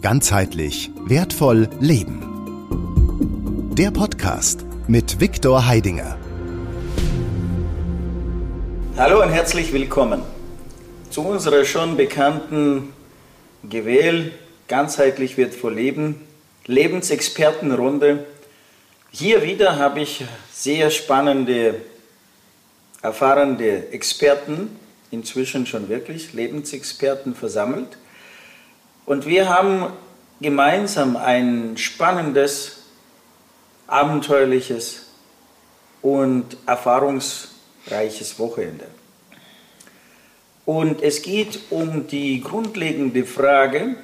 Ganzheitlich 0.00 0.92
wertvoll 1.06 1.68
leben. 1.80 2.22
Der 3.76 3.90
Podcast 3.90 4.64
mit 4.86 5.20
Viktor 5.20 5.66
Heidinger. 5.66 6.16
Hallo 8.96 9.20
und 9.24 9.30
herzlich 9.30 9.72
willkommen 9.72 10.22
zu 11.10 11.22
unserer 11.22 11.64
schon 11.64 11.96
bekannten 11.96 12.92
Gewähl 13.68 14.30
Ganzheitlich 14.68 15.36
wertvoll 15.36 15.74
leben 15.74 16.20
Lebensexpertenrunde. 16.66 18.24
Hier 19.10 19.42
wieder 19.42 19.78
habe 19.78 20.00
ich 20.02 20.24
sehr 20.52 20.90
spannende, 20.90 21.74
erfahrene 23.02 23.88
Experten, 23.88 24.76
inzwischen 25.10 25.66
schon 25.66 25.88
wirklich 25.88 26.34
Lebensexperten 26.34 27.34
versammelt. 27.34 27.98
Und 29.08 29.24
wir 29.24 29.48
haben 29.48 29.86
gemeinsam 30.38 31.16
ein 31.16 31.78
spannendes, 31.78 32.82
abenteuerliches 33.86 35.06
und 36.02 36.58
erfahrungsreiches 36.66 38.38
Wochenende. 38.38 38.86
Und 40.66 41.00
es 41.00 41.22
geht 41.22 41.58
um 41.70 42.06
die 42.06 42.42
grundlegende 42.42 43.24
Frage, 43.24 43.96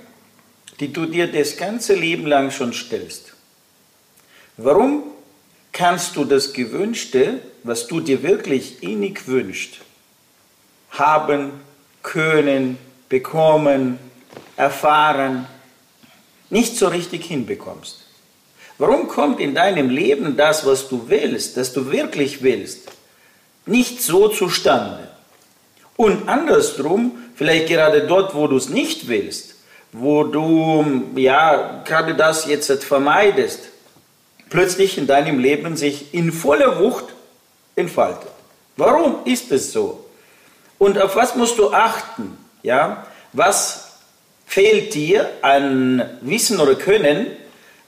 die 0.80 0.90
du 0.90 1.04
dir 1.04 1.30
das 1.30 1.58
ganze 1.58 1.94
Leben 1.94 2.24
lang 2.24 2.50
schon 2.50 2.72
stellst. 2.72 3.34
Warum 4.56 5.02
kannst 5.72 6.16
du 6.16 6.24
das 6.24 6.54
Gewünschte, 6.54 7.40
was 7.62 7.88
du 7.88 8.00
dir 8.00 8.22
wirklich 8.22 8.82
innig 8.82 9.28
wünschst, 9.28 9.80
haben, 10.92 11.52
können, 12.02 12.78
bekommen, 13.10 13.98
erfahren, 14.56 15.46
nicht 16.50 16.76
so 16.76 16.88
richtig 16.88 17.24
hinbekommst? 17.26 18.04
Warum 18.78 19.08
kommt 19.08 19.40
in 19.40 19.54
deinem 19.54 19.88
Leben 19.88 20.36
das, 20.36 20.66
was 20.66 20.88
du 20.88 21.08
willst, 21.08 21.56
das 21.56 21.72
du 21.72 21.92
wirklich 21.92 22.42
willst, 22.42 22.88
nicht 23.66 24.02
so 24.02 24.28
zustande? 24.28 25.08
Und 25.96 26.28
andersrum, 26.28 27.12
vielleicht 27.36 27.68
gerade 27.68 28.06
dort, 28.06 28.34
wo 28.34 28.48
du 28.48 28.56
es 28.56 28.68
nicht 28.68 29.06
willst, 29.06 29.54
wo 29.92 30.24
du 30.24 31.04
ja 31.14 31.82
gerade 31.84 32.16
das 32.16 32.46
jetzt 32.46 32.84
vermeidest, 32.84 33.68
plötzlich 34.50 34.98
in 34.98 35.06
deinem 35.06 35.38
Leben 35.38 35.76
sich 35.76 36.12
in 36.12 36.32
voller 36.32 36.80
Wucht 36.80 37.06
entfaltet. 37.76 38.30
Warum 38.76 39.24
ist 39.24 39.52
es 39.52 39.72
so? 39.72 40.04
Und 40.78 41.00
auf 41.00 41.14
was 41.14 41.36
musst 41.36 41.58
du 41.58 41.72
achten? 41.72 42.36
Ja, 42.64 43.06
was 43.32 43.83
fehlt 44.54 44.94
dir 44.94 45.28
an 45.42 46.00
Wissen 46.20 46.60
oder 46.60 46.76
Können, 46.76 47.26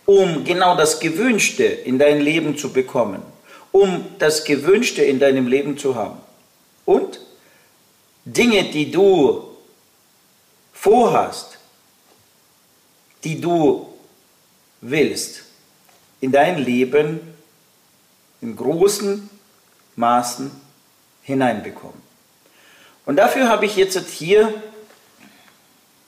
um 0.04 0.42
genau 0.42 0.76
das 0.76 0.98
Gewünschte 0.98 1.62
in 1.62 1.96
dein 1.96 2.20
Leben 2.20 2.58
zu 2.58 2.72
bekommen, 2.72 3.22
um 3.70 4.04
das 4.18 4.42
Gewünschte 4.42 5.04
in 5.04 5.20
deinem 5.20 5.46
Leben 5.46 5.78
zu 5.78 5.94
haben. 5.94 6.18
Und 6.84 7.20
Dinge, 8.24 8.64
die 8.64 8.90
du 8.90 9.44
vorhast, 10.72 11.56
die 13.22 13.40
du 13.40 13.86
willst, 14.80 15.44
in 16.20 16.32
dein 16.32 16.58
Leben 16.58 17.20
in 18.40 18.56
großen 18.56 19.30
Maßen 19.94 20.50
hineinbekommen. 21.22 22.02
Und 23.04 23.14
dafür 23.14 23.48
habe 23.48 23.66
ich 23.66 23.76
jetzt 23.76 24.08
hier 24.10 24.52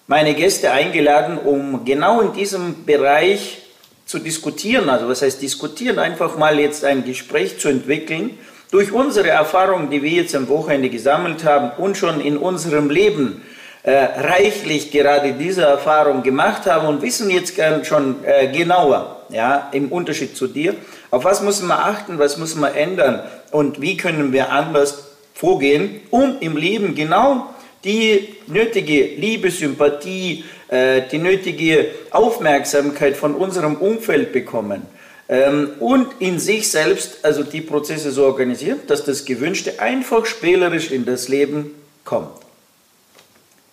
meine 0.08 0.34
Gäste 0.34 0.72
eingeladen, 0.72 1.38
um 1.38 1.84
genau 1.84 2.20
in 2.22 2.32
diesem 2.32 2.86
Bereich 2.86 3.58
zu 4.06 4.18
diskutieren. 4.18 4.88
Also 4.88 5.06
was 5.06 5.22
heißt 5.22 5.40
diskutieren? 5.40 5.98
Einfach 5.98 6.36
mal 6.36 6.58
jetzt 6.58 6.84
ein 6.84 7.04
Gespräch 7.04 7.60
zu 7.60 7.68
entwickeln. 7.68 8.38
Durch 8.70 8.90
unsere 8.90 9.28
Erfahrungen, 9.28 9.90
die 9.90 10.02
wir 10.02 10.10
jetzt 10.10 10.34
am 10.34 10.48
Wochenende 10.48 10.88
gesammelt 10.88 11.44
haben 11.44 11.70
und 11.80 11.96
schon 11.96 12.20
in 12.22 12.38
unserem 12.38 12.88
Leben 12.88 13.42
äh, 13.82 13.92
reichlich 13.92 14.90
gerade 14.90 15.34
diese 15.34 15.62
Erfahrung 15.62 16.22
gemacht 16.22 16.66
haben 16.66 16.88
und 16.88 17.02
wissen 17.02 17.30
jetzt 17.30 17.54
schon 17.84 18.24
äh, 18.24 18.48
genauer, 18.48 19.22
ja, 19.28 19.68
im 19.72 19.92
Unterschied 19.92 20.36
zu 20.36 20.46
dir, 20.46 20.74
auf 21.10 21.24
was 21.24 21.42
muss 21.42 21.62
man 21.62 21.78
achten, 21.78 22.18
was 22.18 22.38
muss 22.38 22.54
man 22.54 22.74
ändern 22.74 23.22
und 23.50 23.80
wie 23.80 23.96
können 23.96 24.32
wir 24.32 24.50
anders 24.50 25.04
vorgehen, 25.34 26.00
um 26.10 26.36
im 26.40 26.56
Leben 26.56 26.94
genau 26.94 27.46
die 27.84 28.36
nötige 28.46 29.04
Liebe, 29.16 29.50
Sympathie, 29.50 30.44
äh, 30.68 31.02
die 31.10 31.18
nötige 31.18 31.90
Aufmerksamkeit 32.10 33.16
von 33.16 33.34
unserem 33.34 33.76
Umfeld 33.76 34.32
bekommen 34.32 34.82
ähm, 35.28 35.72
und 35.80 36.08
in 36.20 36.38
sich 36.38 36.70
selbst 36.70 37.24
also 37.24 37.42
die 37.42 37.60
Prozesse 37.60 38.10
so 38.10 38.24
organisieren, 38.24 38.80
dass 38.86 39.04
das 39.04 39.24
Gewünschte 39.24 39.80
einfach 39.80 40.26
spielerisch 40.26 40.90
in 40.90 41.04
das 41.04 41.28
Leben 41.28 41.74
kommt. 42.04 42.30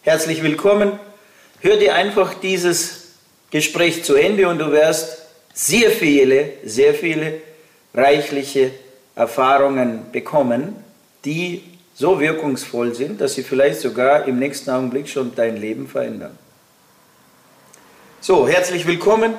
Herzlich 0.03 0.43
willkommen. 0.43 0.99
Hör 1.61 1.77
dir 1.77 1.95
einfach 1.95 2.35
dieses 2.35 3.05
Gespräch 3.49 4.03
zu 4.03 4.15
Ende 4.15 4.47
und 4.47 4.59
du 4.59 4.71
wirst 4.71 5.17
sehr 5.53 5.89
viele, 5.89 6.51
sehr 6.63 6.93
viele 6.93 7.41
reichliche 7.93 8.71
Erfahrungen 9.15 10.11
bekommen, 10.11 10.75
die 11.23 11.63
so 11.95 12.19
wirkungsvoll 12.19 12.93
sind, 12.93 13.21
dass 13.21 13.35
sie 13.35 13.43
vielleicht 13.43 13.79
sogar 13.79 14.27
im 14.27 14.37
nächsten 14.37 14.69
Augenblick 14.69 15.07
schon 15.07 15.31
dein 15.33 15.55
Leben 15.55 15.87
verändern. 15.87 16.37
So, 18.19 18.47
herzlich 18.47 18.85
willkommen 18.85 19.33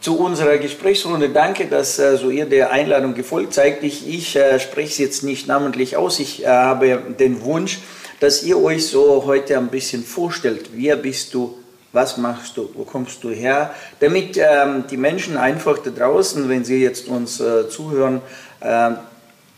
zu 0.00 0.16
unserer 0.16 0.58
Gesprächsrunde. 0.58 1.30
Danke, 1.30 1.66
dass 1.66 1.98
äh, 1.98 2.16
so 2.16 2.30
ihr 2.30 2.46
der 2.46 2.70
Einladung 2.70 3.14
gefolgt 3.14 3.54
seid. 3.54 3.82
Ich, 3.82 4.08
ich 4.08 4.36
äh, 4.36 4.60
spreche 4.60 4.90
es 4.90 4.98
jetzt 4.98 5.22
nicht 5.24 5.48
namentlich 5.48 5.96
aus. 5.96 6.20
Ich 6.20 6.44
äh, 6.44 6.46
habe 6.46 7.00
den 7.18 7.42
Wunsch, 7.42 7.80
dass 8.20 8.44
ihr 8.44 8.62
euch 8.62 8.86
so 8.86 9.24
heute 9.26 9.58
ein 9.58 9.68
bisschen 9.68 10.04
vorstellt. 10.04 10.70
Wer 10.74 10.94
bist 10.96 11.34
du? 11.34 11.58
Was 11.92 12.16
machst 12.16 12.56
du? 12.56 12.70
Wo 12.74 12.84
kommst 12.84 13.24
du 13.24 13.30
her? 13.30 13.74
Damit 13.98 14.36
ähm, 14.36 14.84
die 14.88 14.96
Menschen 14.96 15.36
einfach 15.36 15.78
da 15.78 15.90
draußen, 15.90 16.48
wenn 16.48 16.64
sie 16.64 16.80
jetzt 16.80 17.08
uns 17.08 17.40
äh, 17.40 17.68
zuhören, 17.68 18.22
äh, 18.60 18.90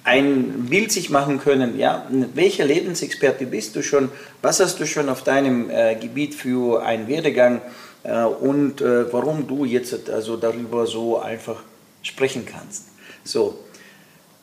ein 0.05 0.67
Bild 0.67 0.93
sich 0.93 1.09
machen 1.09 1.41
können, 1.41 1.79
ja, 1.79 2.07
welcher 2.35 2.67
Lebensexperte 2.67 3.47
bist 3.47 3.75
du 3.75 3.83
schon, 3.83 4.11
was 4.43 4.61
hast 4.61 4.79
du 4.79 4.87
schon 4.87 5.09
auf 5.09 5.25
deinem 5.25 5.71
äh, 5.71 5.95
Gebiet 5.97 6.35
für 6.35 6.83
einen 6.85 7.09
Werdegang 7.09 7.63
äh, 8.03 8.23
und 8.23 8.83
äh, 8.83 9.11
warum 9.13 9.49
du 9.49 9.65
jetzt 9.65 10.11
also 10.11 10.37
darüber 10.37 10.87
so 10.87 11.19
einfach 11.19 11.63
sprechen 12.03 12.45
kannst. 12.47 12.85
So, 13.25 13.59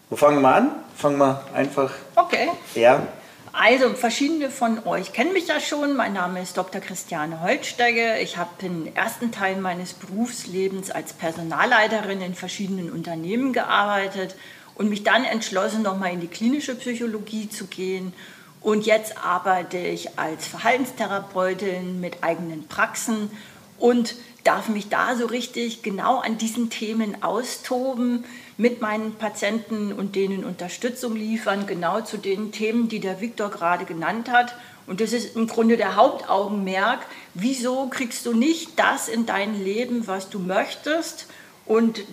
wo 0.10 0.16
fangen 0.16 0.42
wir 0.42 0.56
an? 0.56 0.72
Fangen 0.96 1.20
wir 1.20 1.46
einfach. 1.54 1.94
Okay. 2.16 2.50
Ja. 2.74 3.08
Also, 3.54 3.94
verschiedene 3.96 4.50
von 4.50 4.86
euch 4.88 5.12
kennen 5.12 5.34
mich 5.34 5.48
ja 5.48 5.60
schon. 5.60 5.96
Mein 5.96 6.14
Name 6.14 6.42
ist 6.42 6.58
Dr. 6.58 6.80
Christiane 6.80 7.42
Holtsteiger. 7.42 8.20
Ich 8.22 8.38
habe 8.38 8.50
den 8.62 8.96
ersten 8.96 9.32
Teil 9.32 9.58
meines 9.58 9.94
Berufslebens 9.94 10.90
als 10.90 11.14
Personalleiterin 11.14 12.22
in 12.22 12.34
verschiedenen 12.34 12.90
Unternehmen 12.90 13.52
gearbeitet 13.52 14.36
und 14.76 14.90
mich 14.90 15.04
dann 15.04 15.24
entschlossen, 15.24 15.82
nochmal 15.82 16.14
in 16.14 16.22
die 16.22 16.28
klinische 16.28 16.76
Psychologie 16.76 17.50
zu 17.50 17.68
gehen. 17.68 18.14
Und 18.62 18.86
jetzt 18.86 19.18
arbeite 19.18 19.78
ich 19.78 20.20
als 20.20 20.46
Verhaltenstherapeutin 20.48 22.00
mit 22.00 22.24
eigenen 22.24 22.68
Praxen 22.68 23.32
und 23.80 24.16
darf 24.44 24.70
mich 24.70 24.90
da 24.90 25.16
so 25.16 25.26
richtig 25.26 25.82
genau 25.82 26.20
an 26.20 26.38
diesen 26.38 26.70
Themen 26.70 27.24
austoben, 27.24 28.24
mit 28.58 28.80
meinen 28.80 29.16
Patienten 29.16 29.92
und 29.92 30.16
denen 30.16 30.44
Unterstützung 30.44 31.16
liefern, 31.16 31.66
genau 31.66 32.02
zu 32.02 32.18
den 32.18 32.52
Themen, 32.52 32.90
die 32.90 33.00
der 33.00 33.20
Viktor 33.20 33.50
gerade 33.50 33.86
genannt 33.86 34.30
hat. 34.30 34.56
Und 34.86 35.02
das 35.02 35.14
ist 35.14 35.36
im 35.36 35.48
Grunde 35.48 35.78
der 35.78 35.96
Hauptaugenmerk. 35.96 37.00
Wieso 37.34 37.88
kriegst 37.88 38.26
du 38.26 38.34
nicht 38.34 38.78
das 38.78 39.08
in 39.08 39.26
dein 39.26 39.64
Leben, 39.64 40.06
was 40.06 40.30
du 40.30 40.38
möchtest? 40.38 41.28
Und 41.66 42.04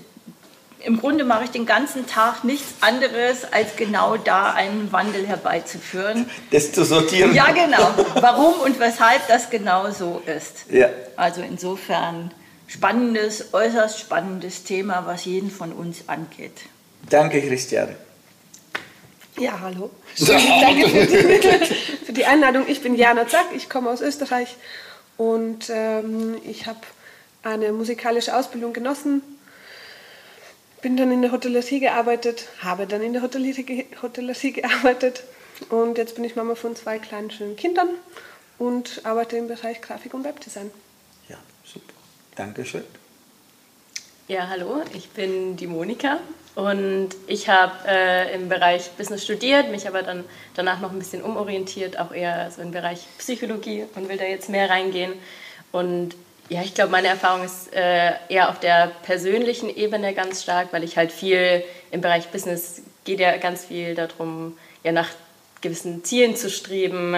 im 0.84 1.00
Grunde 1.00 1.24
mache 1.24 1.44
ich 1.44 1.50
den 1.50 1.66
ganzen 1.66 2.06
Tag 2.06 2.44
nichts 2.44 2.74
anderes, 2.80 3.44
als 3.52 3.76
genau 3.76 4.16
da 4.16 4.52
einen 4.52 4.92
Wandel 4.92 5.26
herbeizuführen. 5.26 6.30
Das 6.50 6.72
zu 6.72 6.84
sortieren. 6.84 7.34
Ja, 7.34 7.50
genau. 7.52 7.90
Warum 8.14 8.54
und 8.60 8.78
weshalb 8.78 9.26
das 9.28 9.50
genau 9.50 9.90
so 9.90 10.22
ist. 10.26 10.70
Ja. 10.70 10.88
Also 11.16 11.42
insofern 11.42 12.32
spannendes, 12.66 13.52
äußerst 13.52 13.98
spannendes 13.98 14.64
Thema, 14.64 15.04
was 15.06 15.24
jeden 15.24 15.50
von 15.50 15.72
uns 15.72 16.04
angeht. 16.08 16.60
Danke, 17.10 17.40
Christiane. 17.42 17.96
Ja, 19.38 19.58
hallo. 19.60 19.90
Danke 20.18 20.88
für 20.88 21.06
die, 21.06 21.74
für 22.06 22.12
die, 22.12 22.24
Einladung. 22.24 22.64
Ich 22.68 22.82
bin 22.82 22.94
Jana 22.94 23.26
Zack, 23.26 23.46
ich 23.54 23.68
komme 23.68 23.90
aus 23.90 24.00
Österreich 24.00 24.56
und 25.16 25.70
ähm, 25.70 26.36
ich 26.44 26.66
habe 26.66 26.80
eine 27.42 27.72
musikalische 27.72 28.36
Ausbildung 28.36 28.72
genossen 28.72 29.22
bin 30.80 30.96
dann 30.96 31.10
in 31.10 31.22
der 31.22 31.32
Hotellerie 31.32 31.80
gearbeitet, 31.80 32.48
habe 32.60 32.86
dann 32.86 33.02
in 33.02 33.12
der 33.12 33.22
Hotellerie, 33.22 33.86
Hotellerie 34.02 34.52
gearbeitet 34.52 35.24
und 35.70 35.98
jetzt 35.98 36.14
bin 36.14 36.24
ich 36.24 36.36
Mama 36.36 36.54
von 36.54 36.76
zwei 36.76 36.98
kleinen 36.98 37.30
schönen 37.30 37.56
Kindern 37.56 37.88
und 38.58 39.00
arbeite 39.04 39.36
im 39.36 39.48
Bereich 39.48 39.80
Grafik 39.80 40.14
und 40.14 40.24
Webdesign. 40.24 40.70
Ja, 41.28 41.36
super. 41.64 41.92
Dankeschön. 42.36 42.84
Ja, 44.28 44.48
hallo, 44.48 44.82
ich 44.94 45.08
bin 45.10 45.56
die 45.56 45.66
Monika 45.66 46.18
und 46.54 47.08
ich 47.26 47.48
habe 47.48 47.72
äh, 47.86 48.34
im 48.34 48.48
Bereich 48.48 48.90
Business 48.90 49.24
studiert, 49.24 49.70
mich 49.70 49.88
aber 49.88 50.02
dann 50.02 50.24
danach 50.54 50.80
noch 50.80 50.92
ein 50.92 50.98
bisschen 50.98 51.22
umorientiert, 51.22 51.98
auch 51.98 52.12
eher 52.12 52.50
so 52.50 52.60
im 52.60 52.70
Bereich 52.70 53.06
Psychologie 53.18 53.86
und 53.94 54.08
will 54.08 54.18
da 54.18 54.24
jetzt 54.24 54.50
mehr 54.50 54.68
reingehen. 54.68 55.14
Und 55.72 56.14
ja, 56.48 56.62
ich 56.62 56.74
glaube, 56.74 56.90
meine 56.90 57.08
Erfahrung 57.08 57.44
ist 57.44 57.74
äh, 57.74 58.12
eher 58.28 58.48
auf 58.48 58.58
der 58.58 58.90
persönlichen 59.02 59.74
Ebene 59.74 60.14
ganz 60.14 60.42
stark, 60.42 60.68
weil 60.72 60.82
ich 60.82 60.96
halt 60.96 61.12
viel 61.12 61.62
im 61.90 62.00
Bereich 62.00 62.28
Business 62.28 62.82
geht 63.04 63.20
ja 63.20 63.36
ganz 63.36 63.66
viel 63.66 63.94
darum, 63.94 64.56
ja 64.82 64.92
nach 64.92 65.08
gewissen 65.60 66.04
Zielen 66.04 66.36
zu 66.36 66.50
streben, 66.50 67.14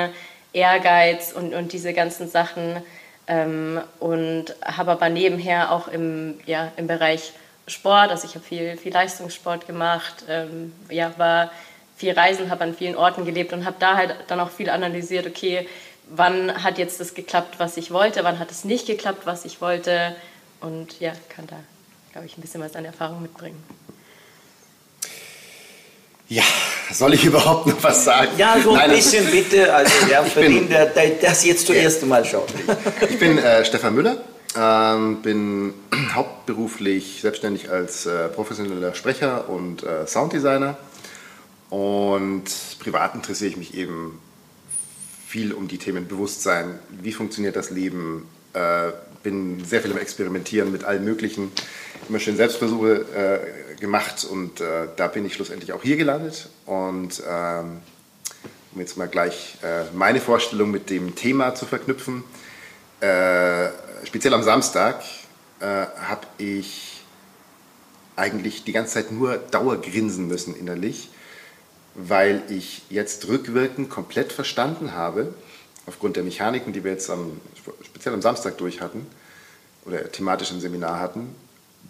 Ehrgeiz 0.52 1.32
und, 1.32 1.54
und 1.54 1.72
diese 1.72 1.92
ganzen 1.92 2.28
Sachen. 2.28 2.82
Ähm, 3.26 3.80
und 4.00 4.46
habe 4.64 4.92
aber 4.92 5.08
nebenher 5.08 5.70
auch 5.70 5.86
im, 5.88 6.40
ja, 6.46 6.72
im 6.76 6.86
Bereich 6.86 7.32
Sport, 7.68 8.10
also 8.10 8.26
ich 8.26 8.34
habe 8.34 8.44
viel, 8.44 8.76
viel 8.76 8.92
Leistungssport 8.92 9.66
gemacht, 9.66 10.24
ähm, 10.28 10.72
ja, 10.88 11.12
war 11.18 11.52
viel 11.96 12.12
reisen, 12.12 12.50
habe 12.50 12.64
an 12.64 12.74
vielen 12.74 12.96
Orten 12.96 13.24
gelebt 13.24 13.52
und 13.52 13.64
habe 13.64 13.76
da 13.78 13.96
halt 13.96 14.16
dann 14.26 14.40
auch 14.40 14.50
viel 14.50 14.70
analysiert, 14.70 15.26
okay, 15.26 15.68
wann 16.10 16.62
hat 16.62 16.78
jetzt 16.78 17.00
das 17.00 17.14
geklappt, 17.14 17.54
was 17.58 17.76
ich 17.76 17.90
wollte, 17.90 18.24
wann 18.24 18.38
hat 18.38 18.50
es 18.50 18.64
nicht 18.64 18.86
geklappt, 18.86 19.22
was 19.24 19.44
ich 19.44 19.60
wollte 19.60 20.14
und 20.60 21.00
ja, 21.00 21.12
kann 21.28 21.46
da, 21.46 21.56
glaube 22.12 22.26
ich, 22.26 22.36
ein 22.36 22.40
bisschen 22.40 22.60
was 22.60 22.76
an 22.76 22.84
Erfahrung 22.84 23.22
mitbringen. 23.22 23.62
Ja, 26.28 26.44
soll 26.92 27.14
ich 27.14 27.24
überhaupt 27.30 27.66
noch 27.66 27.82
was 27.82 28.04
sagen? 28.04 28.30
Ja, 28.36 28.56
so 28.62 28.70
ein 28.70 28.76
Nein, 28.76 28.90
bisschen 28.90 29.28
bitte, 29.30 29.72
also 29.72 30.06
ja, 30.10 30.22
für 30.22 30.40
bin, 30.40 30.54
den, 30.54 30.68
der, 30.68 30.86
der 30.86 31.10
das 31.20 31.44
jetzt 31.44 31.66
zum 31.66 31.76
ja. 31.76 31.82
ersten 31.82 32.08
Mal 32.08 32.24
schaut. 32.24 32.52
Ich 33.08 33.18
bin 33.18 33.38
äh, 33.38 33.64
Stefan 33.64 33.94
Müller, 33.94 34.18
ähm, 34.56 35.22
bin 35.22 35.74
hauptberuflich 36.14 37.20
selbstständig 37.20 37.70
als 37.70 38.06
äh, 38.06 38.28
professioneller 38.28 38.94
Sprecher 38.94 39.48
und 39.48 39.82
äh, 39.82 40.06
Sounddesigner 40.06 40.76
und 41.70 42.44
privat 42.80 43.14
interessiere 43.14 43.50
ich 43.50 43.56
mich 43.56 43.74
eben 43.74 44.20
viel 45.30 45.52
um 45.52 45.68
die 45.68 45.78
Themen 45.78 46.08
Bewusstsein, 46.08 46.80
wie 46.90 47.12
funktioniert 47.12 47.54
das 47.54 47.70
Leben, 47.70 48.26
äh, 48.52 48.90
bin 49.22 49.64
sehr 49.64 49.80
viel 49.80 49.92
im 49.92 49.98
Experimentieren 49.98 50.72
mit 50.72 50.82
allen 50.82 51.04
möglichen, 51.04 51.52
immer 52.08 52.18
schön 52.18 52.36
Selbstversuche 52.36 53.06
äh, 53.14 53.80
gemacht 53.80 54.24
und 54.24 54.60
äh, 54.60 54.88
da 54.96 55.06
bin 55.06 55.24
ich 55.24 55.34
schlussendlich 55.34 55.72
auch 55.72 55.84
hier 55.84 55.96
gelandet 55.96 56.48
und 56.66 57.22
ähm, 57.28 57.78
um 58.72 58.80
jetzt 58.80 58.96
mal 58.96 59.06
gleich 59.06 59.56
äh, 59.62 59.84
meine 59.94 60.20
Vorstellung 60.20 60.72
mit 60.72 60.90
dem 60.90 61.14
Thema 61.14 61.54
zu 61.54 61.64
verknüpfen, 61.64 62.24
äh, 62.98 63.68
speziell 64.02 64.34
am 64.34 64.42
Samstag 64.42 65.00
äh, 65.60 65.64
habe 65.64 66.26
ich 66.38 67.04
eigentlich 68.16 68.64
die 68.64 68.72
ganze 68.72 68.94
Zeit 68.94 69.12
nur 69.12 69.36
Dauergrinsen 69.36 70.26
müssen 70.26 70.56
innerlich, 70.56 71.08
weil 71.94 72.42
ich 72.48 72.82
jetzt 72.90 73.28
rückwirkend 73.28 73.90
komplett 73.90 74.32
verstanden 74.32 74.94
habe, 74.94 75.34
aufgrund 75.86 76.16
der 76.16 76.22
Mechaniken, 76.22 76.72
die 76.72 76.84
wir 76.84 76.92
jetzt 76.92 77.10
am, 77.10 77.40
speziell 77.82 78.14
am 78.14 78.22
Samstag 78.22 78.58
durch 78.58 78.80
hatten 78.80 79.06
oder 79.84 80.10
thematisch 80.10 80.50
im 80.50 80.60
Seminar 80.60 81.00
hatten, 81.00 81.34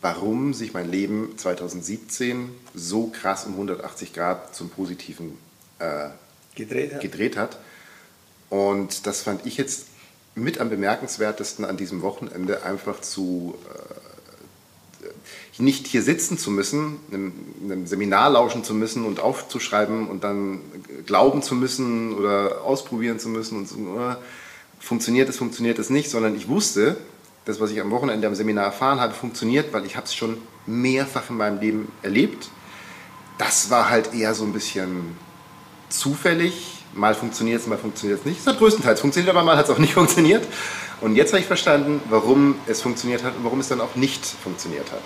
warum 0.00 0.54
sich 0.54 0.72
mein 0.72 0.90
Leben 0.90 1.34
2017 1.36 2.50
so 2.74 3.08
krass 3.08 3.44
um 3.44 3.52
180 3.52 4.12
Grad 4.12 4.54
zum 4.54 4.70
Positiven 4.70 5.36
äh, 5.78 6.08
gedreht, 6.54 6.94
hat. 6.94 7.00
gedreht 7.00 7.36
hat. 7.36 7.58
Und 8.48 9.06
das 9.06 9.22
fand 9.22 9.46
ich 9.46 9.56
jetzt 9.56 9.86
mit 10.34 10.60
am 10.60 10.70
bemerkenswertesten 10.70 11.64
an 11.64 11.76
diesem 11.76 12.02
Wochenende 12.02 12.62
einfach 12.62 13.00
zu 13.00 13.58
äh, 13.68 13.99
nicht 15.58 15.86
hier 15.86 16.02
sitzen 16.02 16.38
zu 16.38 16.50
müssen, 16.50 16.98
einem, 17.12 17.32
einem, 17.62 17.86
Seminar 17.86 18.30
lauschen 18.30 18.64
zu 18.64 18.74
müssen 18.74 19.04
und 19.04 19.20
aufzuschreiben 19.20 20.08
und 20.08 20.24
dann 20.24 20.60
glauben 21.06 21.42
zu 21.42 21.54
müssen 21.54 22.14
oder 22.14 22.62
ausprobieren 22.62 23.18
zu 23.18 23.28
müssen 23.28 23.58
und 23.58 23.68
so, 23.68 23.76
äh, 23.76 24.16
funktioniert 24.78 25.28
es, 25.28 25.36
funktioniert 25.36 25.78
es 25.78 25.90
nicht, 25.90 26.10
sondern 26.10 26.34
ich 26.34 26.48
wusste, 26.48 26.96
das, 27.44 27.60
was 27.60 27.70
ich 27.70 27.80
am 27.80 27.90
Wochenende 27.90 28.26
am 28.26 28.34
Seminar 28.34 28.66
erfahren 28.66 29.00
habe, 29.00 29.14
funktioniert, 29.14 29.72
weil 29.72 29.84
ich 29.84 29.96
habe 29.96 30.06
es 30.06 30.14
schon 30.14 30.38
mehrfach 30.66 31.30
in 31.30 31.36
meinem 31.36 31.60
Leben 31.60 31.92
erlebt. 32.02 32.50
Das 33.38 33.70
war 33.70 33.88
halt 33.88 34.14
eher 34.14 34.34
so 34.34 34.44
ein 34.44 34.52
bisschen 34.52 35.16
zufällig 35.88 36.79
Mal 36.92 37.14
funktioniert 37.14 37.60
es, 37.60 37.66
mal 37.66 37.78
funktioniert 37.78 38.20
es 38.20 38.26
nicht. 38.26 38.40
Es 38.40 38.46
hat 38.46 38.58
größtenteils 38.58 39.00
funktioniert, 39.00 39.34
aber 39.34 39.44
mal 39.44 39.56
hat 39.56 39.66
es 39.66 39.70
auch 39.70 39.78
nicht 39.78 39.92
funktioniert. 40.00 40.46
Und 41.00 41.16
jetzt 41.16 41.32
habe 41.32 41.40
ich 41.40 41.46
verstanden, 41.46 42.02
warum 42.10 42.56
es 42.66 42.82
funktioniert 42.82 43.22
hat 43.24 43.36
und 43.36 43.44
warum 43.44 43.60
es 43.60 43.68
dann 43.68 43.80
auch 43.80 43.94
nicht 43.94 44.24
funktioniert 44.24 44.90
hat. 44.92 45.02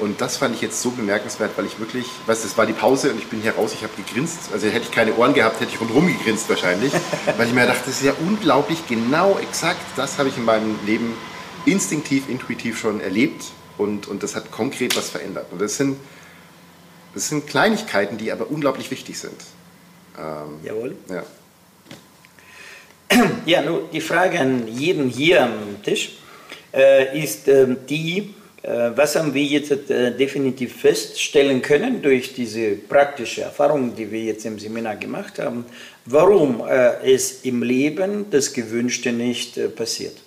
Und 0.00 0.20
das 0.20 0.36
fand 0.36 0.56
ich 0.56 0.60
jetzt 0.60 0.82
so 0.82 0.90
bemerkenswert, 0.90 1.52
weil 1.56 1.66
ich 1.66 1.78
wirklich, 1.78 2.06
weißt 2.26 2.42
du, 2.42 2.48
es 2.48 2.58
war 2.58 2.66
die 2.66 2.72
Pause 2.72 3.10
und 3.12 3.18
ich 3.18 3.28
bin 3.28 3.40
hier 3.40 3.54
raus, 3.54 3.72
ich 3.72 3.84
habe 3.84 3.92
gegrinst. 3.96 4.52
Also 4.52 4.66
hätte 4.66 4.86
ich 4.86 4.90
keine 4.90 5.14
Ohren 5.14 5.34
gehabt, 5.34 5.60
hätte 5.60 5.70
ich 5.72 5.80
rundherum 5.80 6.08
gegrinst 6.08 6.48
wahrscheinlich. 6.48 6.92
weil 7.36 7.46
ich 7.46 7.54
mir 7.54 7.66
dachte, 7.66 7.82
das 7.86 7.96
ist 7.96 8.04
ja 8.04 8.12
unglaublich, 8.26 8.86
genau 8.88 9.38
exakt 9.38 9.80
das 9.96 10.18
habe 10.18 10.28
ich 10.28 10.36
in 10.36 10.44
meinem 10.44 10.76
Leben 10.84 11.14
instinktiv, 11.64 12.28
intuitiv 12.28 12.78
schon 12.78 13.00
erlebt 13.00 13.44
und, 13.78 14.08
und 14.08 14.22
das 14.22 14.34
hat 14.34 14.50
konkret 14.50 14.96
was 14.96 15.10
verändert. 15.10 15.46
Und 15.52 15.60
das 15.60 15.76
sind, 15.76 15.96
das 17.14 17.28
sind 17.28 17.46
Kleinigkeiten, 17.46 18.18
die 18.18 18.32
aber 18.32 18.50
unglaublich 18.50 18.90
wichtig 18.90 19.18
sind. 19.18 19.40
Ähm, 20.18 20.60
Jawohl. 20.64 20.96
Ja. 21.08 21.24
Ja, 23.46 23.62
nur 23.62 23.88
die 23.92 24.00
Frage 24.00 24.40
an 24.40 24.66
jeden 24.68 25.08
hier 25.08 25.42
am 25.42 25.82
Tisch 25.82 26.16
äh, 26.72 27.22
ist 27.22 27.46
äh, 27.48 27.66
die, 27.88 28.34
äh, 28.62 28.90
was 28.94 29.16
haben 29.16 29.34
wir 29.34 29.42
jetzt 29.42 29.90
äh, 29.90 30.16
definitiv 30.16 30.80
feststellen 30.80 31.60
können 31.62 32.02
durch 32.02 32.34
diese 32.34 32.72
praktische 32.72 33.42
Erfahrung, 33.42 33.94
die 33.94 34.10
wir 34.10 34.22
jetzt 34.22 34.46
im 34.46 34.58
Seminar 34.58 34.96
gemacht 34.96 35.38
haben, 35.38 35.66
warum 36.06 36.62
äh, 36.66 37.12
es 37.14 37.42
im 37.42 37.62
Leben 37.62 38.26
das 38.30 38.52
Gewünschte 38.52 39.12
nicht 39.12 39.58
äh, 39.58 39.68
passiert? 39.68 40.23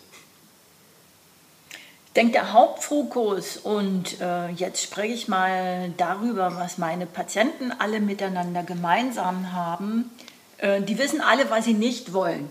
Denke, 2.17 2.31
der 2.31 2.51
Hauptfokus, 2.51 3.57
und 3.57 4.19
äh, 4.21 4.49
jetzt 4.49 4.81
spreche 4.81 5.13
ich 5.13 5.27
mal 5.27 5.93
darüber, 5.97 6.55
was 6.55 6.79
meine 6.79 7.05
Patienten 7.05 7.71
alle 7.71 7.99
miteinander 7.99 8.63
gemeinsam 8.63 9.53
haben, 9.53 10.09
äh, 10.57 10.81
die 10.81 10.97
wissen 10.97 11.21
alle, 11.21 11.51
was 11.51 11.65
sie 11.65 11.75
nicht 11.75 12.13
wollen. 12.13 12.49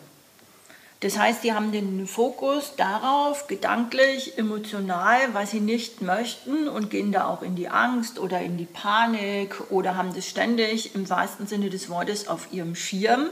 Das 1.00 1.18
heißt, 1.18 1.42
die 1.42 1.52
haben 1.52 1.72
den 1.72 2.06
Fokus 2.06 2.76
darauf, 2.76 3.48
gedanklich, 3.48 4.38
emotional, 4.38 5.18
was 5.32 5.50
sie 5.50 5.60
nicht 5.60 6.00
möchten 6.00 6.68
und 6.68 6.88
gehen 6.88 7.10
da 7.10 7.26
auch 7.26 7.42
in 7.42 7.56
die 7.56 7.68
Angst 7.68 8.20
oder 8.20 8.40
in 8.40 8.56
die 8.56 8.66
Panik 8.66 9.60
oder 9.70 9.96
haben 9.96 10.14
das 10.14 10.28
ständig 10.28 10.94
im 10.94 11.10
wahrsten 11.10 11.48
Sinne 11.48 11.70
des 11.70 11.90
Wortes 11.90 12.28
auf 12.28 12.52
ihrem 12.52 12.76
Schirm 12.76 13.30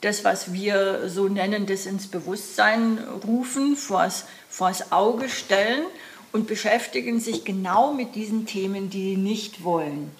das, 0.00 0.24
was 0.24 0.52
wir 0.52 1.08
so 1.08 1.28
nennen, 1.28 1.66
das 1.66 1.86
ins 1.86 2.06
Bewusstsein 2.06 2.98
rufen, 3.26 3.76
vors, 3.76 4.26
vors 4.56 4.90
Auge 4.90 5.28
stellen 5.28 5.84
und 6.32 6.46
beschäftigen 6.46 7.20
sich 7.20 7.44
genau 7.44 7.92
mit 7.92 8.14
diesen 8.14 8.46
Themen, 8.46 8.88
die 8.88 9.10
sie 9.10 9.16
nicht 9.18 9.64
wollen. 9.64 10.10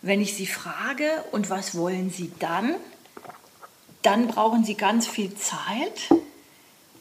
Wenn 0.00 0.20
ich 0.20 0.34
sie 0.34 0.48
frage, 0.48 1.08
und 1.30 1.48
was 1.48 1.76
wollen 1.76 2.10
sie 2.10 2.32
dann, 2.40 2.74
dann 4.02 4.26
brauchen 4.26 4.64
sie 4.64 4.74
ganz 4.74 5.06
viel 5.06 5.32
Zeit 5.36 6.10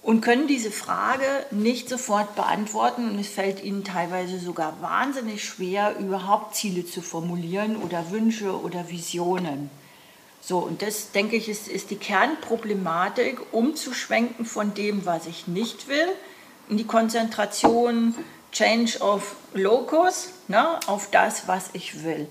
und 0.03 0.21
können 0.21 0.47
diese 0.47 0.69
Frage 0.69 1.25
nicht 1.49 1.89
sofort 1.89 2.35
beantworten 2.35 3.09
und 3.09 3.17
es 3.17 3.29
fällt 3.29 3.63
ihnen 3.63 3.83
teilweise 3.83 4.37
sogar 4.37 4.79
wahnsinnig 4.83 5.43
schwer, 5.43 5.97
überhaupt 5.97 6.53
Ziele 6.53 6.85
zu 6.85 7.01
formulieren 7.01 7.75
oder 7.75 8.11
Wünsche 8.11 8.61
oder 8.61 8.87
Visionen. 8.87 9.71
So, 10.43 10.59
und 10.59 10.83
das, 10.83 11.11
denke 11.11 11.37
ich, 11.37 11.49
ist, 11.49 11.67
ist 11.67 11.89
die 11.89 11.95
Kernproblematik, 11.95 13.39
umzuschwenken 13.51 14.45
von 14.45 14.75
dem, 14.75 15.07
was 15.07 15.25
ich 15.25 15.47
nicht 15.47 15.87
will, 15.87 16.07
in 16.71 16.77
die 16.77 16.87
Konzentration 16.87 18.15
Change 18.53 18.99
of 19.01 19.35
Locus, 19.53 20.29
ne, 20.47 20.79
auf 20.87 21.11
das, 21.11 21.47
was 21.47 21.69
ich 21.73 22.05
will. 22.05 22.27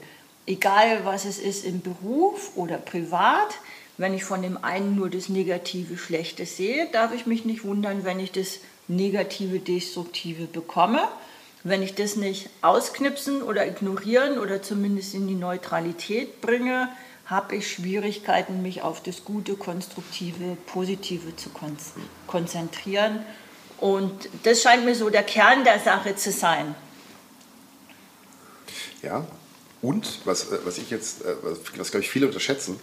Egal, 0.47 1.04
was 1.04 1.26
es 1.26 1.38
ist 1.38 1.64
im 1.64 1.82
Beruf 1.82 2.52
oder 2.56 2.78
privat, 2.78 3.59
wenn 3.99 4.14
ich 4.14 4.25
von 4.25 4.40
dem 4.40 4.56
einen 4.64 4.97
nur 4.97 5.11
das 5.11 5.28
Negative, 5.28 5.99
Schlechte 5.99 6.47
sehe, 6.47 6.88
darf 6.90 7.14
ich 7.14 7.26
mich 7.26 7.44
nicht 7.44 7.64
wundern, 7.64 8.04
wenn 8.04 8.18
ich 8.18 8.32
das 8.32 8.61
Negative, 8.88 9.59
Destruktive 9.59 10.47
bekomme. 10.47 11.06
Wenn 11.62 11.82
ich 11.82 11.94
das 11.94 12.16
nicht 12.16 12.49
ausknipsen 12.62 13.42
oder 13.42 13.66
ignorieren 13.66 14.38
oder 14.38 14.62
zumindest 14.62 15.14
in 15.14 15.28
die 15.28 15.35
Neutralität 15.35 16.40
bringe, 16.40 16.88
habe 17.26 17.56
ich 17.56 17.70
Schwierigkeiten, 17.70 18.62
mich 18.62 18.80
auf 18.80 19.02
das 19.02 19.26
Gute, 19.26 19.54
Konstruktive, 19.54 20.56
Positive 20.66 21.37
zu 21.37 21.50
konzentrieren. 22.26 23.20
Und 23.80 24.28
das 24.42 24.62
scheint 24.62 24.84
mir 24.84 24.94
so 24.94 25.10
der 25.10 25.22
Kern 25.22 25.64
der 25.64 25.80
Sache 25.80 26.14
zu 26.14 26.30
sein. 26.30 26.75
Ja, 29.02 29.26
und 29.82 30.20
was, 30.26 30.52
äh, 30.52 30.58
was 30.64 30.78
ich 30.78 30.90
jetzt, 30.90 31.25
äh, 31.25 31.34
was, 31.42 31.58
was 31.76 31.90
glaube 31.90 32.04
ich 32.04 32.10
viele 32.10 32.26
unterschätzen, 32.26 32.78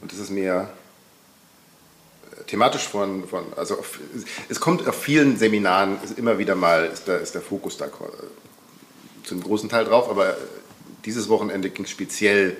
und 0.00 0.10
das 0.10 0.18
ist 0.18 0.30
mir 0.30 0.70
äh, 2.32 2.44
thematisch 2.44 2.88
von, 2.88 3.28
von 3.28 3.44
also 3.56 3.78
auf, 3.78 3.98
es 4.48 4.58
kommt 4.58 4.88
auf 4.88 5.02
vielen 5.02 5.36
Seminaren 5.38 5.98
immer 6.16 6.38
wieder 6.38 6.54
mal, 6.54 6.86
ist, 6.86 7.06
da, 7.06 7.16
ist 7.16 7.34
der 7.34 7.42
Fokus 7.42 7.76
da 7.76 7.88
zum 9.24 9.42
großen 9.42 9.68
Teil 9.68 9.84
drauf, 9.84 10.08
aber 10.08 10.38
dieses 11.04 11.28
Wochenende 11.28 11.68
ging 11.68 11.84
es 11.84 11.90
speziell 11.90 12.56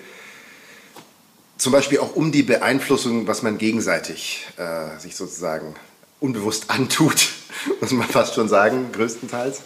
zum 1.57 1.73
Beispiel 1.73 1.99
auch 1.99 2.17
um 2.17 2.33
die 2.33 2.43
Beeinflussung, 2.43 3.27
was 3.27 3.43
man 3.43 3.59
gegenseitig 3.59 4.47
äh, 4.57 4.99
sich 4.99 5.17
sozusagen 5.17 5.75
unbewusst 6.19 6.69
antut, 6.69 7.29
muss 7.81 7.91
man 7.93 8.07
fast 8.07 8.35
schon 8.35 8.49
sagen, 8.49 8.93
größtenteils. 8.93 9.63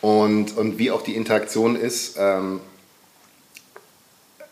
Und, 0.00 0.56
und 0.56 0.78
wie 0.78 0.90
auch 0.90 1.02
die 1.02 1.14
Interaktion 1.14 1.76
ist. 1.76 2.16
Ähm, 2.18 2.60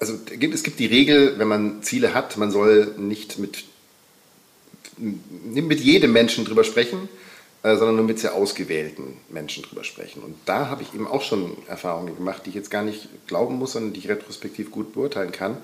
also 0.01 0.15
es 0.29 0.63
gibt 0.63 0.79
die 0.79 0.87
Regel, 0.87 1.39
wenn 1.39 1.49
man 1.49 1.83
Ziele 1.83 2.15
hat, 2.15 2.37
man 2.37 2.51
soll 2.51 2.95
nicht 2.99 3.39
mit, 3.39 3.65
mit 4.99 5.81
jedem 5.81 6.13
Menschen 6.13 6.45
drüber 6.45 6.65
sprechen, 6.65 7.09
äh, 7.63 7.77
sondern 7.77 7.97
nur 7.97 8.05
mit 8.05 8.19
sehr 8.19 8.35
ausgewählten 8.35 9.17
Menschen 9.31 9.63
drüber 9.63 9.85
sprechen. 9.85 10.23
Und 10.23 10.37
da 10.45 10.69
habe 10.69 10.83
ich 10.83 10.93
eben 10.93 11.07
auch 11.07 11.23
schon 11.23 11.57
Erfahrungen 11.69 12.15
gemacht, 12.15 12.43
die 12.45 12.51
ich 12.51 12.57
jetzt 12.57 12.71
gar 12.71 12.83
nicht 12.83 13.09
glauben 13.27 13.57
muss, 13.57 13.73
sondern 13.73 13.95
die 13.95 14.01
ich 14.01 14.09
retrospektiv 14.09 14.71
gut 14.71 14.93
beurteilen 14.93 15.33
kann. 15.33 15.57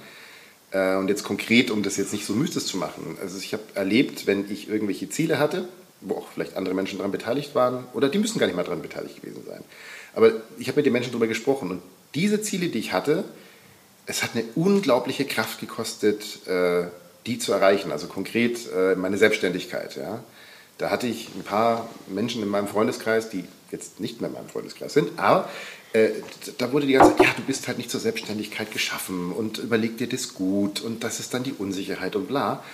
Äh, 0.71 0.97
und 0.97 1.09
jetzt 1.09 1.25
konkret, 1.25 1.71
um 1.71 1.83
das 1.83 1.97
jetzt 1.99 2.13
nicht 2.13 2.25
so 2.25 2.35
mystisch 2.35 2.65
zu 2.65 2.79
machen. 2.79 3.19
Also 3.21 3.39
ich 3.39 3.53
habe 3.53 3.65
erlebt, 3.75 4.27
wenn 4.27 4.51
ich 4.51 4.69
irgendwelche 4.69 5.11
Ziele 5.11 5.39
hatte, 5.39 5.69
wo 6.01 6.17
auch 6.17 6.29
vielleicht 6.33 6.57
andere 6.57 6.75
Menschen 6.75 6.99
daran 6.99 7.13
beteiligt 7.13 7.55
waren, 7.55 7.85
oder 7.93 8.09
die 8.09 8.19
müssen 8.19 8.39
gar 8.39 8.47
nicht 8.47 8.57
mal 8.57 8.65
daran 8.65 8.83
beteiligt 8.83 9.21
gewesen 9.21 9.45
sein. 9.47 9.63
Aber 10.15 10.33
ich 10.59 10.69
habe 10.69 10.77
mit 10.77 10.87
den 10.87 10.93
Menschen 10.93 11.13
darüber 11.13 11.27
gesprochen 11.27 11.71
und 11.71 11.83
diese 12.15 12.41
Ziele, 12.43 12.69
die 12.69 12.79
ich 12.79 12.93
hatte, 12.93 13.25
es 14.07 14.23
hat 14.23 14.31
eine 14.35 14.45
unglaubliche 14.55 15.25
Kraft 15.25 15.61
gekostet, 15.61 16.47
äh, 16.47 16.89
die 17.27 17.39
zu 17.39 17.53
erreichen. 17.53 17.93
Also 17.93 18.09
konkret 18.09 18.59
äh, 18.75 18.97
meine 18.97 19.19
Selbstständigkeit. 19.19 19.99
Da 20.79 20.91
hatte 20.91 21.07
ich 21.07 21.29
ein 21.37 21.43
paar 21.43 21.89
Menschen 22.09 22.43
in 22.43 22.49
meinem 22.49 22.67
Freundeskreis, 22.67 23.29
die 23.29 23.45
jetzt 23.71 24.01
nicht 24.01 24.21
mehr 24.21 24.31
in 24.31 24.35
meinem 24.35 24.49
Freundeskreis 24.49 24.95
sind, 24.95 25.19
aber 25.19 25.49
äh, 25.93 26.11
da 26.59 26.73
wurde 26.73 26.87
die 26.87 26.93
ganze 26.93 27.17
Zeit, 27.17 27.27
ja, 27.27 27.33
du 27.37 27.43
bist 27.43 27.67
halt 27.69 27.79
nicht 27.79 27.91
zur 27.91 28.01
Selbstständigkeit 28.01 28.71
geschaffen 28.71 29.33
und 29.33 29.59
überleg 29.59 29.99
dir 29.99 30.09
das 30.09 30.35
gut 30.35 30.81
und 30.81 31.05
das 31.05 31.21
ist 31.21 31.35
dann 31.35 31.43
die 31.43 31.53
Unsicherheit 31.53 32.17
und 32.17 32.29
bla. 32.29 32.65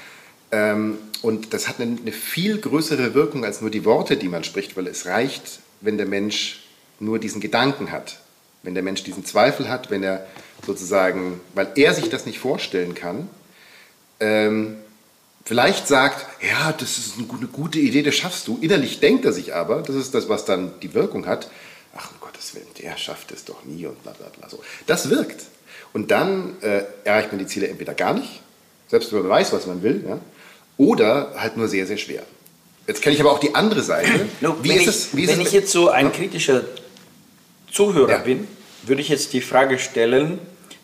Ähm, 0.53 0.99
und 1.23 1.53
das 1.53 1.69
hat 1.69 1.81
eine, 1.81 1.99
eine, 2.00 2.12
viel 2.12 2.59
größere 2.59 3.15
Wirkung 3.15 3.45
als 3.45 3.61
nur 3.61 3.71
die 3.71 3.85
Worte, 3.85 4.17
die 4.17 4.29
man 4.29 4.45
spricht, 4.45 4.76
weil 4.76 4.87
es 4.87 5.07
reicht, 5.07 5.61
wenn 5.81 5.97
der 5.97 6.07
Mensch 6.07 6.65
nur 7.00 7.19
diesen 7.19 7.41
Gedanken 7.41 7.91
hat, 7.91 8.21
wenn 8.62 8.75
der 8.75 8.83
Mensch 8.83 9.03
diesen 9.03 9.25
Zweifel 9.25 9.69
hat, 9.69 9.91
wenn 9.91 10.03
er 10.03 10.26
sozusagen, 10.65 11.41
weil 11.55 11.69
er 11.76 11.95
sich 11.95 12.09
das 12.09 12.26
nicht 12.26 12.38
vorstellen 12.38 12.95
kann, 12.95 13.29
ähm, 14.21 14.76
vielleicht 15.45 15.88
sagt, 15.88 16.26
ja, 16.43 16.73
das 16.73 16.99
ist 16.99 17.15
eine 17.19 17.49
gute 17.49 17.79
Idee, 17.79 18.03
das 18.03 18.15
schaffst 18.15 18.47
du. 18.49 18.59
Innerlich 18.61 19.00
denkt 19.00 19.25
er 19.25 19.33
sich 19.33 19.55
aber, 19.55 19.83
das 19.83 19.97
ist 19.97 20.15
das, 20.15 20.29
was 20.29 20.45
dann 20.45 20.73
die 20.81 20.95
Wirkung 20.95 21.26
hat, 21.26 21.50
ach 21.97 22.11
um 22.12 22.21
Gottes 22.21 22.55
Willen, 22.55 22.67
der 22.81 22.97
schafft 22.97 23.33
es 23.33 23.45
doch 23.45 23.65
nie 23.65 23.87
und 23.87 24.03
bla 24.03 24.12
bla 24.12 24.29
bla. 24.29 24.49
So. 24.49 24.62
Das 24.87 25.11
wirkt. 25.11 25.43
Und 25.93 26.11
dann 26.11 26.61
äh, 26.62 26.85
erreicht 27.05 27.33
man 27.33 27.38
die 27.38 27.47
Ziele 27.47 27.69
entweder 27.69 27.95
gar 27.95 28.15
nicht, 28.15 28.43
selbst 28.88 29.12
wenn 29.12 29.21
man 29.21 29.31
weiß, 29.31 29.53
was 29.53 29.67
man 29.67 29.83
will, 29.83 30.05
ja, 30.07 30.21
oder 30.78 31.33
halt 31.37 31.56
nur 31.56 31.68
sehr, 31.68 31.87
sehr 31.87 31.97
schwer. 31.97 32.23
Jetzt 32.87 33.02
kenne 33.02 33.14
ich 33.14 33.21
aber 33.21 33.33
auch 33.33 33.40
die 33.40 33.54
andere 33.54 33.83
Seite. 33.83 34.28
No, 34.40 34.56
wie 34.62 34.71
wenn 34.71 34.76
ist 34.80 34.87
es, 34.87 35.16
wie 35.16 35.26
wenn 35.26 35.40
ist 35.40 35.49
ich 35.49 35.52
jetzt 35.52 35.73
so 35.73 35.88
ein 35.88 36.12
kritischer 36.12 36.62
Zuhörer 37.73 38.11
ja. 38.11 38.18
bin, 38.18 38.47
würde 38.83 39.02
ich 39.02 39.09
jetzt 39.09 39.33
die 39.33 39.40
Frage 39.40 39.78
stellen, 39.78 40.38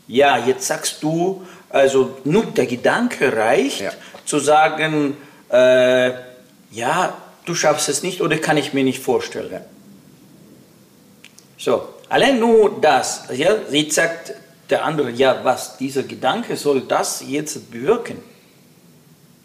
ja, 0.08 0.38
jetzt 0.38 0.66
sagst 0.66 1.02
du, 1.02 1.46
also 1.68 2.18
nur 2.24 2.44
der 2.46 2.66
Gedanke 2.66 3.34
reicht, 3.36 3.80
ja. 3.80 3.92
zu 4.24 4.40
sagen, 4.40 5.16
äh, 5.50 6.10
ja, 6.72 7.16
du 7.44 7.54
schaffst 7.54 7.88
es 7.88 8.02
nicht 8.02 8.20
oder 8.20 8.36
kann 8.38 8.56
ich 8.56 8.72
mir 8.72 8.84
nicht 8.84 9.02
vorstellen. 9.02 9.62
So, 11.56 11.88
allein 12.08 12.40
nur 12.40 12.80
das, 12.80 13.24
ja, 13.32 13.54
jetzt 13.70 13.94
sagt 13.94 14.34
der 14.68 14.84
andere, 14.84 15.10
ja, 15.10 15.40
was, 15.44 15.76
dieser 15.76 16.02
Gedanke 16.02 16.56
soll 16.56 16.80
das 16.80 17.22
jetzt 17.26 17.70
bewirken. 17.70 18.18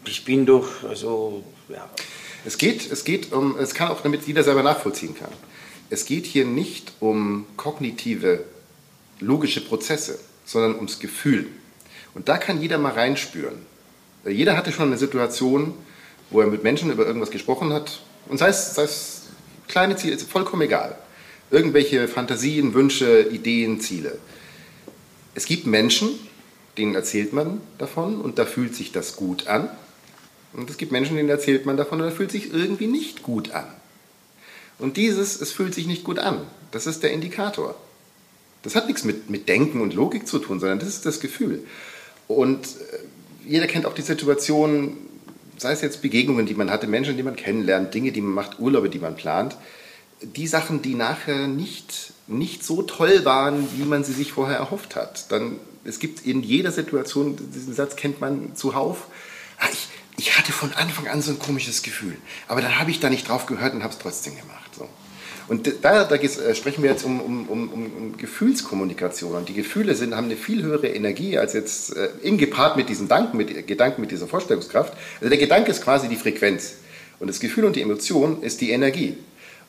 Ich 0.08 0.24
bin 0.24 0.46
doch, 0.46 0.84
also, 0.84 1.44
ja. 1.68 1.88
Es 2.44 2.56
geht, 2.58 2.90
es 2.90 3.04
geht 3.04 3.32
um, 3.32 3.58
es 3.58 3.74
kann 3.74 3.88
auch, 3.88 4.00
damit 4.00 4.26
jeder 4.26 4.42
selber 4.42 4.62
nachvollziehen 4.62 5.14
kann. 5.14 5.30
Es 5.90 6.04
geht 6.04 6.26
hier 6.26 6.44
nicht 6.44 6.92
um 7.00 7.46
kognitive, 7.56 8.44
logische 9.20 9.60
Prozesse, 9.60 10.18
sondern 10.44 10.76
ums 10.76 10.98
Gefühl. 10.98 11.46
Und 12.14 12.28
da 12.28 12.38
kann 12.38 12.60
jeder 12.60 12.78
mal 12.78 12.92
reinspüren. 12.92 13.56
Jeder 14.26 14.56
hatte 14.56 14.72
schon 14.72 14.88
eine 14.88 14.98
Situation, 14.98 15.74
wo 16.30 16.40
er 16.40 16.46
mit 16.46 16.62
Menschen 16.62 16.90
über 16.90 17.06
irgendwas 17.06 17.30
gesprochen 17.30 17.72
hat. 17.72 18.00
Und 18.28 18.38
sei 18.38 18.48
es, 18.48 18.74
sei 18.74 18.82
es 18.82 19.22
kleine 19.66 19.96
Ziele, 19.96 20.14
ist 20.14 20.30
vollkommen 20.30 20.62
egal 20.62 20.98
irgendwelche 21.50 22.08
Fantasien, 22.08 22.74
Wünsche, 22.74 23.22
Ideen, 23.30 23.80
Ziele. 23.80 24.18
Es 25.34 25.46
gibt 25.46 25.66
Menschen, 25.66 26.10
denen 26.76 26.94
erzählt 26.94 27.32
man 27.32 27.60
davon 27.78 28.20
und 28.20 28.38
da 28.38 28.46
fühlt 28.46 28.74
sich 28.74 28.92
das 28.92 29.16
gut 29.16 29.46
an. 29.46 29.70
Und 30.52 30.70
es 30.70 30.76
gibt 30.76 30.92
Menschen, 30.92 31.16
denen 31.16 31.28
erzählt 31.28 31.66
man 31.66 31.76
davon 31.76 32.00
und 32.00 32.08
da 32.08 32.14
fühlt 32.14 32.30
sich 32.30 32.52
irgendwie 32.52 32.86
nicht 32.86 33.22
gut 33.22 33.52
an. 33.52 33.66
Und 34.78 34.96
dieses, 34.96 35.40
es 35.40 35.52
fühlt 35.52 35.74
sich 35.74 35.86
nicht 35.86 36.04
gut 36.04 36.18
an, 36.18 36.40
das 36.70 36.86
ist 36.86 37.02
der 37.02 37.12
Indikator. 37.12 37.74
Das 38.62 38.74
hat 38.74 38.86
nichts 38.86 39.04
mit, 39.04 39.30
mit 39.30 39.48
Denken 39.48 39.80
und 39.80 39.94
Logik 39.94 40.26
zu 40.26 40.38
tun, 40.38 40.60
sondern 40.60 40.78
das 40.78 40.88
ist 40.88 41.06
das 41.06 41.20
Gefühl. 41.20 41.64
Und 42.26 42.66
äh, 42.66 43.48
jeder 43.48 43.66
kennt 43.66 43.86
auch 43.86 43.94
die 43.94 44.02
Situation, 44.02 44.96
sei 45.56 45.72
es 45.72 45.80
jetzt 45.80 46.02
Begegnungen, 46.02 46.46
die 46.46 46.54
man 46.54 46.70
hatte, 46.70 46.86
Menschen, 46.86 47.16
die 47.16 47.22
man 47.22 47.36
kennenlernt, 47.36 47.94
Dinge, 47.94 48.12
die 48.12 48.20
man 48.20 48.34
macht, 48.34 48.58
Urlaube, 48.58 48.90
die 48.90 48.98
man 48.98 49.16
plant 49.16 49.56
die 50.22 50.46
Sachen, 50.46 50.82
die 50.82 50.94
nachher 50.94 51.46
nicht, 51.46 52.12
nicht 52.26 52.64
so 52.64 52.82
toll 52.82 53.24
waren, 53.24 53.68
wie 53.76 53.84
man 53.84 54.04
sie 54.04 54.12
sich 54.12 54.32
vorher 54.32 54.56
erhofft 54.56 54.96
hat. 54.96 55.30
Dann, 55.30 55.58
es 55.84 55.98
gibt 55.98 56.26
in 56.26 56.42
jeder 56.42 56.72
Situation, 56.72 57.36
diesen 57.54 57.74
Satz 57.74 57.96
kennt 57.96 58.20
man 58.20 58.54
zuhauf, 58.56 59.06
ah, 59.58 59.66
ich, 59.72 59.88
ich 60.18 60.36
hatte 60.36 60.52
von 60.52 60.72
Anfang 60.74 61.06
an 61.08 61.22
so 61.22 61.30
ein 61.30 61.38
komisches 61.38 61.82
Gefühl, 61.82 62.16
aber 62.48 62.60
dann 62.60 62.78
habe 62.78 62.90
ich 62.90 63.00
da 63.00 63.08
nicht 63.08 63.28
drauf 63.28 63.46
gehört 63.46 63.72
und 63.72 63.82
habe 63.82 63.92
es 63.92 63.98
trotzdem 63.98 64.36
gemacht. 64.36 64.74
So. 64.76 64.88
Und 65.46 65.72
da, 65.82 66.04
da 66.04 66.14
äh, 66.16 66.54
sprechen 66.54 66.82
wir 66.82 66.90
jetzt 66.90 67.04
um, 67.04 67.20
um, 67.20 67.48
um, 67.48 67.72
um, 67.72 68.16
Gefühlskommunikation. 68.18 69.34
Und 69.34 69.48
die 69.48 69.54
Gefühle 69.54 69.94
sind, 69.94 70.14
haben 70.14 70.26
eine 70.26 70.36
viel 70.36 70.62
höhere 70.62 70.88
Energie 70.88 71.38
als 71.38 71.54
jetzt 71.54 71.96
äh, 71.96 72.10
im 72.22 72.36
Gepaart 72.36 72.76
mit 72.76 72.88
diesem 72.88 73.06
Gedanken 73.06 73.36
mit, 73.36 73.66
Gedanken, 73.66 74.02
mit 74.02 74.10
dieser 74.10 74.26
Vorstellungskraft. 74.26 74.92
Also 75.20 75.30
der 75.30 75.38
Gedanke 75.38 75.70
ist 75.70 75.82
quasi 75.82 76.08
die 76.08 76.16
Frequenz. 76.16 76.74
Und 77.18 77.28
das 77.28 77.40
Gefühl 77.40 77.64
und 77.64 77.76
die 77.76 77.82
Emotion 77.82 78.42
ist 78.42 78.60
die 78.60 78.70
Energie. 78.72 79.16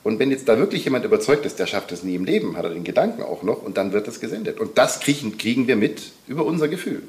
Und 0.03 0.20
wenn 0.20 0.32
jetzt 0.32 0.50
da 0.50 0.58
wirklich 0.58 0.84
jemand 0.84 1.06
überzeugt 1.06 1.46
ist, 1.46 1.60
der 1.60 1.68
schafft 1.68 1.91
es 1.91 2.03
nie 2.03 2.15
im 2.15 2.25
Leben, 2.25 2.58
hat 2.58 2.65
er 2.65 2.72
den 2.72 2.84
Gedanken 2.84 3.22
auch 3.22 3.44
noch 3.44 3.62
und 3.62 3.77
dann 3.77 3.94
wird 3.94 4.08
das 4.08 4.20
gesendet. 4.20 4.60
Und 4.60 4.77
das 4.77 5.00
kriegen, 5.00 5.38
kriegen 5.38 5.68
wir 5.68 5.75
mit 5.75 6.12
über 6.27 6.46
unser 6.46 6.68
Gefühl. 6.68 7.03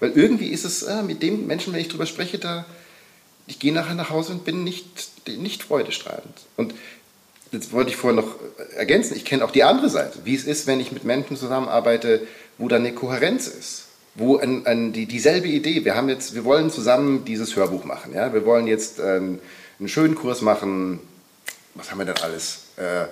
Weil 0.00 0.12
irgendwie 0.12 0.48
ist 0.48 0.64
es 0.64 0.82
äh, 0.82 1.02
mit 1.02 1.22
dem 1.22 1.46
Menschen, 1.46 1.72
wenn 1.72 1.80
ich 1.80 1.88
darüber 1.88 2.06
spreche, 2.06 2.38
da, 2.38 2.66
ich 3.46 3.58
gehe 3.58 3.72
nachher 3.72 3.94
nach 3.94 4.10
Hause 4.10 4.32
und 4.32 4.44
bin 4.44 4.64
nicht, 4.64 4.86
nicht 5.26 5.62
freudestrahlend. 5.62 6.34
Und 6.56 6.74
jetzt 7.52 7.72
wollte 7.72 7.90
ich 7.90 7.96
vorher 7.96 8.20
noch 8.20 8.34
ergänzen, 8.76 9.16
ich 9.16 9.24
kenne 9.24 9.44
auch 9.44 9.50
die 9.50 9.64
andere 9.64 9.88
Seite, 9.88 10.20
wie 10.24 10.34
es 10.34 10.44
ist, 10.44 10.66
wenn 10.66 10.80
ich 10.80 10.92
mit 10.92 11.04
Menschen 11.04 11.36
zusammenarbeite, 11.36 12.26
wo 12.58 12.68
da 12.68 12.76
eine 12.76 12.92
Kohärenz 12.92 13.46
ist. 13.46 13.84
Wo 14.14 14.38
ein, 14.38 14.66
ein, 14.66 14.94
die, 14.94 15.04
dieselbe 15.04 15.46
Idee, 15.46 15.84
wir 15.84 15.94
haben 15.94 16.08
jetzt, 16.08 16.34
wir 16.34 16.44
wollen 16.44 16.70
zusammen 16.70 17.26
dieses 17.26 17.54
Hörbuch 17.54 17.84
machen, 17.84 18.14
ja? 18.14 18.32
wir 18.32 18.46
wollen 18.46 18.66
jetzt 18.66 18.98
ähm, 18.98 19.40
einen 19.78 19.88
schönen 19.88 20.14
Kurs 20.14 20.40
machen, 20.40 21.00
was 21.74 21.90
haben 21.90 21.98
wir 21.98 22.06
denn 22.06 22.16
alles? 22.22 22.64
Äh, 22.76 23.06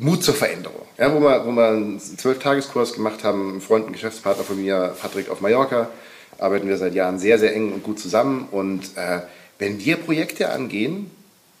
Mut 0.00 0.24
zur 0.24 0.34
Veränderung. 0.34 0.86
Ja, 0.96 1.14
wo, 1.14 1.20
wir, 1.20 1.44
wo 1.44 1.52
wir 1.52 1.68
einen 1.68 2.00
Zwölf-Tageskurs 2.00 2.94
gemacht 2.94 3.22
haben, 3.22 3.56
ein 3.56 3.60
Freund, 3.60 3.86
ein 3.86 3.92
Geschäftspartner 3.92 4.44
von 4.44 4.58
mir, 4.58 4.96
Patrick 4.98 5.28
auf 5.28 5.42
Mallorca, 5.42 5.90
arbeiten 6.38 6.68
wir 6.68 6.78
seit 6.78 6.94
Jahren 6.94 7.18
sehr, 7.18 7.38
sehr 7.38 7.54
eng 7.54 7.70
und 7.70 7.82
gut 7.82 8.00
zusammen. 8.00 8.48
Und 8.50 8.96
äh, 8.96 9.20
wenn 9.58 9.78
wir 9.78 9.96
Projekte 9.96 10.52
angehen, 10.52 11.10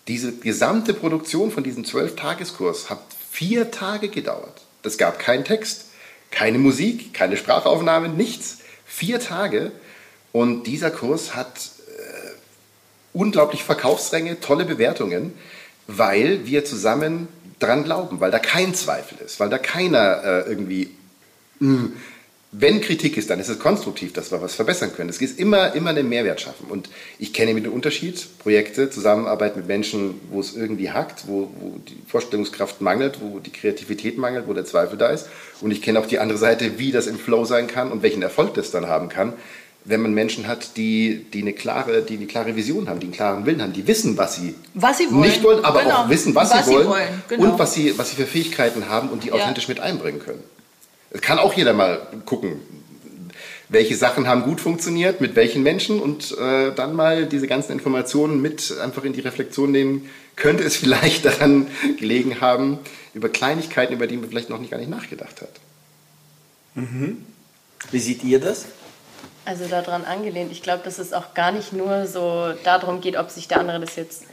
diese 0.08 0.32
gesamte 0.32 0.94
Produktion 0.94 1.50
von 1.50 1.64
diesem 1.64 1.84
Zwölf-Tageskurs 1.84 2.88
hat 2.88 3.02
vier 3.30 3.70
Tage 3.70 4.08
gedauert. 4.08 4.62
Es 4.82 4.96
gab 4.96 5.18
keinen 5.18 5.44
Text, 5.44 5.90
keine 6.30 6.58
Musik, 6.58 7.12
keine 7.12 7.36
Sprachaufnahme, 7.36 8.08
nichts. 8.08 8.60
Vier 8.86 9.20
Tage. 9.20 9.70
Und 10.32 10.66
dieser 10.66 10.90
Kurs 10.90 11.34
hat 11.34 11.58
äh, 11.88 12.30
unglaublich 13.12 13.64
Verkaufsränge, 13.64 14.40
tolle 14.40 14.64
Bewertungen 14.64 15.34
weil 15.98 16.46
wir 16.46 16.64
zusammen 16.64 17.28
dran 17.60 17.84
glauben, 17.84 18.20
weil 18.20 18.30
da 18.30 18.38
kein 18.38 18.74
Zweifel 18.74 19.18
ist, 19.24 19.38
weil 19.38 19.48
da 19.48 19.58
keiner 19.58 20.22
äh, 20.24 20.48
irgendwie, 20.48 20.90
mh, 21.60 21.78
hm, 21.78 21.92
wenn 22.52 22.80
Kritik 22.80 23.16
ist, 23.16 23.30
dann 23.30 23.38
ist 23.38 23.48
es 23.48 23.60
konstruktiv, 23.60 24.12
dass 24.12 24.32
wir 24.32 24.42
was 24.42 24.56
verbessern 24.56 24.92
können. 24.92 25.08
Es 25.08 25.20
ist 25.20 25.38
immer, 25.38 25.72
immer 25.76 25.90
einen 25.90 26.08
Mehrwert 26.08 26.40
schaffen. 26.40 26.66
Und 26.68 26.90
ich 27.16 27.32
kenne 27.32 27.54
mit 27.54 27.64
den 27.64 27.72
Unterschied, 27.72 28.26
Projekte, 28.40 28.90
Zusammenarbeit 28.90 29.56
mit 29.56 29.68
Menschen, 29.68 30.20
wo 30.30 30.40
es 30.40 30.56
irgendwie 30.56 30.90
hackt, 30.90 31.28
wo, 31.28 31.48
wo 31.60 31.78
die 31.78 31.96
Vorstellungskraft 32.08 32.80
mangelt, 32.80 33.20
wo 33.20 33.38
die 33.38 33.52
Kreativität 33.52 34.18
mangelt, 34.18 34.48
wo 34.48 34.52
der 34.52 34.64
Zweifel 34.64 34.98
da 34.98 35.10
ist. 35.10 35.28
Und 35.60 35.70
ich 35.70 35.80
kenne 35.80 36.00
auch 36.00 36.06
die 36.06 36.18
andere 36.18 36.38
Seite, 36.38 36.78
wie 36.78 36.90
das 36.90 37.06
im 37.06 37.20
Flow 37.20 37.44
sein 37.44 37.68
kann 37.68 37.92
und 37.92 38.02
welchen 38.02 38.22
Erfolg 38.22 38.54
das 38.54 38.72
dann 38.72 38.88
haben 38.88 39.08
kann. 39.08 39.34
Wenn 39.84 40.02
man 40.02 40.12
Menschen 40.12 40.46
hat, 40.46 40.76
die, 40.76 41.26
die, 41.32 41.40
eine 41.40 41.52
klare, 41.52 42.02
die 42.02 42.16
eine 42.16 42.26
klare 42.26 42.54
Vision 42.54 42.88
haben, 42.88 43.00
die 43.00 43.06
einen 43.06 43.14
klaren 43.14 43.46
Willen 43.46 43.62
haben, 43.62 43.72
die 43.72 43.86
wissen, 43.86 44.16
was 44.18 44.36
sie, 44.36 44.54
was 44.74 44.98
sie 44.98 45.10
wollen. 45.10 45.20
nicht 45.20 45.42
wollen, 45.42 45.64
aber 45.64 45.82
genau. 45.82 45.94
auch 46.04 46.08
wissen, 46.08 46.34
was, 46.34 46.50
was 46.50 46.66
sie 46.66 46.72
wollen, 46.72 46.82
sie 46.82 46.88
wollen. 46.88 47.22
Genau. 47.28 47.52
und 47.52 47.58
was 47.58 47.74
sie, 47.74 47.98
was 47.98 48.10
sie 48.10 48.16
für 48.16 48.26
Fähigkeiten 48.26 48.88
haben 48.88 49.08
und 49.08 49.24
die 49.24 49.28
Ja. 49.28 49.34
authentisch 49.34 49.68
mit 49.68 49.80
einbringen 49.80 50.20
können. 50.20 50.42
Es 51.10 51.22
kann 51.22 51.38
auch 51.38 51.54
jeder 51.54 51.72
mal 51.72 52.06
gucken, 52.26 52.60
welche 53.68 53.96
Sachen 53.96 54.26
haben 54.26 54.42
gut 54.42 54.60
funktioniert, 54.60 55.20
mit 55.20 55.36
welchen 55.36 55.62
Menschen 55.62 56.00
und 56.00 56.36
äh, 56.38 56.72
dann 56.74 56.94
mal 56.94 57.26
diese 57.26 57.46
ganzen 57.46 57.72
Informationen 57.72 58.42
mit 58.42 58.74
einfach 58.82 59.04
in 59.04 59.12
die 59.12 59.20
Reflexion 59.20 59.70
nehmen. 59.70 60.10
Könnte 60.36 60.64
es 60.64 60.76
vielleicht 60.82 61.24
daran 61.24 61.68
gelegen 61.98 62.40
haben, 62.40 62.78
über 63.14 63.28
Kleinigkeiten, 63.28 63.94
über 63.94 64.06
die 64.06 64.16
man 64.16 64.28
vielleicht 64.28 64.50
noch 64.50 64.58
nicht 64.58 64.70
gar 64.70 64.78
nicht 64.78 64.90
nachgedacht 64.90 65.40
hat. 65.40 65.50
Wie 67.90 67.98
seht 67.98 68.22
ihr 68.24 68.38
das? 68.38 68.66
Also 69.44 69.66
daran 69.66 70.04
angelehnt. 70.04 70.52
Ich 70.52 70.62
glaube, 70.62 70.82
dass 70.84 70.98
es 70.98 71.12
auch 71.12 71.34
gar 71.34 71.50
nicht 71.52 71.72
nur 71.72 72.06
so 72.06 72.52
darum 72.64 73.00
geht, 73.00 73.16
ob 73.16 73.30
sich 73.30 73.48
der 73.48 73.60
andere 73.60 73.80
das 73.80 73.96
jetzt 73.96 74.24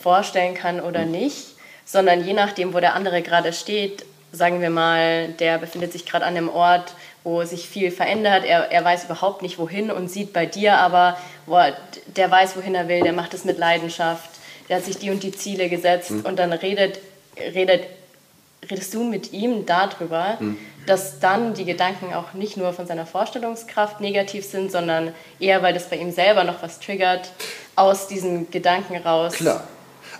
vorstellen 0.00 0.54
kann 0.54 0.80
oder 0.80 1.04
nicht, 1.04 1.56
sondern 1.84 2.24
je 2.24 2.32
nachdem, 2.32 2.72
wo 2.72 2.80
der 2.80 2.94
andere 2.94 3.22
gerade 3.22 3.52
steht, 3.52 4.04
sagen 4.30 4.60
wir 4.60 4.70
mal, 4.70 5.28
der 5.28 5.58
befindet 5.58 5.92
sich 5.92 6.06
gerade 6.06 6.24
an 6.24 6.36
einem 6.36 6.48
Ort, 6.48 6.94
wo 7.24 7.44
sich 7.44 7.68
viel 7.68 7.90
verändert, 7.90 8.44
er, 8.44 8.70
er 8.70 8.84
weiß 8.84 9.04
überhaupt 9.04 9.42
nicht 9.42 9.58
wohin 9.58 9.90
und 9.90 10.08
sieht 10.10 10.32
bei 10.32 10.46
dir 10.46 10.78
aber, 10.78 11.18
er, 11.46 11.76
der 12.06 12.30
weiß, 12.30 12.56
wohin 12.56 12.74
er 12.74 12.88
will, 12.88 13.02
der 13.02 13.12
macht 13.12 13.34
es 13.34 13.44
mit 13.44 13.58
Leidenschaft, 13.58 14.30
der 14.68 14.76
hat 14.76 14.84
sich 14.84 14.98
die 14.98 15.10
und 15.10 15.22
die 15.22 15.32
Ziele 15.32 15.68
gesetzt 15.68 16.10
und 16.10 16.38
dann 16.38 16.52
redet, 16.52 17.00
redet, 17.38 17.84
redest 18.70 18.94
du 18.94 19.02
mit 19.02 19.32
ihm 19.32 19.66
darüber, 19.66 20.38
dass 20.88 21.20
dann 21.20 21.54
die 21.54 21.64
Gedanken 21.64 22.14
auch 22.14 22.32
nicht 22.32 22.56
nur 22.56 22.72
von 22.72 22.86
seiner 22.86 23.06
Vorstellungskraft 23.06 24.00
negativ 24.00 24.44
sind, 24.44 24.72
sondern 24.72 25.12
eher, 25.38 25.62
weil 25.62 25.74
das 25.74 25.88
bei 25.90 25.96
ihm 25.96 26.12
selber 26.12 26.44
noch 26.44 26.62
was 26.62 26.80
triggert, 26.80 27.30
aus 27.76 28.08
diesen 28.08 28.50
Gedanken 28.50 28.96
raus. 28.96 29.34
Klar. 29.34 29.64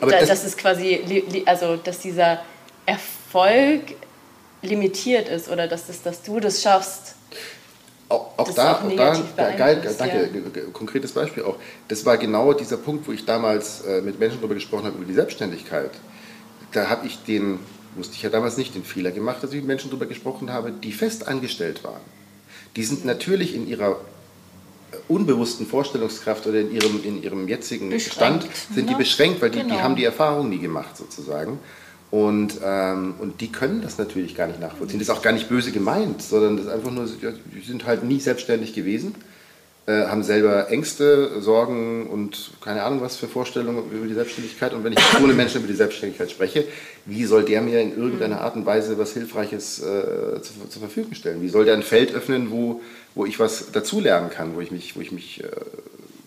Aber 0.00 0.10
da, 0.10 0.20
das- 0.20 0.28
das, 0.28 0.44
ist 0.44 0.58
quasi, 0.58 1.42
also 1.46 1.76
dass 1.76 2.00
dieser 2.00 2.40
Erfolg 2.86 3.94
limitiert 4.62 5.28
ist 5.28 5.48
oder 5.48 5.68
dass, 5.68 5.86
das, 5.86 6.02
dass 6.02 6.22
du 6.22 6.40
das 6.40 6.62
schaffst. 6.62 7.14
Auch, 8.08 8.30
auch 8.38 8.50
da, 8.54 8.76
auch 8.76 8.96
da 8.96 9.14
da 9.36 9.50
geil, 9.50 9.82
danke, 9.98 10.30
ja. 10.54 10.62
konkretes 10.72 11.12
Beispiel 11.12 11.42
auch. 11.44 11.56
Das 11.88 12.06
war 12.06 12.16
genau 12.16 12.54
dieser 12.54 12.78
Punkt, 12.78 13.06
wo 13.06 13.12
ich 13.12 13.26
damals 13.26 13.82
äh, 13.82 14.00
mit 14.00 14.18
Menschen 14.18 14.38
darüber 14.38 14.54
gesprochen 14.54 14.86
habe, 14.86 14.96
über 14.96 15.04
die 15.04 15.12
Selbstständigkeit. 15.12 15.90
Da 16.72 16.88
habe 16.88 17.06
ich 17.06 17.22
den, 17.24 17.58
musste 17.98 18.14
ich 18.14 18.22
ja 18.22 18.30
damals 18.30 18.56
nicht 18.56 18.74
den 18.74 18.84
Fehler 18.84 19.10
gemacht, 19.10 19.42
dass 19.42 19.50
ich 19.50 19.56
mit 19.56 19.66
Menschen 19.66 19.90
darüber 19.90 20.06
gesprochen 20.06 20.50
habe, 20.50 20.72
die 20.72 20.92
fest 20.92 21.28
angestellt 21.28 21.84
waren. 21.84 22.00
Die 22.76 22.84
sind 22.84 23.04
natürlich 23.04 23.54
in 23.54 23.68
ihrer 23.68 24.00
äh, 24.92 24.96
unbewussten 25.08 25.66
Vorstellungskraft 25.66 26.46
oder 26.46 26.60
in 26.60 26.72
ihrem, 26.72 27.04
in 27.04 27.22
ihrem 27.22 27.48
jetzigen 27.48 27.90
Beschränkt, 27.90 28.44
Stand 28.44 28.74
sind 28.74 28.88
die 28.88 28.92
ne? 28.94 28.98
beschränkt, 28.98 29.42
weil 29.42 29.50
die, 29.50 29.58
die 29.58 29.64
Genau. 29.64 29.80
haben 29.80 29.96
die 29.96 30.04
Erfahrung 30.04 30.48
nie 30.48 30.58
gemacht 30.58 30.96
sozusagen. 30.96 31.58
Und, 32.10 32.58
ähm, 32.64 33.14
und 33.18 33.42
die 33.42 33.52
können 33.52 33.82
das 33.82 33.98
natürlich 33.98 34.34
gar 34.34 34.46
nicht 34.46 34.60
nachvollziehen. 34.60 34.98
Das 34.98 35.08
ist 35.08 35.14
auch 35.14 35.20
gar 35.20 35.32
nicht 35.32 35.48
böse 35.48 35.72
gemeint, 35.72 36.22
sondern 36.22 36.56
das 36.56 36.66
ist 36.66 36.72
einfach 36.72 36.90
nur, 36.90 37.06
die 37.06 37.60
sind 37.66 37.84
halt 37.84 38.02
nie 38.02 38.18
selbstständig 38.18 38.72
gewesen, 38.72 39.14
äh, 39.88 40.06
haben 40.06 40.22
selber 40.22 40.70
Ängste, 40.70 41.40
Sorgen 41.40 42.08
und 42.08 42.50
keine 42.60 42.82
Ahnung 42.82 43.00
was 43.00 43.16
für 43.16 43.26
Vorstellungen 43.26 43.90
über 43.90 44.06
die 44.06 44.12
Selbstständigkeit. 44.12 44.74
Und 44.74 44.84
wenn 44.84 44.92
ich 44.92 44.98
mit 45.14 45.22
einem 45.22 45.34
Menschen 45.34 45.60
über 45.60 45.66
die 45.66 45.76
Selbstständigkeit 45.76 46.30
spreche, 46.30 46.66
wie 47.06 47.24
soll 47.24 47.46
der 47.46 47.62
mir 47.62 47.80
in 47.80 47.96
irgendeiner 47.96 48.42
Art 48.42 48.54
und 48.54 48.66
Weise 48.66 48.98
was 48.98 49.14
Hilfreiches 49.14 49.78
äh, 49.78 50.42
zur, 50.42 50.68
zur 50.68 50.82
Verfügung 50.82 51.14
stellen? 51.14 51.40
Wie 51.40 51.48
soll 51.48 51.64
der 51.64 51.72
ein 51.72 51.82
Feld 51.82 52.12
öffnen, 52.12 52.50
wo, 52.50 52.82
wo 53.14 53.24
ich 53.24 53.38
was 53.38 53.72
dazulernen 53.72 54.28
kann, 54.28 54.54
wo 54.54 54.60
ich 54.60 54.70
mich, 54.70 54.94
wo 54.94 55.00
ich 55.00 55.10
mich 55.10 55.42
äh, 55.42 55.46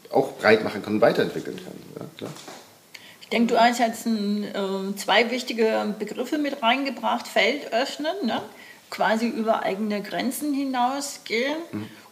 auch 0.10 0.40
breit 0.40 0.64
machen 0.64 0.82
kann 0.82 0.96
und 0.96 1.02
weiterentwickeln 1.02 1.58
kann? 1.58 2.10
Ja. 2.20 2.28
Ich 3.22 3.30
denke, 3.30 3.54
du 3.54 3.62
hast 3.62 3.78
jetzt 3.78 4.08
ein, 4.08 4.44
äh, 4.44 4.96
zwei 4.96 5.30
wichtige 5.30 5.94
Begriffe 6.00 6.40
mit 6.40 6.64
reingebracht. 6.64 7.28
Feld 7.28 7.72
öffnen, 7.72 8.26
ne? 8.26 8.42
quasi 8.90 9.28
über 9.28 9.64
eigene 9.64 10.02
Grenzen 10.02 10.54
hinausgehen. 10.54 11.58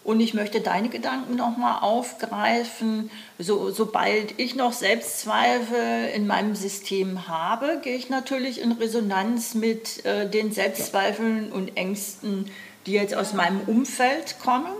Und 0.09 0.21
ich 0.21 0.33
möchte 0.33 0.59
deine 0.59 0.89
Gedanken 0.89 1.35
nochmal 1.35 1.83
aufgreifen. 1.83 3.11
So, 3.37 3.69
sobald 3.69 4.39
ich 4.39 4.55
noch 4.55 4.73
Selbstzweifel 4.73 6.09
in 6.15 6.25
meinem 6.25 6.55
System 6.55 7.27
habe, 7.27 7.79
gehe 7.83 7.95
ich 7.95 8.09
natürlich 8.09 8.59
in 8.59 8.71
Resonanz 8.71 9.53
mit 9.53 10.03
äh, 10.05 10.27
den 10.27 10.51
Selbstzweifeln 10.51 11.51
und 11.51 11.77
Ängsten, 11.77 12.49
die 12.87 12.93
jetzt 12.93 13.13
aus 13.13 13.33
meinem 13.33 13.61
Umfeld 13.67 14.37
kommen. 14.39 14.71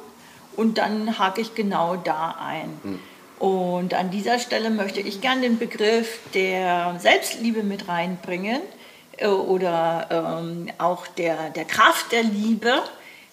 Und 0.56 0.80
dann 0.80 1.20
hake 1.20 1.42
ich 1.42 1.54
genau 1.54 1.96
da 1.96 2.36
ein. 2.44 3.00
Und 3.38 3.94
an 3.94 4.10
dieser 4.10 4.40
Stelle 4.40 4.72
möchte 4.72 5.00
ich 5.00 5.22
gerne 5.22 5.42
den 5.42 5.60
Begriff 5.60 6.22
der 6.34 6.96
Selbstliebe 6.98 7.62
mit 7.62 7.88
reinbringen 7.88 8.62
äh, 9.18 9.28
oder 9.28 10.40
ähm, 10.42 10.72
auch 10.80 11.06
der, 11.06 11.52
der 11.52 11.66
Kraft 11.66 12.14
der 12.14 12.24
Liebe, 12.24 12.82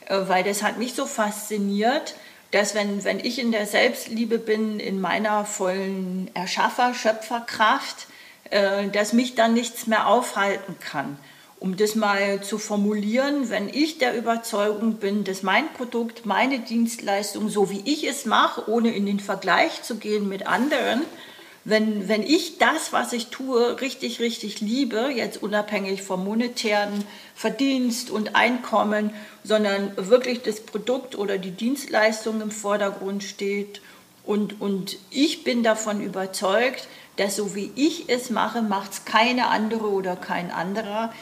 weil 0.09 0.45
das 0.45 0.63
hat 0.63 0.79
mich 0.79 0.95
so 0.95 1.07
fasziniert, 1.07 2.15
dass 2.51 2.75
wenn, 2.75 3.05
wenn 3.05 3.21
ich 3.21 3.39
in 3.39 3.53
der 3.53 3.67
Selbstliebe 3.67 4.39
bin, 4.39 4.81
in 4.81 5.01
meiner 5.01 5.45
vollen 5.45 6.31
Erschaffer-, 6.35 6.95
Schöpferkraft, 6.95 8.07
äh, 8.51 8.89
dass 8.89 9.13
mich 9.13 9.35
dann 9.35 9.55
nichts 9.55 9.87
mehr 9.87 10.07
aufhalten 10.07 10.77
kann. 10.81 11.19
Um 11.59 11.77
das 11.77 11.95
mal 11.95 12.43
zu 12.43 12.59
formulieren, 12.59 13.49
wenn 13.49 13.69
ich 13.69 13.99
der 13.99 14.17
Überzeugung 14.17 14.97
bin, 14.97 15.25
dass 15.25 15.43
mein 15.43 15.73
Produkt, 15.73 16.27
meine 16.27 16.59
Dienstleistung, 16.61 17.49
so 17.49 17.71
wie 17.71 17.83
ich 17.85 18.07
es 18.07 18.27
mache, 18.27 18.71
ohne 18.71 18.95
in 18.95 19.07
den 19.07 19.21
Vergleich 19.21 19.83
zu 19.83 19.97
gehen 19.97 20.29
mit 20.29 20.47
anderen, 20.47 21.03
wenn, 21.69 22.09
wenn 22.09 22.23
ich 22.23 22.59
das, 22.59 22.93
was 22.93 23.13
ich 23.13 23.27
tue, 23.27 23.81
richtig, 23.81 24.21
richtig 24.21 24.61
liebe, 24.61 25.11
jetzt 25.13 25.43
unabhängig 25.43 26.01
vom 26.03 26.25
monetären 26.25 27.05
Verdienst 27.35 28.09
und 28.09 28.37
Einkommen, 28.37 29.11
sondern 29.43 29.91
wirklich 29.97 30.43
das 30.43 30.61
Produkt 30.61 31.19
oder 31.19 31.39
die 31.39 31.51
Dienstleistung 31.51 32.41
im 32.41 32.53
Vordergrund 32.53 33.25
steht 33.25 33.81
und, 34.23 34.61
und 34.61 34.97
ich 35.11 35.43
bin 35.43 35.65
davon 35.65 36.01
überzeugt, 36.01 36.87
dass 37.17 37.35
so 37.35 37.57
wie 37.57 37.73
ich 37.75 38.09
es 38.09 38.31
mache, 38.31 38.63
macht 38.63 38.93
es 38.93 39.05
keine 39.05 39.49
andere 39.49 39.91
oder 39.91 40.15
kein 40.15 40.53
anderer, 40.53 41.13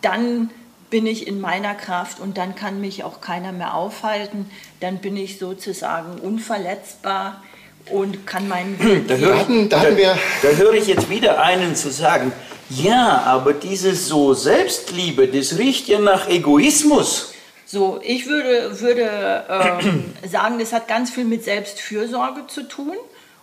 dann 0.00 0.50
bin 0.90 1.06
ich 1.06 1.26
in 1.26 1.40
meiner 1.40 1.74
Kraft 1.74 2.20
und 2.20 2.38
dann 2.38 2.54
kann 2.54 2.80
mich 2.80 3.02
auch 3.02 3.20
keiner 3.20 3.50
mehr 3.50 3.74
aufhalten. 3.74 4.50
Dann 4.80 4.98
bin 4.98 5.16
ich 5.16 5.38
sozusagen 5.38 6.18
unverletzbar 6.20 7.42
und 7.90 8.26
kann 8.26 8.48
meinen 8.48 9.04
Da 9.08 9.14
höre 9.14 9.34
ich, 9.34 9.40
hatten- 9.40 9.68
da 9.68 9.80
hatten 9.80 9.90
da, 9.92 9.96
wir- 9.96 10.18
da 10.42 10.48
höre 10.48 10.74
ich 10.74 10.86
jetzt 10.86 11.08
wieder 11.10 11.40
einen 11.42 11.74
zu 11.76 11.90
sagen, 11.90 12.32
ja, 12.70 13.22
aber 13.24 13.52
dieses 13.54 14.08
so 14.08 14.34
Selbstliebe, 14.34 15.26
das 15.28 15.56
riecht 15.58 15.88
ja 15.88 15.98
nach 15.98 16.28
Egoismus. 16.28 17.32
So, 17.66 18.00
ich 18.02 18.26
würde, 18.26 18.80
würde 18.80 19.44
ähm, 19.48 20.04
sagen, 20.30 20.58
das 20.58 20.72
hat 20.72 20.88
ganz 20.88 21.10
viel 21.10 21.24
mit 21.24 21.44
Selbstfürsorge 21.44 22.46
zu 22.46 22.62
tun. 22.68 22.94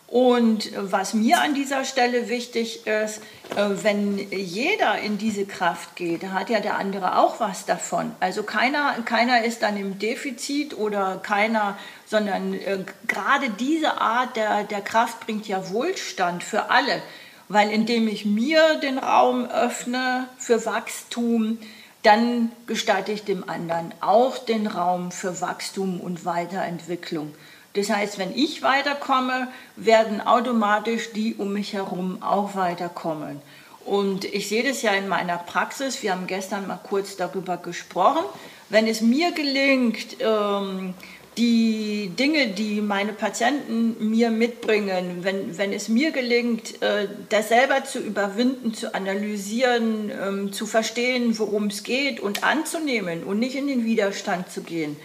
Und 0.07 0.71
was 0.77 1.15
mir 1.15 1.41
an 1.41 1.55
dieser 1.55 1.83
Stelle 1.83 2.29
wichtig 2.29 2.85
ist, 2.85 3.21
äh, 3.55 3.83
wenn 3.83 4.19
jeder 4.31 4.99
in 4.99 5.17
diese 5.17 5.45
Kraft 5.45 5.95
geht, 5.95 6.23
hat 6.27 6.49
ja 6.49 6.59
der 6.59 6.77
andere 6.77 7.17
auch 7.17 7.39
was 7.39 7.65
davon. 7.65 8.11
Also 8.19 8.43
keiner, 8.43 8.93
keiner 9.03 9.43
ist 9.43 9.63
dann 9.63 9.77
im 9.77 9.97
Defizit 9.97 10.77
oder 10.77 11.19
keiner, 11.23 11.77
sondern 12.05 12.53
äh, 12.53 12.85
gerade 13.07 13.49
diese 13.49 13.99
Art 13.99 14.35
der, 14.35 14.63
der 14.63 14.81
Kraft 14.81 15.21
bringt 15.21 15.47
ja 15.47 15.71
Wohlstand 15.71 16.43
für 16.43 16.69
alle. 16.69 17.01
Weil 17.47 17.71
indem 17.71 18.07
ich 18.07 18.25
mir 18.25 18.75
den 18.75 18.99
Raum 18.99 19.45
öffne 19.45 20.27
für 20.37 20.65
Wachstum, 20.65 21.59
dann 22.03 22.51
gestatte 22.67 23.11
ich 23.11 23.23
dem 23.23 23.49
anderen 23.49 23.91
auch 24.01 24.37
den 24.37 24.67
Raum 24.67 25.11
für 25.11 25.41
Wachstum 25.41 25.99
und 25.99 26.25
Weiterentwicklung. 26.25 27.33
Das 27.75 27.89
heißt, 27.89 28.17
wenn 28.17 28.35
ich 28.35 28.63
weiterkomme, 28.63 29.49
werden 29.75 30.21
automatisch 30.21 31.11
die 31.11 31.35
um 31.35 31.53
mich 31.53 31.73
herum 31.73 32.23
auch 32.23 32.55
weiterkommen. 32.55 33.41
Und 33.85 34.25
ich 34.25 34.49
sehe 34.49 34.63
das 34.63 34.81
ja 34.81 34.93
in 34.93 35.07
meiner 35.07 35.37
Praxis, 35.37 36.01
wir 36.01 36.13
haben 36.13 36.25
gestern 36.25 36.65
mal 36.65 36.79
kurz 36.81 37.17
darüber 37.17 37.57
gesprochen, 37.57 38.23
wenn 38.69 38.87
es 38.87 39.01
mir 39.01 39.31
gelingt, 39.31 40.17
ähm, 40.21 40.95
die 41.37 42.11
Dinge, 42.17 42.47
die 42.47 42.79
meine 42.79 43.11
Patienten 43.11 44.09
mir 44.09 44.31
mitbringen, 44.31 45.19
wenn, 45.23 45.57
wenn 45.57 45.73
es 45.73 45.89
mir 45.89 46.11
gelingt, 46.11 46.81
äh, 46.81 47.09
das 47.29 47.49
selber 47.49 47.83
zu 47.83 47.99
überwinden, 47.99 48.73
zu 48.73 48.95
analysieren, 48.95 50.11
ähm, 50.11 50.53
zu 50.53 50.65
verstehen, 50.65 51.37
worum 51.37 51.67
es 51.67 51.83
geht 51.83 52.21
und 52.21 52.43
anzunehmen 52.43 53.23
und 53.23 53.39
nicht 53.39 53.55
in 53.55 53.67
den 53.67 53.83
Widerstand 53.83 54.49
zu 54.49 54.61
gehen, 54.61 54.95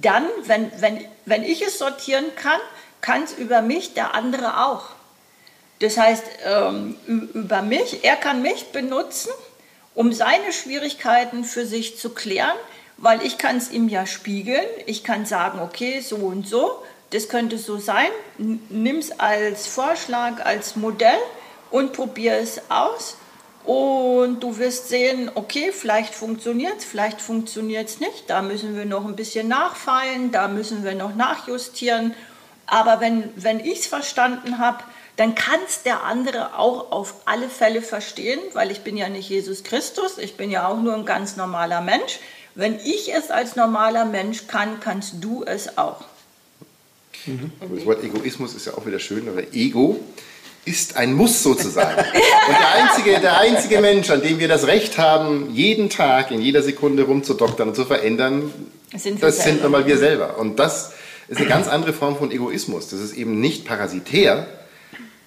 dann, 0.00 0.26
wenn, 0.44 0.70
wenn, 0.80 1.04
wenn 1.26 1.44
ich 1.44 1.62
es 1.62 1.78
sortieren 1.78 2.26
kann, 2.36 2.60
kann 3.00 3.24
es 3.24 3.32
über 3.32 3.62
mich 3.62 3.94
der 3.94 4.14
andere 4.14 4.66
auch. 4.66 4.90
Das 5.80 5.96
heißt, 5.96 6.24
ähm, 6.44 6.96
über 7.06 7.62
mich, 7.62 8.04
er 8.04 8.16
kann 8.16 8.42
mich 8.42 8.72
benutzen, 8.72 9.30
um 9.94 10.12
seine 10.12 10.52
Schwierigkeiten 10.52 11.44
für 11.44 11.66
sich 11.66 11.98
zu 11.98 12.10
klären, 12.10 12.56
weil 12.96 13.24
ich 13.24 13.38
kann 13.38 13.56
es 13.56 13.70
ihm 13.70 13.88
ja 13.88 14.06
spiegeln. 14.06 14.66
Ich 14.86 15.04
kann 15.04 15.24
sagen, 15.24 15.60
okay, 15.60 16.00
so 16.00 16.16
und 16.16 16.48
so, 16.48 16.82
das 17.10 17.28
könnte 17.28 17.58
so 17.58 17.78
sein. 17.78 18.10
Nimm 18.36 18.98
es 18.98 19.18
als 19.18 19.66
Vorschlag, 19.66 20.44
als 20.44 20.76
Modell 20.76 21.18
und 21.70 21.92
probier 21.92 22.34
es 22.34 22.60
aus. 22.68 23.16
Und 23.68 24.40
du 24.40 24.56
wirst 24.56 24.88
sehen, 24.88 25.30
okay, 25.34 25.72
vielleicht 25.72 26.14
funktioniert 26.14 26.78
es, 26.78 26.86
vielleicht 26.86 27.20
funktioniert 27.20 27.90
es 27.90 28.00
nicht. 28.00 28.24
Da 28.28 28.40
müssen 28.40 28.74
wir 28.74 28.86
noch 28.86 29.04
ein 29.04 29.14
bisschen 29.14 29.46
nachfeilen, 29.46 30.32
da 30.32 30.48
müssen 30.48 30.84
wir 30.84 30.94
noch 30.94 31.14
nachjustieren. 31.14 32.14
Aber 32.64 33.02
wenn, 33.02 33.24
wenn 33.36 33.60
ich 33.60 33.80
es 33.80 33.86
verstanden 33.86 34.58
habe, 34.58 34.82
dann 35.16 35.34
kann 35.34 35.60
es 35.66 35.82
der 35.82 36.04
andere 36.04 36.58
auch 36.58 36.90
auf 36.92 37.16
alle 37.26 37.50
Fälle 37.50 37.82
verstehen, 37.82 38.40
weil 38.54 38.70
ich 38.70 38.80
bin 38.80 38.96
ja 38.96 39.10
nicht 39.10 39.28
Jesus 39.28 39.64
Christus, 39.64 40.16
ich 40.16 40.38
bin 40.38 40.50
ja 40.50 40.66
auch 40.66 40.80
nur 40.80 40.94
ein 40.94 41.04
ganz 41.04 41.36
normaler 41.36 41.82
Mensch. 41.82 42.20
Wenn 42.54 42.76
ich 42.76 43.12
es 43.14 43.30
als 43.30 43.54
normaler 43.54 44.06
Mensch 44.06 44.46
kann, 44.46 44.80
kannst 44.80 45.16
du 45.20 45.44
es 45.44 45.76
auch. 45.76 46.06
Mhm. 47.26 47.52
Das 47.60 47.84
Wort 47.84 48.02
Egoismus 48.02 48.54
ist 48.54 48.64
ja 48.64 48.78
auch 48.78 48.86
wieder 48.86 48.98
schön, 48.98 49.28
aber 49.28 49.42
Ego 49.52 50.00
ist 50.68 50.96
ein 50.96 51.14
Muss 51.14 51.42
sozusagen. 51.42 51.98
Und 52.48 52.56
der 52.58 52.74
einzige, 52.74 53.20
der 53.20 53.38
einzige 53.38 53.80
Mensch, 53.80 54.10
an 54.10 54.22
dem 54.22 54.38
wir 54.38 54.48
das 54.48 54.66
Recht 54.66 54.98
haben, 54.98 55.48
jeden 55.52 55.88
Tag, 55.90 56.30
in 56.30 56.40
jeder 56.40 56.62
Sekunde 56.62 57.04
rumzudoktern 57.04 57.68
und 57.68 57.74
zu 57.74 57.84
verändern, 57.84 58.52
sind 58.94 59.22
das 59.22 59.42
sind 59.42 59.62
nun 59.62 59.72
mal 59.72 59.86
wir 59.86 59.98
selber. 59.98 60.38
Und 60.38 60.58
das 60.58 60.92
ist 61.28 61.38
eine 61.38 61.48
ganz 61.48 61.68
andere 61.68 61.92
Form 61.92 62.16
von 62.16 62.30
Egoismus. 62.30 62.88
Das 62.88 63.00
ist 63.00 63.14
eben 63.14 63.40
nicht 63.40 63.66
parasitär, 63.66 64.46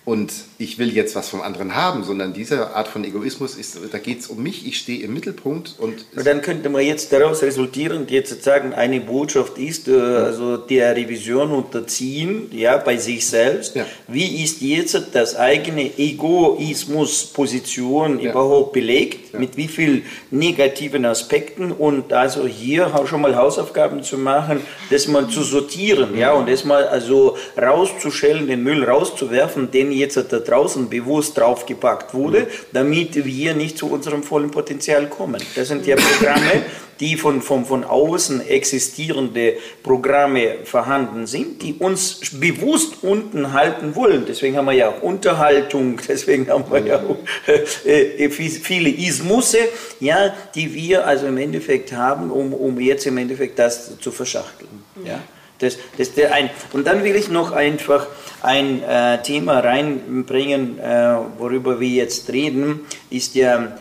und 0.03 0.33
ich 0.57 0.79
will 0.79 0.91
jetzt 0.91 1.15
was 1.15 1.29
vom 1.29 1.41
anderen 1.41 1.75
haben, 1.75 2.03
sondern 2.03 2.33
diese 2.33 2.75
Art 2.75 2.87
von 2.87 3.03
Egoismus 3.03 3.53
ist, 3.55 3.77
da 3.91 3.99
geht 3.99 4.21
es 4.21 4.27
um 4.27 4.41
mich, 4.41 4.65
ich 4.65 4.79
stehe 4.79 5.03
im 5.03 5.13
Mittelpunkt 5.13 5.75
und. 5.77 6.05
dann 6.15 6.41
könnte 6.41 6.69
man 6.69 6.81
jetzt 6.81 7.13
daraus 7.13 7.43
resultierend 7.43 8.09
jetzt 8.09 8.43
sagen, 8.43 8.73
eine 8.73 8.99
Botschaft 8.99 9.59
ist, 9.59 9.87
äh, 9.87 9.91
also 9.91 10.57
der 10.57 10.95
Revision 10.95 11.51
unterziehen, 11.51 12.49
ja, 12.51 12.77
bei 12.77 12.97
sich 12.97 13.27
selbst. 13.27 13.75
Ja. 13.75 13.85
Wie 14.07 14.43
ist 14.43 14.61
jetzt 14.61 14.99
das 15.13 15.35
eigene 15.35 15.95
Egoismus-Position 15.95 18.19
ja. 18.19 18.31
überhaupt 18.31 18.73
belegt? 18.73 19.33
Ja. 19.33 19.39
Mit 19.39 19.55
wie 19.55 19.67
vielen 19.67 20.01
negativen 20.31 21.05
Aspekten? 21.05 21.71
Und 21.71 22.11
also 22.11 22.47
hier 22.47 22.91
schon 23.05 23.21
mal 23.21 23.35
Hausaufgaben 23.35 24.01
zu 24.01 24.17
machen, 24.17 24.61
das 24.89 25.07
mal 25.07 25.27
zu 25.27 25.43
sortieren, 25.43 26.17
ja, 26.17 26.33
und 26.33 26.49
das 26.49 26.65
mal 26.65 26.87
also 26.87 27.37
rauszuschellen, 27.55 28.47
den 28.47 28.63
Müll 28.63 28.83
rauszuwerfen, 28.83 29.69
den 29.69 29.90
jetzt 29.91 30.17
da 30.17 30.39
draußen 30.39 30.89
bewusst 30.89 31.37
draufgepackt 31.37 32.13
wurde, 32.13 32.47
damit 32.73 33.25
wir 33.25 33.53
nicht 33.53 33.77
zu 33.77 33.87
unserem 33.87 34.23
vollen 34.23 34.51
Potenzial 34.51 35.07
kommen. 35.07 35.41
Das 35.55 35.67
sind 35.67 35.85
ja 35.85 35.95
Programme, 35.95 36.63
die 37.01 37.17
von, 37.17 37.41
von, 37.41 37.65
von 37.65 37.83
außen 37.83 38.47
existierende 38.47 39.55
Programme 39.81 40.57
vorhanden 40.63 41.25
sind, 41.25 41.61
die 41.63 41.73
uns 41.73 42.21
bewusst 42.39 42.97
unten 43.01 43.53
halten 43.53 43.95
wollen. 43.95 44.25
Deswegen 44.27 44.55
haben 44.55 44.65
wir 44.65 44.73
ja 44.73 44.89
auch 44.89 45.01
Unterhaltung, 45.01 45.99
deswegen 46.07 46.47
haben 46.49 46.71
wir 46.71 46.85
ja 46.85 46.97
auch 46.97 47.17
äh, 47.47 48.29
viele 48.29 48.89
Ismusse, 48.89 49.57
ja, 49.99 50.33
die 50.53 50.73
wir 50.73 51.07
also 51.07 51.25
im 51.25 51.37
Endeffekt 51.37 51.91
haben, 51.91 52.29
um, 52.29 52.53
um 52.53 52.79
jetzt 52.79 53.07
im 53.07 53.17
Endeffekt 53.17 53.57
das 53.57 53.97
zu 53.99 54.11
verschachteln. 54.11 54.83
Ja. 55.03 55.19
Das, 55.61 55.77
das 55.97 56.13
der 56.13 56.33
ein. 56.33 56.49
Und 56.73 56.87
dann 56.87 57.03
will 57.03 57.15
ich 57.15 57.29
noch 57.29 57.51
einfach 57.51 58.07
ein 58.41 58.83
äh, 58.83 59.21
Thema 59.21 59.59
reinbringen, 59.59 60.79
äh, 60.79 61.15
worüber 61.37 61.79
wir 61.79 61.89
jetzt 61.89 62.29
reden, 62.31 62.81
ist 63.09 63.35
ja 63.35 63.77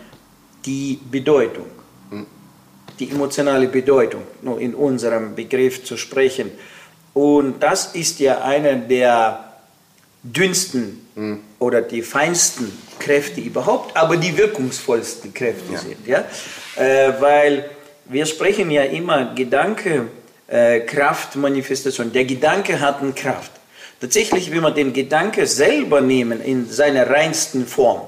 die 0.65 0.99
Bedeutung, 1.11 1.67
hm. 2.11 2.27
die 2.99 3.11
emotionale 3.11 3.69
Bedeutung, 3.69 4.23
nur 4.43 4.61
in 4.61 4.75
unserem 4.75 5.35
Begriff 5.35 5.85
zu 5.85 5.97
sprechen. 5.97 6.51
Und 7.15 7.63
das 7.63 7.95
ist 7.95 8.21
ja 8.21 8.43
einer 8.43 8.77
der 8.77 9.45
dünnsten 10.23 11.07
hm. 11.15 11.41
oder 11.59 11.81
die 11.81 12.03
feinsten 12.03 12.71
Kräfte 12.99 13.41
überhaupt, 13.41 13.97
aber 13.97 14.17
die 14.17 14.37
wirkungsvollsten 14.37 15.33
Kräfte 15.33 15.73
ja. 15.73 15.79
sind. 15.79 16.07
Ja? 16.07 16.25
Äh, 16.77 17.21
weil 17.21 17.71
wir 18.05 18.27
sprechen 18.27 18.71
ja 18.71 18.83
immer 18.83 19.35
Gedanke, 19.35 20.09
äh, 20.51 20.81
Kraftmanifestation. 20.81 22.13
Der 22.13 22.25
Gedanke 22.25 22.81
hat 22.81 23.01
eine 23.01 23.13
Kraft. 23.13 23.53
Tatsächlich, 24.01 24.51
wenn 24.51 24.63
wir 24.63 24.71
den 24.71 24.93
Gedanke 24.93 25.47
selber 25.47 26.01
nehmen 26.01 26.41
in 26.41 26.69
seiner 26.69 27.09
reinsten 27.09 27.67
Form, 27.67 28.01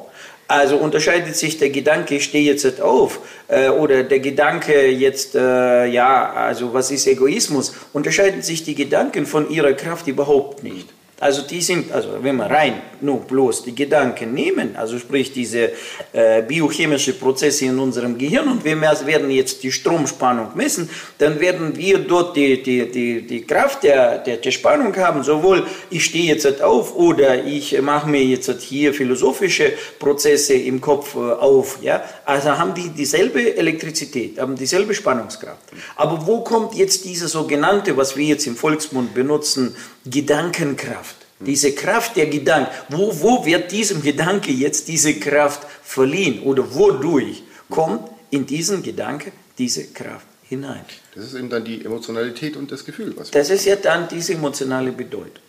also 0.49 0.77
unterscheidet 0.77 1.37
sich 1.37 1.59
der 1.59 1.71
Gedanke, 1.71 2.17
ich 2.17 2.25
stehe 2.25 2.45
jetzt 2.45 2.81
auf, 2.81 3.21
äh, 3.49 3.69
oder 3.69 4.03
der 4.03 4.21
Gedanke 4.21 4.89
jetzt, 4.89 5.35
äh, 5.35 5.87
ja, 5.87 6.33
also 6.33 6.75
was 6.75 6.91
ist 6.91 7.07
Egoismus, 7.07 7.75
unterscheiden 7.93 8.43
sich 8.43 8.65
die 8.65 8.75
Gedanken 8.75 9.25
von 9.25 9.49
ihrer 9.49 9.73
Kraft 9.73 10.09
überhaupt 10.09 10.63
nicht. 10.63 10.89
Also 11.23 11.43
die 11.43 11.63
sind, 11.63 11.93
also 11.93 12.09
wenn 12.21 12.35
wir 12.35 12.47
rein 12.47 12.83
nur 13.01 13.21
bloß 13.21 13.63
die 13.63 13.77
Gedanken 13.77 14.35
nehmen, 14.35 14.75
also 14.75 14.99
sprich 14.99 15.33
diese 15.33 15.71
äh, 16.13 16.43
biochemische 16.43 17.13
Prozesse 17.13 17.67
in 17.67 17.79
unserem 17.79 18.19
Gehirn 18.19 18.49
und 18.49 18.65
wir 18.65 18.81
werden 18.81 19.31
jetzt 19.31 19.63
die 19.63 19.71
Stromspannung 19.71 20.49
messen, 20.57 20.91
dann 21.19 21.39
werden 21.39 21.77
wir 21.77 22.01
dort 22.01 22.35
die, 22.37 22.61
die, 22.61 22.91
die, 22.91 23.25
die 23.25 23.47
Kraft 23.47 23.85
der, 23.85 24.19
der, 24.19 24.39
der 24.39 24.51
Spannung 24.51 24.97
haben, 24.97 25.23
sowohl 25.23 25.65
ich 25.91 26.07
stehe 26.07 26.25
jetzt 26.25 26.61
auf 26.61 26.97
oder 26.97 27.45
ich 27.45 27.81
mache 27.81 28.11
mir 28.11 28.25
jetzt 28.25 28.51
hier 28.61 28.93
philosophische 28.93 29.75
Prozesse 30.01 30.55
im 30.55 30.81
Kopf 30.81 31.15
äh, 31.15 31.19
auf. 31.19 31.79
Ja? 31.83 32.03
Also 32.25 32.59
haben 32.59 32.75
die 32.75 32.89
dieselbe 32.89 33.57
Elektrizität, 33.57 34.41
haben 34.41 34.57
dieselbe 34.57 34.93
Spannungskraft. 34.93 35.63
Aber 35.95 36.27
wo 36.27 36.41
kommt 36.41 36.75
jetzt 36.75 37.05
diese 37.05 37.29
sogenannte, 37.29 37.97
was 37.97 38.17
wir 38.17 38.25
jetzt 38.27 38.49
im 38.49 38.57
Volksmund 38.57 39.15
benutzen, 39.15 39.77
Gedankenkraft. 40.05 41.17
Diese 41.41 41.73
Kraft 41.73 42.17
der 42.17 42.27
Gedanken, 42.27 42.71
wo, 42.89 43.21
wo 43.21 43.45
wird 43.45 43.73
diesem 43.73 44.03
Gedanke 44.03 44.53
jetzt 44.53 44.89
diese 44.89 45.15
Kraft 45.15 45.67
verliehen 45.83 46.43
oder 46.43 46.75
wodurch 46.75 47.43
kommt 47.69 48.09
in 48.31 48.47
diesen 48.47 48.83
Gedanke 48.83 49.33
diese 49.59 49.87
Kraft 49.89 50.27
hinein? 50.49 50.85
Das 51.15 51.25
ist 51.25 51.35
eben 51.35 51.51
dann 51.51 51.65
die 51.65 51.85
Emotionalität 51.85 52.57
und 52.57 52.71
das 52.71 52.85
Gefühl. 52.85 53.13
Was 53.17 53.31
das 53.31 53.51
ist 53.51 53.65
ja 53.65 53.77
dann 53.77 54.09
diese 54.09 54.35
emotionale 54.35 54.93
Bedeutung. 54.93 55.43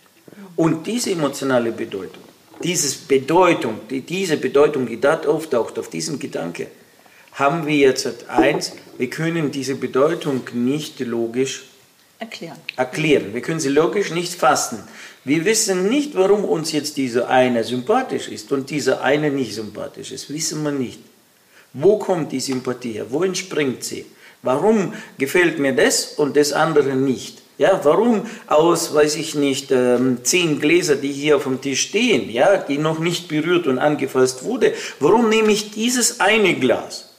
Und 0.56 0.88
diese 0.88 1.12
emotionale 1.12 1.72
Bedeutung, 1.72 2.24
diese 2.64 2.96
Bedeutung, 3.08 3.82
die, 3.90 4.02
diese 4.02 4.38
Bedeutung, 4.38 4.88
die 4.88 5.00
dort 5.00 5.28
auftaucht, 5.28 5.78
auf 5.78 5.90
diesen 5.90 6.18
Gedanke, 6.20 6.68
haben 7.34 7.66
wir 7.66 7.76
jetzt 7.76 8.30
eins, 8.30 8.74
wir 8.98 9.10
können 9.10 9.52
diese 9.52 9.76
Bedeutung 9.76 10.42
nicht 10.54 11.00
logisch 11.00 11.66
erklären. 12.24 12.58
erklären. 12.76 13.34
Wir 13.34 13.42
können 13.42 13.60
sie 13.60 13.70
logisch 13.70 14.12
nicht 14.12 14.34
fassen. 14.34 14.80
Wir 15.24 15.46
wissen 15.46 15.90
nicht, 15.90 16.16
warum 16.16 16.44
uns 16.44 16.72
jetzt 16.72 16.98
dieser 16.98 17.30
eine 17.30 17.64
sympathisch 17.64 18.28
ist 18.28 18.52
und 18.52 18.70
dieser 18.70 19.02
eine 19.02 19.30
nicht 19.30 19.54
sympathisch 19.56 20.12
ist. 20.12 20.30
Wissen 20.30 20.64
wir 20.64 20.72
nicht. 20.72 21.00
Wo 21.74 21.98
kommt 21.98 22.32
die 22.32 22.40
Sympathie 22.40 22.94
her? 22.94 23.06
Wo 23.10 23.24
entspringt 23.24 23.84
sie? 23.84 24.06
Warum 24.42 24.94
gefällt 25.18 25.60
mir 25.60 25.74
das 25.74 26.14
und 26.18 26.36
das 26.36 26.52
andere 26.52 26.96
nicht? 26.96 27.42
Ja, 27.58 27.80
warum 27.84 28.26
aus, 28.48 28.94
weiß 28.94 29.16
ich 29.16 29.36
nicht, 29.36 29.72
ähm, 29.72 30.20
zehn 30.24 30.60
Gläser, 30.60 30.96
die 30.96 31.12
hier 31.12 31.38
auf 31.38 31.44
dem 31.44 31.62
Tisch 31.62 31.82
stehen, 31.82 32.30
ja, 32.30 32.58
die 32.58 32.78
noch 32.78 33.00
nicht 33.00 33.28
berührt 33.28 33.68
und 33.68 33.78
angefasst 33.80 34.44
wurde, 34.44 34.74
warum 35.00 35.30
nehme 35.30 35.52
ich 35.52 35.72
dieses 35.72 36.20
eine 36.20 36.56
Glas? 36.56 37.13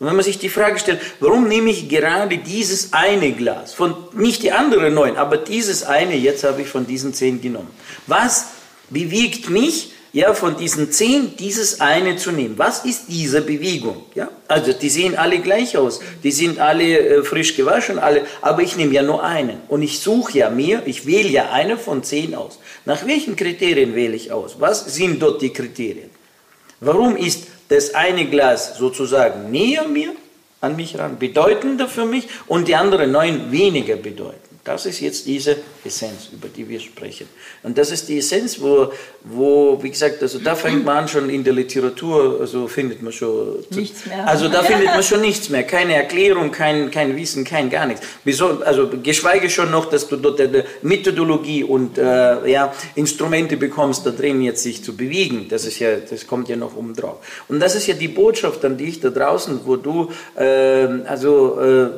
Und 0.00 0.06
wenn 0.06 0.14
man 0.14 0.24
sich 0.24 0.38
die 0.38 0.48
Frage 0.48 0.78
stellt, 0.78 1.00
warum 1.18 1.48
nehme 1.48 1.70
ich 1.70 1.88
gerade 1.88 2.38
dieses 2.38 2.92
eine 2.92 3.32
Glas, 3.32 3.74
von 3.74 3.96
nicht 4.12 4.44
die 4.44 4.52
anderen 4.52 4.94
neun, 4.94 5.16
aber 5.16 5.38
dieses 5.38 5.82
eine, 5.82 6.14
jetzt 6.14 6.44
habe 6.44 6.62
ich 6.62 6.68
von 6.68 6.86
diesen 6.86 7.14
zehn 7.14 7.40
genommen. 7.40 7.70
Was 8.06 8.46
bewegt 8.90 9.50
mich, 9.50 9.92
ja, 10.12 10.32
von 10.34 10.56
diesen 10.56 10.90
zehn 10.92 11.36
dieses 11.36 11.80
eine 11.80 12.16
zu 12.16 12.30
nehmen? 12.30 12.54
Was 12.56 12.84
ist 12.84 13.06
diese 13.08 13.42
Bewegung? 13.42 14.04
Ja, 14.14 14.28
also 14.46 14.72
die 14.72 14.88
sehen 14.88 15.16
alle 15.16 15.40
gleich 15.40 15.76
aus, 15.76 16.00
die 16.22 16.32
sind 16.32 16.60
alle 16.60 16.98
äh, 16.98 17.22
frisch 17.24 17.56
gewaschen, 17.56 17.98
alle, 17.98 18.24
aber 18.40 18.62
ich 18.62 18.76
nehme 18.76 18.94
ja 18.94 19.02
nur 19.02 19.22
einen 19.22 19.60
und 19.68 19.82
ich 19.82 19.98
suche 19.98 20.38
ja 20.38 20.50
mir, 20.50 20.82
ich 20.86 21.06
wähle 21.06 21.28
ja 21.28 21.50
eine 21.50 21.76
von 21.76 22.04
zehn 22.04 22.36
aus. 22.36 22.58
Nach 22.84 23.04
welchen 23.04 23.34
Kriterien 23.34 23.96
wähle 23.96 24.14
ich 24.14 24.30
aus? 24.30 24.56
Was 24.60 24.94
sind 24.94 25.20
dort 25.20 25.42
die 25.42 25.52
Kriterien? 25.52 26.10
Warum 26.80 27.16
ist 27.16 27.48
das 27.68 27.94
eine 27.94 28.26
Glas 28.26 28.76
sozusagen 28.76 29.50
näher 29.50 29.86
mir, 29.86 30.14
an 30.60 30.76
mich 30.76 30.98
ran, 30.98 31.18
bedeutender 31.18 31.88
für 31.88 32.04
mich 32.04 32.28
und 32.46 32.68
die 32.68 32.74
anderen 32.74 33.12
neun 33.12 33.52
weniger 33.52 33.96
bedeutend. 33.96 34.57
Das 34.64 34.84
ist 34.84 35.00
jetzt 35.00 35.26
diese 35.26 35.56
Essenz, 35.84 36.28
über 36.32 36.48
die 36.48 36.68
wir 36.68 36.80
sprechen. 36.80 37.26
Und 37.62 37.78
das 37.78 37.90
ist 37.90 38.08
die 38.08 38.18
Essenz, 38.18 38.60
wo, 38.60 38.92
wo 39.24 39.82
wie 39.82 39.90
gesagt, 39.90 40.22
also 40.22 40.38
da 40.38 40.54
fängt 40.54 40.84
man 40.84 40.98
an 40.98 41.08
schon 41.08 41.30
in 41.30 41.42
der 41.42 41.54
Literatur, 41.54 42.38
also 42.40 42.68
findet 42.68 43.02
man 43.02 43.12
schon 43.12 43.64
nichts 43.70 44.04
mehr. 44.04 44.26
Also 44.26 44.48
da 44.48 44.62
findet 44.62 44.86
man 44.86 45.02
schon 45.02 45.22
nichts 45.22 45.48
mehr, 45.48 45.62
keine 45.62 45.94
Erklärung, 45.94 46.50
kein, 46.50 46.90
kein 46.90 47.16
Wissen, 47.16 47.44
kein 47.44 47.70
gar 47.70 47.86
nichts. 47.86 48.06
Also 48.64 48.90
geschweige 49.02 49.48
schon 49.48 49.70
noch, 49.70 49.86
dass 49.86 50.06
du 50.06 50.16
dort 50.16 50.40
eine 50.40 50.64
Methodologie 50.82 51.64
und 51.64 51.96
äh, 51.96 52.50
ja, 52.50 52.74
Instrumente 52.94 53.56
bekommst, 53.56 54.04
da 54.04 54.10
drin 54.10 54.42
jetzt 54.42 54.62
sich 54.62 54.84
zu 54.84 54.96
bewegen. 54.96 55.46
Das 55.48 55.64
ist 55.64 55.78
ja, 55.78 55.96
das 55.96 56.26
kommt 56.26 56.48
ja 56.48 56.56
noch 56.56 56.76
oben 56.76 56.94
drauf. 56.94 57.18
Und 57.48 57.60
das 57.60 57.74
ist 57.74 57.86
ja 57.86 57.94
die 57.94 58.08
Botschaft 58.08 58.64
an 58.64 58.76
dich 58.76 59.00
da 59.00 59.10
draußen, 59.10 59.60
wo 59.64 59.76
du 59.76 60.10
äh, 60.36 60.86
also 61.06 61.60
äh, 61.60 61.88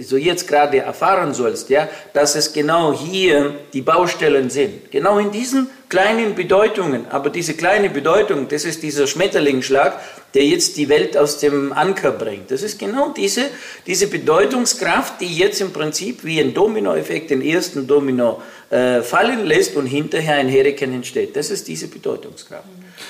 so 0.00 0.16
jetzt 0.16 0.48
gerade 0.48 0.78
erfahren 0.78 1.34
sollst, 1.34 1.70
ja, 1.70 1.88
dass 2.12 2.34
es 2.34 2.52
genau 2.52 2.92
hier 2.92 3.54
die 3.72 3.82
Baustellen 3.82 4.50
sind. 4.50 4.90
Genau 4.90 5.18
in 5.18 5.30
diesen 5.30 5.70
kleinen 5.88 6.34
Bedeutungen. 6.34 7.06
Aber 7.10 7.30
diese 7.30 7.54
kleine 7.54 7.90
Bedeutung, 7.90 8.48
das 8.48 8.64
ist 8.64 8.82
dieser 8.82 9.06
Schmetterlingsschlag, 9.06 10.00
der 10.34 10.44
jetzt 10.44 10.78
die 10.78 10.88
Welt 10.88 11.16
aus 11.16 11.38
dem 11.38 11.72
Anker 11.72 12.12
bringt. 12.12 12.50
Das 12.50 12.62
ist 12.62 12.78
genau 12.78 13.10
diese, 13.10 13.42
diese 13.86 14.06
Bedeutungskraft, 14.06 15.20
die 15.20 15.36
jetzt 15.36 15.60
im 15.60 15.72
Prinzip 15.72 16.24
wie 16.24 16.40
ein 16.40 16.54
Dominoeffekt 16.54 17.30
den 17.30 17.42
ersten 17.42 17.86
Domino 17.86 18.40
äh, 18.72 19.02
fallen 19.02 19.44
lässt 19.44 19.76
und 19.76 19.84
hinterher 19.84 20.36
ein 20.36 20.50
Hurrikan 20.50 20.94
entsteht. 20.94 21.36
Das 21.36 21.50
ist 21.50 21.68
diese 21.68 21.88
Bedeutungskraft. 21.88 22.64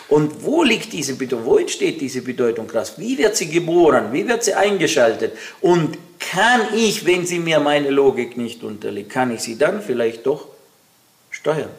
Und 0.08 0.42
wo 0.42 0.64
liegt 0.64 0.92
diese 0.92 1.14
Bedeutung? 1.14 1.46
Wo 1.46 1.56
entsteht 1.56 2.00
diese 2.00 2.22
Bedeutungskraft? 2.22 2.98
Wie 2.98 3.16
wird 3.16 3.36
sie 3.36 3.48
geboren? 3.48 4.12
Wie 4.12 4.26
wird 4.26 4.42
sie 4.42 4.54
eingeschaltet? 4.54 5.36
Und 5.60 5.96
kann 6.18 6.62
ich, 6.74 7.06
wenn 7.06 7.26
sie 7.26 7.38
mir 7.38 7.60
meine 7.60 7.90
Logik 7.90 8.36
nicht 8.36 8.64
unterliegt, 8.64 9.10
kann 9.10 9.32
ich 9.32 9.40
sie 9.40 9.56
dann 9.56 9.82
vielleicht 9.82 10.26
doch 10.26 10.48
steuern? 11.30 11.70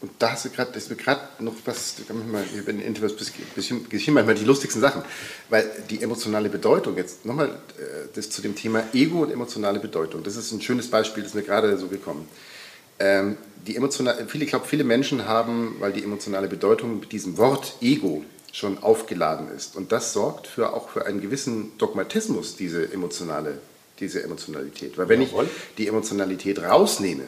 Und 0.00 0.10
da 0.18 0.32
hast 0.32 0.44
du 0.44 0.50
gerade, 0.50 0.76
ist 0.76 0.98
gerade 0.98 1.20
noch 1.38 1.54
was, 1.64 1.94
da 1.94 2.02
kann 2.04 2.18
man 2.18 2.32
mal, 2.32 2.44
hier 2.44 2.66
in 2.66 2.80
Interviews 2.80 3.32
geschehen 3.54 4.14
manchmal 4.14 4.34
die 4.34 4.44
lustigsten 4.44 4.80
Sachen, 4.80 5.02
weil 5.48 5.70
die 5.90 6.02
emotionale 6.02 6.48
Bedeutung, 6.48 6.96
jetzt 6.96 7.24
nochmal 7.24 7.50
äh, 7.50 8.08
das 8.14 8.30
zu 8.30 8.42
dem 8.42 8.56
Thema 8.56 8.82
Ego 8.92 9.22
und 9.22 9.30
emotionale 9.30 9.78
Bedeutung, 9.78 10.24
das 10.24 10.34
ist 10.34 10.50
ein 10.50 10.60
schönes 10.60 10.90
Beispiel, 10.90 11.22
das 11.22 11.30
ist 11.30 11.36
mir 11.36 11.42
gerade 11.42 11.78
so 11.78 11.86
gekommen. 11.86 12.28
Ähm, 12.98 13.36
die 13.66 13.76
emotionale, 13.76 14.26
viele, 14.26 14.44
ich 14.44 14.50
glaube, 14.50 14.66
viele 14.66 14.84
Menschen 14.84 15.26
haben, 15.26 15.76
weil 15.80 15.92
die 15.92 16.02
emotionale 16.02 16.48
Bedeutung 16.48 17.00
mit 17.00 17.12
diesem 17.12 17.36
Wort 17.36 17.74
Ego 17.80 18.24
schon 18.52 18.82
aufgeladen 18.82 19.48
ist. 19.54 19.76
Und 19.76 19.92
das 19.92 20.12
sorgt 20.12 20.46
für, 20.46 20.72
auch 20.72 20.88
für 20.88 21.06
einen 21.06 21.20
gewissen 21.20 21.76
Dogmatismus, 21.78 22.56
diese, 22.56 22.92
emotionale, 22.92 23.58
diese 24.00 24.22
Emotionalität. 24.22 24.96
Weil 24.96 25.08
wenn 25.08 25.22
Jawohl. 25.22 25.44
ich 25.44 25.76
die 25.76 25.86
Emotionalität 25.86 26.62
rausnehme, 26.62 27.24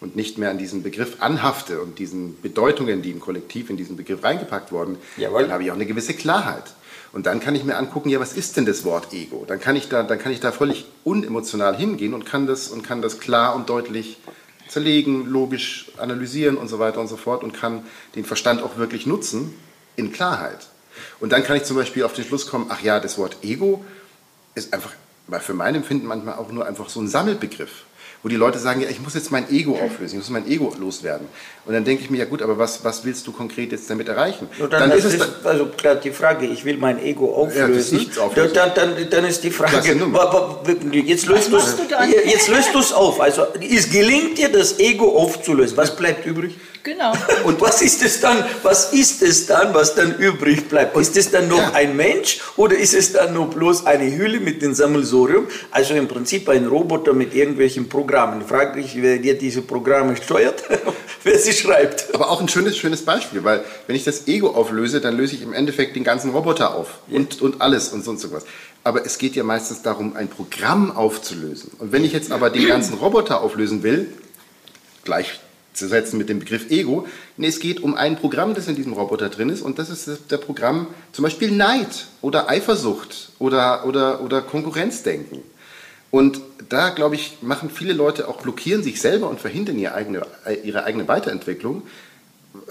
und 0.00 0.14
nicht 0.14 0.38
mehr 0.38 0.50
an 0.50 0.58
diesen 0.58 0.82
Begriff 0.82 1.16
anhafte 1.20 1.80
und 1.80 1.98
diesen 1.98 2.40
Bedeutungen, 2.42 3.02
die 3.02 3.10
im 3.10 3.20
Kollektiv 3.20 3.70
in 3.70 3.76
diesen 3.76 3.96
Begriff 3.96 4.22
reingepackt 4.22 4.72
wurden, 4.72 4.98
Jawohl. 5.16 5.42
dann 5.42 5.52
habe 5.52 5.64
ich 5.64 5.70
auch 5.70 5.74
eine 5.74 5.86
gewisse 5.86 6.14
Klarheit. 6.14 6.64
Und 7.12 7.24
dann 7.24 7.40
kann 7.40 7.54
ich 7.54 7.64
mir 7.64 7.76
angucken, 7.76 8.10
ja, 8.10 8.20
was 8.20 8.34
ist 8.34 8.58
denn 8.58 8.66
das 8.66 8.84
Wort 8.84 9.14
Ego? 9.14 9.44
Dann 9.46 9.58
kann 9.58 9.74
ich 9.74 9.88
da, 9.88 10.02
dann 10.02 10.18
kann 10.18 10.32
ich 10.32 10.40
da 10.40 10.52
völlig 10.52 10.86
unemotional 11.02 11.74
hingehen 11.76 12.12
und 12.12 12.26
kann 12.26 12.46
das, 12.46 12.68
und 12.68 12.82
kann 12.82 13.00
das 13.00 13.20
klar 13.20 13.56
und 13.56 13.70
deutlich 13.70 14.18
zerlegen, 14.68 15.26
logisch 15.26 15.90
analysieren 15.96 16.56
und 16.56 16.68
so 16.68 16.78
weiter 16.78 17.00
und 17.00 17.08
so 17.08 17.16
fort 17.16 17.42
und 17.42 17.52
kann 17.52 17.84
den 18.14 18.24
Verstand 18.24 18.62
auch 18.62 18.76
wirklich 18.76 19.06
nutzen 19.06 19.54
in 19.96 20.12
Klarheit. 20.12 20.68
Und 21.20 21.32
dann 21.32 21.42
kann 21.42 21.56
ich 21.56 21.64
zum 21.64 21.76
Beispiel 21.76 22.04
auf 22.04 22.12
den 22.12 22.24
Schluss 22.24 22.46
kommen, 22.46 22.66
ach 22.68 22.82
ja, 22.82 23.00
das 23.00 23.18
Wort 23.18 23.38
Ego 23.42 23.84
ist 24.54 24.72
einfach 24.72 24.92
für 25.40 25.54
mein 25.54 25.74
Empfinden 25.74 26.06
manchmal 26.06 26.36
auch 26.36 26.50
nur 26.52 26.66
einfach 26.66 26.88
so 26.88 27.00
ein 27.00 27.08
Sammelbegriff 27.08 27.85
wo 28.22 28.28
die 28.28 28.36
Leute 28.36 28.58
sagen, 28.58 28.80
ja, 28.80 28.88
ich 28.88 29.00
muss 29.00 29.14
jetzt 29.14 29.30
mein 29.30 29.50
Ego 29.50 29.72
auflösen, 29.72 30.14
ich 30.14 30.28
muss 30.28 30.30
mein 30.30 30.48
Ego 30.48 30.72
loswerden. 30.78 31.28
Und 31.64 31.74
dann 31.74 31.84
denke 31.84 32.02
ich 32.02 32.10
mir, 32.10 32.18
ja 32.18 32.24
gut, 32.24 32.42
aber 32.42 32.58
was, 32.58 32.84
was 32.84 33.04
willst 33.04 33.26
du 33.26 33.32
konkret 33.32 33.72
jetzt 33.72 33.88
damit 33.88 34.08
erreichen? 34.08 34.48
So, 34.58 34.66
dann, 34.66 34.90
dann 34.90 34.98
ist 34.98 35.04
es 35.04 35.44
also 35.44 35.66
klar 35.66 35.96
die 35.96 36.10
Frage, 36.10 36.46
ich 36.46 36.64
will 36.64 36.76
mein 36.76 37.02
Ego 37.02 37.34
auflösen. 37.34 38.06
Ja, 38.14 38.22
auflösen. 38.22 38.54
Dann, 38.54 38.72
dann, 38.74 39.10
dann, 39.10 39.24
ist 39.24 39.42
die 39.44 39.50
Frage, 39.50 39.76
jetzt 40.92 41.26
löst 41.26 41.52
du 41.52 41.56
es 41.56 41.76
jetzt 42.24 42.48
löst 42.48 42.74
du 42.74 42.78
es 42.78 42.92
auf. 42.92 43.20
Also 43.20 43.46
es 43.60 43.90
gelingt 43.90 44.38
dir, 44.38 44.48
das 44.48 44.78
Ego 44.78 45.16
aufzulösen. 45.16 45.76
Was 45.76 45.94
bleibt 45.94 46.26
übrig? 46.26 46.56
Genau. 46.86 47.12
Und 47.44 47.60
was 47.60 47.82
ist 47.82 48.00
es 48.04 48.20
dann, 48.20 48.44
was 48.62 48.92
ist 48.92 49.20
es 49.20 49.46
dann, 49.46 49.74
was 49.74 49.96
dann 49.96 50.14
übrig 50.18 50.68
bleibt? 50.68 50.96
Ist 50.96 51.16
es 51.16 51.32
dann 51.32 51.48
noch 51.48 51.58
ja. 51.58 51.72
ein 51.72 51.96
Mensch 51.96 52.38
oder 52.56 52.76
ist 52.76 52.94
es 52.94 53.12
dann 53.12 53.34
nur 53.34 53.50
bloß 53.50 53.86
eine 53.86 54.16
Hülle 54.16 54.38
mit 54.38 54.62
dem 54.62 54.72
Sammelsorium? 54.72 55.48
Also 55.72 55.94
im 55.94 56.06
Prinzip 56.06 56.48
ein 56.48 56.68
Roboter 56.68 57.12
mit 57.12 57.34
irgendwelchen 57.34 57.88
Programmen. 57.88 58.40
Frage 58.46 58.78
ich, 58.78 59.02
wer 59.02 59.18
dir 59.18 59.36
diese 59.36 59.62
Programme 59.62 60.16
steuert, 60.16 60.62
wer 61.24 61.36
sie 61.40 61.54
schreibt. 61.54 62.14
Aber 62.14 62.30
auch 62.30 62.40
ein 62.40 62.48
schönes, 62.48 62.76
schönes 62.76 63.04
Beispiel, 63.04 63.42
weil 63.42 63.64
wenn 63.88 63.96
ich 63.96 64.04
das 64.04 64.28
Ego 64.28 64.50
auflöse, 64.50 65.00
dann 65.00 65.16
löse 65.16 65.34
ich 65.34 65.42
im 65.42 65.54
Endeffekt 65.54 65.96
den 65.96 66.04
ganzen 66.04 66.30
Roboter 66.30 66.76
auf 66.76 67.00
ja. 67.08 67.16
und, 67.16 67.42
und 67.42 67.62
alles 67.62 67.88
und 67.88 68.04
sonst 68.04 68.32
was. 68.32 68.44
Aber 68.84 69.04
es 69.04 69.18
geht 69.18 69.34
ja 69.34 69.42
meistens 69.42 69.82
darum, 69.82 70.14
ein 70.14 70.28
Programm 70.28 70.96
aufzulösen. 70.96 71.72
Und 71.80 71.90
wenn 71.90 72.04
ich 72.04 72.12
jetzt 72.12 72.30
aber 72.30 72.48
den 72.48 72.68
ganzen 72.68 72.94
Roboter 72.94 73.40
auflösen 73.40 73.82
will, 73.82 74.06
gleich 75.02 75.40
zu 75.76 75.88
setzen 75.88 76.18
mit 76.18 76.28
dem 76.28 76.40
Begriff 76.40 76.70
Ego. 76.70 77.06
Nee, 77.36 77.48
es 77.48 77.60
geht 77.60 77.80
um 77.80 77.94
ein 77.94 78.16
Programm, 78.16 78.54
das 78.54 78.68
in 78.68 78.76
diesem 78.76 78.94
Roboter 78.94 79.28
drin 79.28 79.50
ist 79.50 79.62
und 79.62 79.78
das 79.78 79.90
ist 79.90 80.08
das 80.28 80.40
Programm 80.40 80.88
zum 81.12 81.22
Beispiel 81.22 81.50
Neid 81.50 82.06
oder 82.22 82.48
Eifersucht 82.48 83.30
oder, 83.38 83.86
oder, 83.86 84.22
oder 84.22 84.42
Konkurrenzdenken. 84.42 85.42
Und 86.10 86.40
da, 86.68 86.90
glaube 86.90 87.14
ich, 87.16 87.38
machen 87.42 87.68
viele 87.68 87.92
Leute 87.92 88.28
auch, 88.28 88.40
blockieren 88.40 88.82
sich 88.82 89.00
selber 89.00 89.28
und 89.28 89.40
verhindern 89.40 89.78
ihre 89.78 89.94
eigene, 89.94 90.26
ihre 90.64 90.84
eigene 90.84 91.08
Weiterentwicklung, 91.08 91.82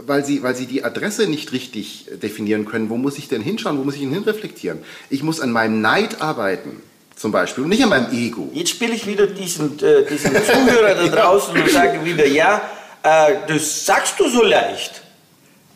weil 0.01 0.25
sie, 0.25 0.41
weil 0.41 0.55
sie 0.55 0.65
die 0.65 0.83
Adresse 0.83 1.27
nicht 1.27 1.51
richtig 1.51 2.07
definieren 2.21 2.65
können. 2.65 2.89
Wo 2.89 2.97
muss 2.97 3.17
ich 3.17 3.27
denn 3.27 3.41
hinschauen? 3.41 3.77
Wo 3.77 3.83
muss 3.83 3.95
ich 3.95 4.01
denn 4.01 4.13
hinreflektieren? 4.13 4.79
Ich 5.09 5.21
muss 5.21 5.41
an 5.41 5.51
meinem 5.51 5.81
Neid 5.81 6.21
arbeiten 6.21 6.81
zum 7.15 7.31
Beispiel 7.31 7.63
und 7.63 7.69
nicht 7.69 7.83
an 7.83 7.89
meinem 7.89 8.11
Ego. 8.11 8.49
Jetzt 8.53 8.71
spiele 8.71 8.93
ich 8.93 9.05
wieder 9.05 9.27
diesen, 9.27 9.79
äh, 9.79 10.05
diesen 10.05 10.31
Zuhörer 10.31 10.95
da 10.95 11.07
draußen 11.07 11.55
und 11.55 11.69
sage 11.69 12.03
wieder, 12.03 12.25
ja, 12.25 12.61
äh, 13.05 13.37
das 13.47 13.85
sagst 13.85 14.19
du 14.19 14.27
so 14.27 14.43
leicht. 14.43 15.01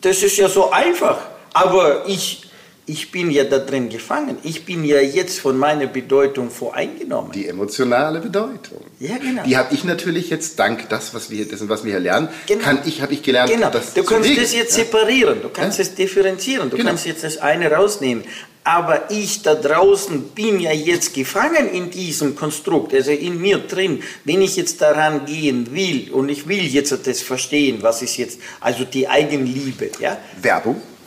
Das 0.00 0.22
ist 0.22 0.36
ja 0.36 0.48
so 0.48 0.70
einfach. 0.70 1.18
Aber 1.52 2.06
ich, 2.06 2.42
ich 2.86 3.12
bin 3.12 3.30
ja 3.30 3.44
da 3.44 3.58
drin 3.58 3.88
gefangen. 3.88 4.38
Ich 4.42 4.64
bin 4.64 4.84
ja 4.84 5.00
jetzt 5.00 5.40
von 5.40 5.56
meiner 5.56 5.86
Bedeutung 5.86 6.50
voreingenommen. 6.50 7.32
Die 7.32 7.46
emotionale 7.46 8.20
Bedeutung. 8.20 8.80
Ja, 8.98 9.16
genau. 9.18 9.44
Die 9.44 9.56
habe 9.56 9.72
ich 9.74 9.84
natürlich 9.84 10.30
jetzt 10.30 10.58
dank 10.58 10.88
das, 10.88 11.14
was 11.14 11.30
wir, 11.30 11.46
dessen, 11.46 11.68
was 11.68 11.84
wir 11.84 11.92
hier 11.92 12.00
lernen, 12.00 12.28
genau. 12.46 12.64
kann 12.64 12.80
ich, 12.84 13.02
habe 13.02 13.12
ich 13.12 13.22
gelernt. 13.22 13.50
Genau. 13.50 13.70
du 13.70 14.02
kannst 14.04 14.36
das 14.36 14.52
jetzt 14.52 14.74
separieren, 14.74 15.40
du 15.42 15.48
kannst 15.48 15.78
ja? 15.78 15.82
es 15.82 15.94
differenzieren, 15.94 16.70
du 16.70 16.76
genau. 16.76 16.88
kannst 16.88 17.06
jetzt 17.06 17.22
das 17.22 17.38
eine 17.38 17.70
rausnehmen 17.70 18.24
aber 18.62 19.10
ich 19.10 19.42
da 19.42 19.54
draußen 19.54 20.30
bin 20.30 20.60
ja 20.60 20.72
jetzt 20.72 21.14
gefangen 21.14 21.68
in 21.70 21.90
diesem 21.90 22.36
Konstrukt, 22.36 22.92
also 22.92 23.10
in 23.10 23.40
mir 23.40 23.58
drin. 23.58 24.02
Wenn 24.24 24.42
ich 24.42 24.56
jetzt 24.56 24.82
daran 24.82 25.24
gehen 25.24 25.74
will 25.74 26.10
und 26.12 26.28
ich 26.28 26.46
will 26.46 26.62
jetzt 26.62 26.94
das 27.06 27.22
verstehen, 27.22 27.78
was 27.80 28.02
ist 28.02 28.18
jetzt, 28.18 28.38
also 28.60 28.84
die 28.84 29.08
Eigenliebe, 29.08 29.90
ja? 29.98 30.18
Werbung. 30.42 30.80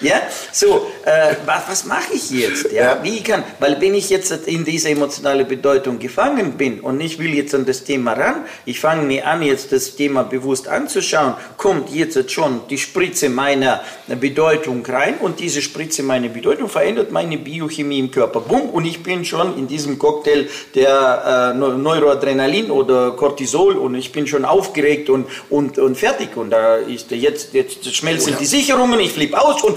ja, 0.00 0.22
so, 0.52 0.90
äh, 1.04 1.34
was, 1.44 1.62
was 1.68 1.84
mache 1.84 2.14
ich 2.14 2.30
jetzt? 2.30 2.72
Ja? 2.72 2.98
Wie 3.02 3.22
kann, 3.22 3.44
weil 3.60 3.80
wenn 3.80 3.94
ich 3.94 4.10
jetzt 4.10 4.30
in 4.46 4.64
dieser 4.64 4.90
emotionalen 4.90 5.46
Bedeutung 5.46 5.98
gefangen 5.98 6.52
bin 6.52 6.80
und 6.80 7.00
ich 7.00 7.18
will 7.18 7.34
jetzt 7.34 7.54
an 7.54 7.64
das 7.64 7.84
Thema 7.84 8.12
ran, 8.12 8.44
ich 8.64 8.80
fange 8.80 9.02
mir 9.02 9.26
an, 9.26 9.42
jetzt 9.42 9.72
das 9.72 9.96
Thema 9.96 10.22
bewusst 10.24 10.68
anzuschauen, 10.68 11.34
kommt 11.56 11.90
jetzt 11.90 12.30
schon 12.30 12.60
die 12.68 12.78
Spritze 12.78 13.28
meiner 13.28 13.82
Bedeutung 14.20 14.84
rein 14.86 15.16
und 15.20 15.40
diese 15.40 15.62
Spritze 15.62 16.02
meiner 16.02 16.28
Bedeutung 16.28 16.68
verändert 16.68 17.10
meine 17.10 17.38
Biochemie 17.38 17.98
im 17.98 18.10
Körper. 18.10 18.40
Bumm, 18.40 18.70
und 18.70 18.84
ich 18.84 19.02
bin 19.02 19.24
schon 19.24 19.56
in 19.58 19.66
diesem 19.66 19.98
Cocktail 19.98 20.48
der 20.74 21.52
äh, 21.54 21.58
Neuroadrenalin 21.58 22.70
oder 22.70 23.12
Cortisol 23.12 23.76
und 23.76 23.94
ich 23.94 24.12
bin 24.12 24.26
schon 24.26 24.44
aufgeregt 24.44 25.10
und, 25.10 25.26
und, 25.50 25.78
und 25.78 25.96
fertig. 25.96 26.36
Und 26.36 26.50
da 26.50 26.76
ist 26.76 27.10
jetzt, 27.10 27.54
jetzt 27.54 27.94
schmelzen 27.94 28.30
oh 28.30 28.32
ja. 28.32 28.38
die 28.38 28.46
Sicherungen, 28.46 29.00
ich 29.00 29.12
flippe 29.12 29.40
aus 29.40 29.62
und 29.62 29.73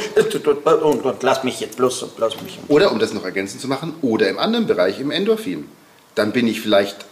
und, 0.83 1.05
und 1.05 1.23
lass 1.23 1.43
mich 1.43 1.59
jetzt 1.59 1.77
bloß, 1.77 2.07
bloß 2.15 2.41
mich. 2.41 2.59
Oder 2.67 2.91
um 2.91 2.99
das 2.99 3.13
noch 3.13 3.25
ergänzend 3.25 3.61
zu 3.61 3.67
machen, 3.67 3.93
oder 4.01 4.29
im 4.29 4.39
anderen 4.39 4.67
Bereich 4.67 4.99
im 4.99 5.11
Endorphin. 5.11 5.65
Dann 6.15 6.31
bin 6.31 6.47
ich 6.47 6.61
vielleicht 6.61 7.05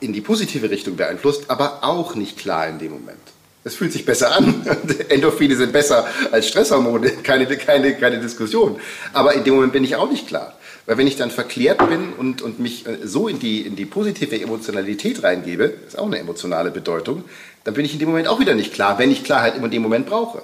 in 0.00 0.12
die 0.12 0.20
positive 0.20 0.70
Richtung 0.70 0.96
beeinflusst, 0.96 1.44
aber 1.48 1.80
auch 1.82 2.14
nicht 2.14 2.38
klar 2.38 2.68
in 2.68 2.78
dem 2.78 2.92
Moment. 2.92 3.18
Es 3.62 3.74
fühlt 3.74 3.92
sich 3.92 4.06
besser 4.06 4.34
an. 4.34 4.66
Endorphine 5.08 5.54
sind 5.54 5.72
besser 5.72 6.06
als 6.32 6.48
Stresshormone, 6.48 7.10
keine, 7.22 7.46
keine, 7.46 7.94
keine 7.94 8.18
Diskussion. 8.18 8.80
Aber 9.12 9.34
in 9.34 9.44
dem 9.44 9.54
Moment 9.54 9.72
bin 9.72 9.84
ich 9.84 9.96
auch 9.96 10.10
nicht 10.10 10.26
klar. 10.26 10.54
Weil 10.86 10.96
wenn 10.96 11.06
ich 11.06 11.16
dann 11.16 11.30
verklärt 11.30 11.86
bin 11.88 12.14
und, 12.14 12.40
und 12.40 12.58
mich 12.58 12.86
äh, 12.86 13.06
so 13.06 13.28
in 13.28 13.38
die, 13.38 13.60
in 13.60 13.76
die 13.76 13.84
positive 13.84 14.40
Emotionalität 14.40 15.22
reingebe, 15.22 15.74
ist 15.86 15.98
auch 15.98 16.06
eine 16.06 16.18
emotionale 16.18 16.70
Bedeutung, 16.70 17.24
dann 17.64 17.74
bin 17.74 17.84
ich 17.84 17.92
in 17.92 17.98
dem 17.98 18.08
Moment 18.08 18.28
auch 18.28 18.40
wieder 18.40 18.54
nicht 18.54 18.72
klar, 18.72 18.98
wenn 18.98 19.10
ich 19.10 19.24
Klarheit 19.24 19.56
in 19.56 19.70
dem 19.70 19.82
Moment 19.82 20.06
brauche. 20.06 20.42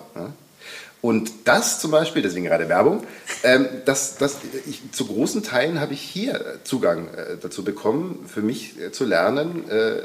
Und 1.03 1.31
das 1.45 1.81
zum 1.81 1.91
Beispiel, 1.91 2.23
deswegen 2.23 2.47
gerade 2.47 2.69
Werbung, 2.69 3.05
ähm, 3.45 3.69
das, 3.85 4.17
das, 4.17 4.39
ich, 4.67 4.81
zu 4.93 5.07
großen 5.07 5.43
Teilen 5.43 5.81
habe 5.81 5.93
ich 5.93 6.01
hier 6.01 6.59
Zugang 6.65 7.09
äh, 7.09 7.37
dazu 7.41 7.63
bekommen, 7.63 8.25
für 8.27 8.43
mich 8.43 8.81
äh, 8.81 8.93
zu 8.93 9.05
lernen, 9.05 9.69
äh, 9.69 10.01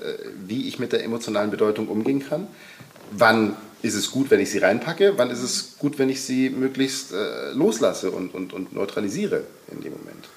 wie 0.46 0.68
ich 0.68 0.80
mit 0.80 0.92
der 0.92 1.04
emotionalen 1.04 1.50
Bedeutung 1.50 1.88
umgehen 1.88 2.28
kann. 2.28 2.48
Wann 3.12 3.56
ist 3.82 3.96
es 3.96 4.12
gut, 4.12 4.30
wenn 4.30 4.40
ich 4.40 4.52
sie 4.52 4.60
reinpacke? 4.60 5.14
Wann 5.18 5.32
ist 5.32 5.42
es 5.42 5.78
gut, 5.80 5.98
wenn 5.98 6.10
ich 6.10 6.22
sie 6.22 6.50
möglichst 6.50 7.14
äh, 7.14 7.52
loslasse 7.54 8.12
und, 8.12 8.34
und, 8.34 8.54
und 8.54 8.74
neutralisiere 8.74 9.44
in 9.72 9.82
dem 9.82 9.94
Moment? 9.94 10.30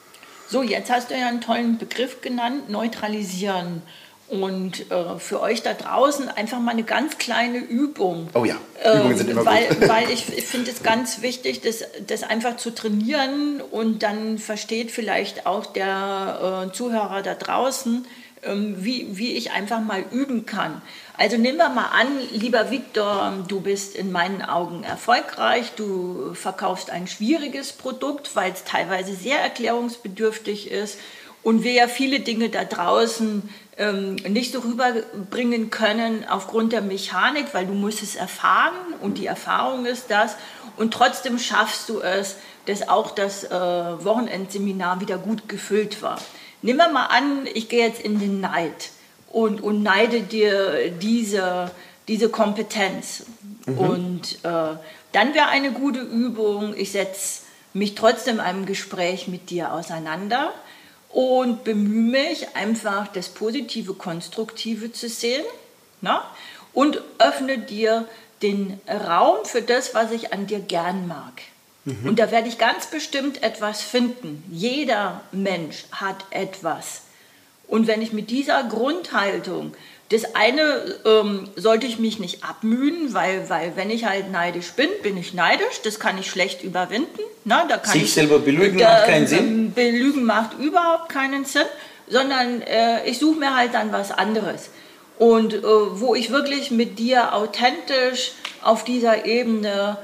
So, 0.49 0.63
jetzt 0.63 0.91
hast 0.91 1.11
du 1.11 1.15
ja 1.19 1.29
einen 1.29 1.41
tollen 1.41 1.79
Begriff 1.79 2.21
genannt, 2.21 2.69
neutralisieren. 2.69 3.83
Und 4.43 4.91
äh, 4.91 5.19
für 5.19 5.41
euch 5.41 5.63
da 5.63 5.75
draußen 5.75 6.29
einfach 6.29 6.61
mal 6.61 6.73
eine 6.73 6.83
ganz 6.83 7.19
kleine 7.19 7.59
Übung. 7.59 8.29
Oh 8.35 8.45
ja, 8.45 8.57
Übungen 8.85 9.17
sind 9.17 9.31
immer 9.31 9.41
Ähm, 9.43 9.47
weil, 9.47 9.69
gut. 9.69 9.89
Weil 9.89 10.11
ich, 10.11 10.37
ich 10.37 10.45
finde 10.45 10.71
es 10.71 10.83
ganz 10.83 11.23
wichtig, 11.23 11.61
das, 11.61 11.85
das 12.07 12.23
einfach 12.23 12.57
zu 12.57 12.75
trainieren 12.75 13.61
und 13.71 14.03
dann 14.03 14.39
versteht 14.39 14.91
vielleicht 14.91 15.47
auch 15.47 15.67
der 15.67 16.67
äh, 16.69 16.73
Zuhörer 16.73 17.23
da 17.23 17.35
draußen, 17.35 18.07
ähm, 18.43 18.77
wie, 18.79 19.17
wie 19.17 19.33
ich 19.33 19.53
einfach 19.53 19.81
mal 19.81 20.05
üben 20.11 20.47
kann. 20.47 20.83
Also 21.17 21.37
nehmen 21.37 21.59
wir 21.59 21.69
mal 21.69 21.91
an, 21.99 22.09
lieber 22.33 22.71
Viktor, 22.71 23.33
du 23.47 23.61
bist 23.61 23.95
in 23.95 24.11
meinen 24.11 24.43
Augen 24.43 24.83
erfolgreich, 24.83 25.73
du 25.77 26.35
verkaufst 26.35 26.91
ein 26.91 27.07
schwieriges 27.07 27.73
Produkt, 27.73 28.35
weil 28.35 28.53
es 28.53 28.65
teilweise 28.65 29.15
sehr 29.15 29.39
erklärungsbedürftig 29.39 30.71
ist 30.71 30.99
und 31.45 31.63
wir 31.63 31.73
ja 31.73 31.89
viele 31.89 32.21
Dinge 32.21 32.49
da 32.49 32.65
draußen 32.65 33.49
ähm, 33.77 34.17
nicht 34.29 34.53
so 34.53 34.61
rüberbringen 34.61 35.71
können 35.71 36.25
aufgrund 36.29 36.73
der 36.73 36.83
Mechanik, 36.83 37.47
weil 37.53 37.67
du 37.67 37.75
musst 37.75 38.03
es 38.03 38.15
erfahren 38.15 38.75
und 39.01 39.19
die 39.19 39.27
Erfahrung 39.27 39.87
ist 39.87 40.11
das 40.11 40.37
und 40.77 40.93
trotzdem 40.93 41.39
schaffst 41.39 41.89
du 41.89 42.01
es, 42.01 42.37
dass 42.67 42.89
auch 42.89 43.11
das 43.11 43.45
äh, 43.45 43.51
Wochenendseminar 43.51 45.01
wieder 45.01 45.19
gut 45.19 45.49
gefüllt 45.49 46.03
war. 46.03 46.19
Nehmen 46.63 46.79
wir 46.79 46.89
mal 46.89 47.07
an, 47.07 47.47
ich 47.53 47.69
gehe 47.69 47.87
jetzt 47.87 48.01
in 48.01 48.19
den 48.19 48.41
Neid 48.41 48.91
und, 49.31 49.61
und 49.61 49.83
neide 49.83 50.23
dir 50.23 50.91
diese, 50.91 51.71
diese 52.09 52.31
Kompetenz. 52.31 53.27
Und 53.67 54.39
äh, 54.45 54.77
dann 55.13 55.35
wäre 55.35 55.49
eine 55.49 55.73
gute 55.73 56.01
Übung, 56.01 56.75
ich 56.77 56.93
setze 56.93 57.43
mich 57.73 57.95
trotzdem 57.95 58.41
einem 58.41 58.67
Gespräch 58.67 59.29
mit 59.29 59.51
dir 59.51 59.73
auseinander 59.73 60.53
und 61.15 61.63
bemühe 61.63 62.11
mich 62.11 62.57
einfach 62.57 63.07
das 63.09 63.29
Positive, 63.29 63.95
Konstruktive 63.95 64.93
zu 64.93 65.09
sehen 65.09 65.45
ne? 66.01 66.21
und 66.73 67.01
öffne 67.19 67.59
dir 67.59 68.09
den 68.43 68.81
Raum 68.89 69.45
für 69.45 69.63
das, 69.63 69.95
was 69.95 70.11
ich 70.11 70.33
an 70.33 70.49
dir 70.49 70.59
gern 70.59 71.07
mag. 71.07 71.33
Und 72.03 72.19
da 72.19 72.31
werde 72.31 72.49
ich 72.49 72.57
ganz 72.57 72.87
bestimmt 72.87 73.43
etwas 73.43 73.83
finden. 73.83 74.43
Jeder 74.51 75.21
Mensch 75.33 75.85
hat 75.93 76.25
etwas. 76.31 77.03
Und 77.69 77.87
wenn 77.87 78.01
ich 78.01 78.13
mit 78.15 78.31
dieser 78.31 78.65
Grundhaltung, 78.65 79.75
das 80.15 80.37
eine 80.37 80.95
ähm, 81.05 81.49
sollte 81.57 81.89
ich 81.89 81.99
mich 81.99 82.21
nicht 82.21 82.45
abmühen, 82.45 83.15
weil, 83.15 83.51
weil 83.51 83.73
wenn 83.75 83.91
ich 83.91 84.05
halt 84.05 84.31
neidisch 84.31 84.71
bin, 84.75 84.89
bin 85.03 85.17
ich 85.17 85.35
neidisch, 85.35 85.83
das 85.83 85.99
kann 85.99 86.17
ich 86.19 86.31
schlecht 86.31 86.63
überwinden. 86.63 87.21
Na, 87.45 87.67
da 87.69 87.79
kann 87.79 87.93
Sich 87.93 88.05
ich, 88.05 88.15
selber 88.15 88.39
belügen 88.39 88.79
da, 88.79 88.93
macht 88.93 89.07
keinen 89.07 89.27
Sinn. 89.27 89.39
ähm, 89.39 89.73
Belügen 89.73 90.23
macht 90.23 90.57
überhaupt 90.61 91.09
keinen 91.09 91.45
Sinn, 91.45 91.67
sondern 92.07 92.63
äh, 92.63 93.05
ich 93.09 93.19
suche 93.19 93.41
mir 93.41 93.57
halt 93.57 93.75
dann 93.75 93.91
was 93.91 94.13
anderes. 94.13 94.71
Und 95.19 95.53
äh, 95.53 95.63
wo 95.65 96.15
ich 96.15 96.31
wirklich 96.31 96.71
mit 96.71 97.01
dir 97.01 97.35
authentisch 97.35 98.33
auf 98.63 98.85
dieser 98.85 99.27
Ebene 99.27 99.99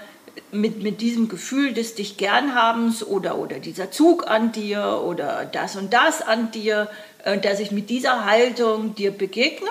mit, 0.51 0.83
mit 0.83 1.01
diesem 1.01 1.29
Gefühl 1.29 1.73
des 1.73 1.95
dich 1.95 2.17
gern 2.17 2.57
habens 2.57 3.05
oder, 3.05 3.39
oder 3.39 3.61
dieser 3.61 3.93
Zug 3.93 4.29
an 4.29 4.51
dir 4.51 5.03
oder 5.05 5.45
das 5.45 5.77
und 5.77 5.93
das 5.93 6.21
an 6.21 6.51
dir, 6.51 6.89
äh, 7.23 7.39
dass 7.39 7.61
ich 7.61 7.71
mit 7.71 7.91
dieser 7.91 8.25
Haltung 8.25 8.97
dir 8.97 9.13
begegne 9.13 9.69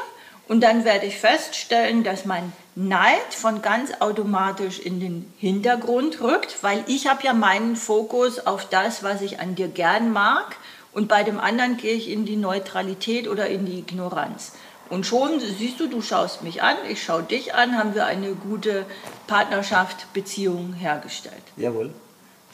und 0.50 0.62
dann 0.62 0.84
werde 0.84 1.06
ich 1.06 1.18
feststellen, 1.18 2.04
dass 2.04 2.26
mein 2.26 2.52
Neid 2.76 3.34
von 3.34 3.62
ganz 3.62 3.92
automatisch 4.00 4.80
in 4.80 5.00
den 5.00 5.32
Hintergrund 5.38 6.22
rückt, 6.22 6.58
weil 6.64 6.84
ich 6.88 7.08
habe 7.08 7.24
ja 7.24 7.34
meinen 7.34 7.76
Fokus 7.76 8.46
auf 8.46 8.68
das, 8.68 9.04
was 9.04 9.22
ich 9.22 9.40
an 9.40 9.54
dir 9.54 9.68
gern 9.68 10.12
mag 10.12 10.58
und 10.92 11.08
bei 11.08 11.24
dem 11.24 11.40
anderen 11.40 11.78
gehe 11.78 11.94
ich 11.94 12.10
in 12.10 12.26
die 12.26 12.36
Neutralität 12.36 13.28
oder 13.28 13.48
in 13.48 13.68
die 13.68 13.78
Ignoranz. 13.78 14.54
Und 14.90 15.06
schon 15.06 15.40
siehst 15.40 15.80
du, 15.80 15.88
du 15.88 16.02
schaust 16.02 16.42
mich 16.42 16.64
an, 16.64 16.78
ich 16.90 17.04
schaue 17.04 17.22
dich 17.22 17.54
an, 17.54 17.78
haben 17.78 17.94
wir 17.94 18.08
eine 18.08 18.34
gute 18.34 18.88
Partnerschaft, 19.28 20.12
Beziehung 20.14 20.74
hergestellt. 20.74 21.44
Jawohl. 21.58 21.92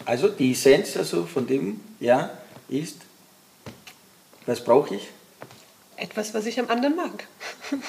Also 0.04 0.28
die 0.28 0.52
Essenz 0.52 0.98
also 0.98 1.26
von 1.26 1.48
dem, 1.48 1.80
ja, 2.02 2.32
ist, 2.68 2.98
was 4.46 4.62
brauche 4.62 4.96
ich? 4.96 5.08
Etwas, 5.98 6.34
was 6.34 6.46
ich 6.46 6.60
am 6.60 6.70
anderen 6.70 6.96
mag. 6.96 7.26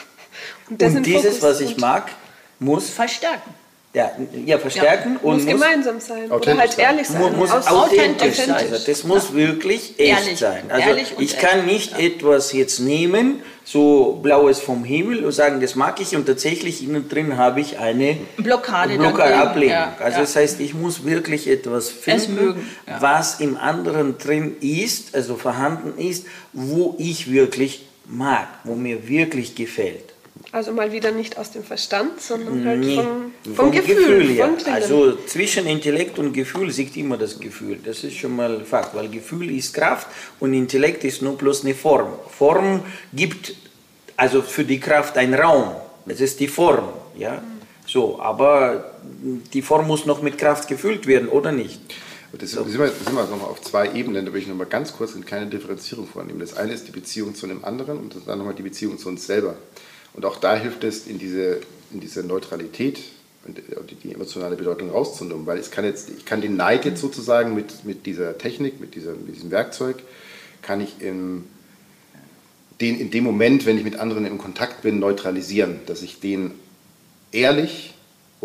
Und, 0.70 0.82
in 0.82 1.02
dieses, 1.02 1.38
Fokus 1.38 1.42
was 1.42 1.60
ich 1.60 1.70
und 1.72 1.80
mag, 1.80 2.10
muss 2.58 2.90
Verstärken. 2.90 3.54
ja, 3.94 4.10
ja, 4.44 4.58
verstärken 4.58 5.14
muss 5.14 5.22
und 5.22 5.44
muss, 5.44 5.46
gemeinsam 5.46 6.00
sein. 6.00 6.30
Oder 6.30 6.58
halt 6.58 6.72
sein. 6.72 6.84
ehrlich 6.84 7.08
sein. 7.08 7.20
mu- 7.20 7.30
muss 7.30 7.50
authentisch 7.50 8.36
sein. 8.36 8.50
authentisch. 8.50 8.72
Also 8.72 8.86
das 8.86 9.04
muss 9.04 9.32
wirklich 9.32 9.98
echt 9.98 10.26
Ehrlich. 10.26 10.38
sein. 10.38 10.64
Also 10.68 10.88
Ehrlich 10.88 11.16
und 11.16 11.22
ich 11.22 11.38
kann 11.38 11.64
nicht 11.64 11.98
etwas 11.98 12.52
jetzt 12.52 12.80
nehmen, 12.80 13.42
so 13.64 14.18
blaues 14.22 14.60
vom 14.60 14.84
Himmel 14.84 15.24
und 15.24 15.32
sagen, 15.32 15.60
das 15.60 15.74
mag 15.74 16.00
ich 16.00 16.14
und 16.14 16.26
tatsächlich 16.26 16.82
innen 16.82 17.08
drin 17.08 17.36
habe 17.38 17.60
ich 17.60 17.78
eine 17.78 18.18
Blockade 18.36 18.98
Blockade 18.98 19.36
Ablehnung. 19.36 19.70
ja, 19.72 19.96
also 19.98 20.16
ja. 20.16 20.20
das 20.22 20.36
heißt, 20.36 20.60
ich 20.60 20.74
muss 20.74 21.04
wirklich 21.04 21.48
etwas 21.48 21.88
finden, 21.88 22.68
ja. 22.86 23.00
was 23.00 23.40
im 23.40 23.56
anderen 23.56 24.18
drin 24.18 24.56
ist, 24.60 25.14
also 25.14 25.36
vorhanden 25.36 25.98
ist, 25.98 26.26
wo 26.52 26.94
ich 26.98 27.30
wirklich 27.32 27.86
mag, 28.08 28.48
wo 28.64 28.74
mir 28.74 29.08
wirklich 29.08 29.54
gefällt. 29.54 30.12
Also 30.52 30.72
mal 30.72 30.92
wieder 30.92 31.10
nicht 31.12 31.38
aus 31.38 31.50
dem 31.50 31.64
Verstand, 31.64 32.20
sondern 32.20 32.64
halt 32.64 32.80
Nee, 32.80 32.96
vom, 32.96 33.32
vom, 33.42 33.54
vom 33.54 33.70
Gefühl. 33.72 34.28
her. 34.28 34.46
von 34.46 34.58
drinnen. 34.58 34.74
Also 34.74 35.16
zwischen 35.26 35.66
Intellekt 35.66 36.18
und 36.18 36.32
Gefühl 36.32 36.68
liegt 36.70 36.96
immer 36.96 37.16
das 37.16 37.38
Gefühl. 37.40 37.78
Das 37.84 38.04
ist 38.04 38.16
schon 38.16 38.36
mal 38.36 38.64
Fakt, 38.64 38.94
weil 38.94 39.08
Gefühl 39.08 39.50
ist 39.56 39.74
Kraft 39.74 40.06
und 40.38 40.54
Intellekt 40.54 41.04
ist 41.04 41.22
nur 41.22 41.36
bloß 41.36 41.64
eine 41.64 41.74
Form. 41.74 42.12
Form 42.36 42.80
gibt 43.12 43.54
also 44.16 44.42
für 44.42 44.64
die 44.64 44.78
Kraft 44.78 45.16
einen 45.18 45.34
Raum. 45.34 45.72
Das 46.04 46.20
ist 46.20 46.38
die 46.38 46.48
Form, 46.48 46.88
ja. 47.18 47.42
So, 47.86 48.20
aber 48.20 48.92
die 49.52 49.62
Form 49.62 49.86
muss 49.86 50.06
noch 50.06 50.22
mit 50.22 50.38
Kraft 50.38 50.68
gefüllt 50.68 51.06
werden, 51.06 51.28
oder 51.28 51.52
nicht? 51.52 51.80
Das 52.32 52.50
sind 52.50 52.66
wir, 52.66 52.88
sind 52.88 53.14
wir 53.14 53.24
nochmal 53.24 53.48
auf 53.48 53.62
zwei 53.62 53.92
Ebenen, 53.94 54.26
da 54.26 54.32
will 54.32 54.40
ich 54.40 54.48
nochmal 54.48 54.66
ganz 54.66 54.92
kurz 54.92 55.14
eine 55.14 55.24
kleine 55.24 55.46
Differenzierung 55.46 56.06
vornehmen. 56.06 56.40
Das 56.40 56.56
eine 56.56 56.72
ist 56.72 56.86
die 56.86 56.92
Beziehung 56.92 57.34
zu 57.34 57.46
einem 57.46 57.64
anderen 57.64 57.98
und 57.98 58.14
dann 58.26 58.38
nochmal 58.38 58.54
die 58.54 58.62
Beziehung 58.62 58.98
zu 58.98 59.08
uns 59.08 59.26
selber. 59.26 59.56
Und 60.12 60.24
auch 60.24 60.36
da 60.36 60.56
hilft 60.56 60.84
es, 60.84 61.06
in 61.06 61.18
diese, 61.18 61.60
in 61.92 62.00
diese 62.00 62.22
Neutralität 62.22 63.00
und 63.46 63.90
die, 63.90 63.94
die 63.94 64.12
emotionale 64.12 64.56
Bedeutung 64.56 64.90
rauszunehmen, 64.90 65.46
weil 65.46 65.60
ich 65.60 65.70
kann, 65.70 65.84
jetzt, 65.84 66.10
ich 66.10 66.24
kann 66.24 66.40
den 66.40 66.56
Neid 66.56 66.84
jetzt 66.84 67.00
sozusagen 67.00 67.54
mit, 67.54 67.84
mit 67.84 68.06
dieser 68.06 68.36
Technik, 68.38 68.80
mit, 68.80 68.94
dieser, 68.94 69.12
mit 69.12 69.34
diesem 69.36 69.50
Werkzeug, 69.50 69.96
kann 70.62 70.80
ich 70.80 71.00
im, 71.00 71.44
den 72.80 72.98
in 72.98 73.10
dem 73.10 73.24
Moment, 73.24 73.66
wenn 73.66 73.78
ich 73.78 73.84
mit 73.84 73.96
anderen 73.96 74.26
in 74.26 74.38
Kontakt 74.38 74.82
bin, 74.82 74.98
neutralisieren, 74.98 75.80
dass 75.86 76.02
ich 76.02 76.20
den 76.20 76.52
ehrlich 77.30 77.95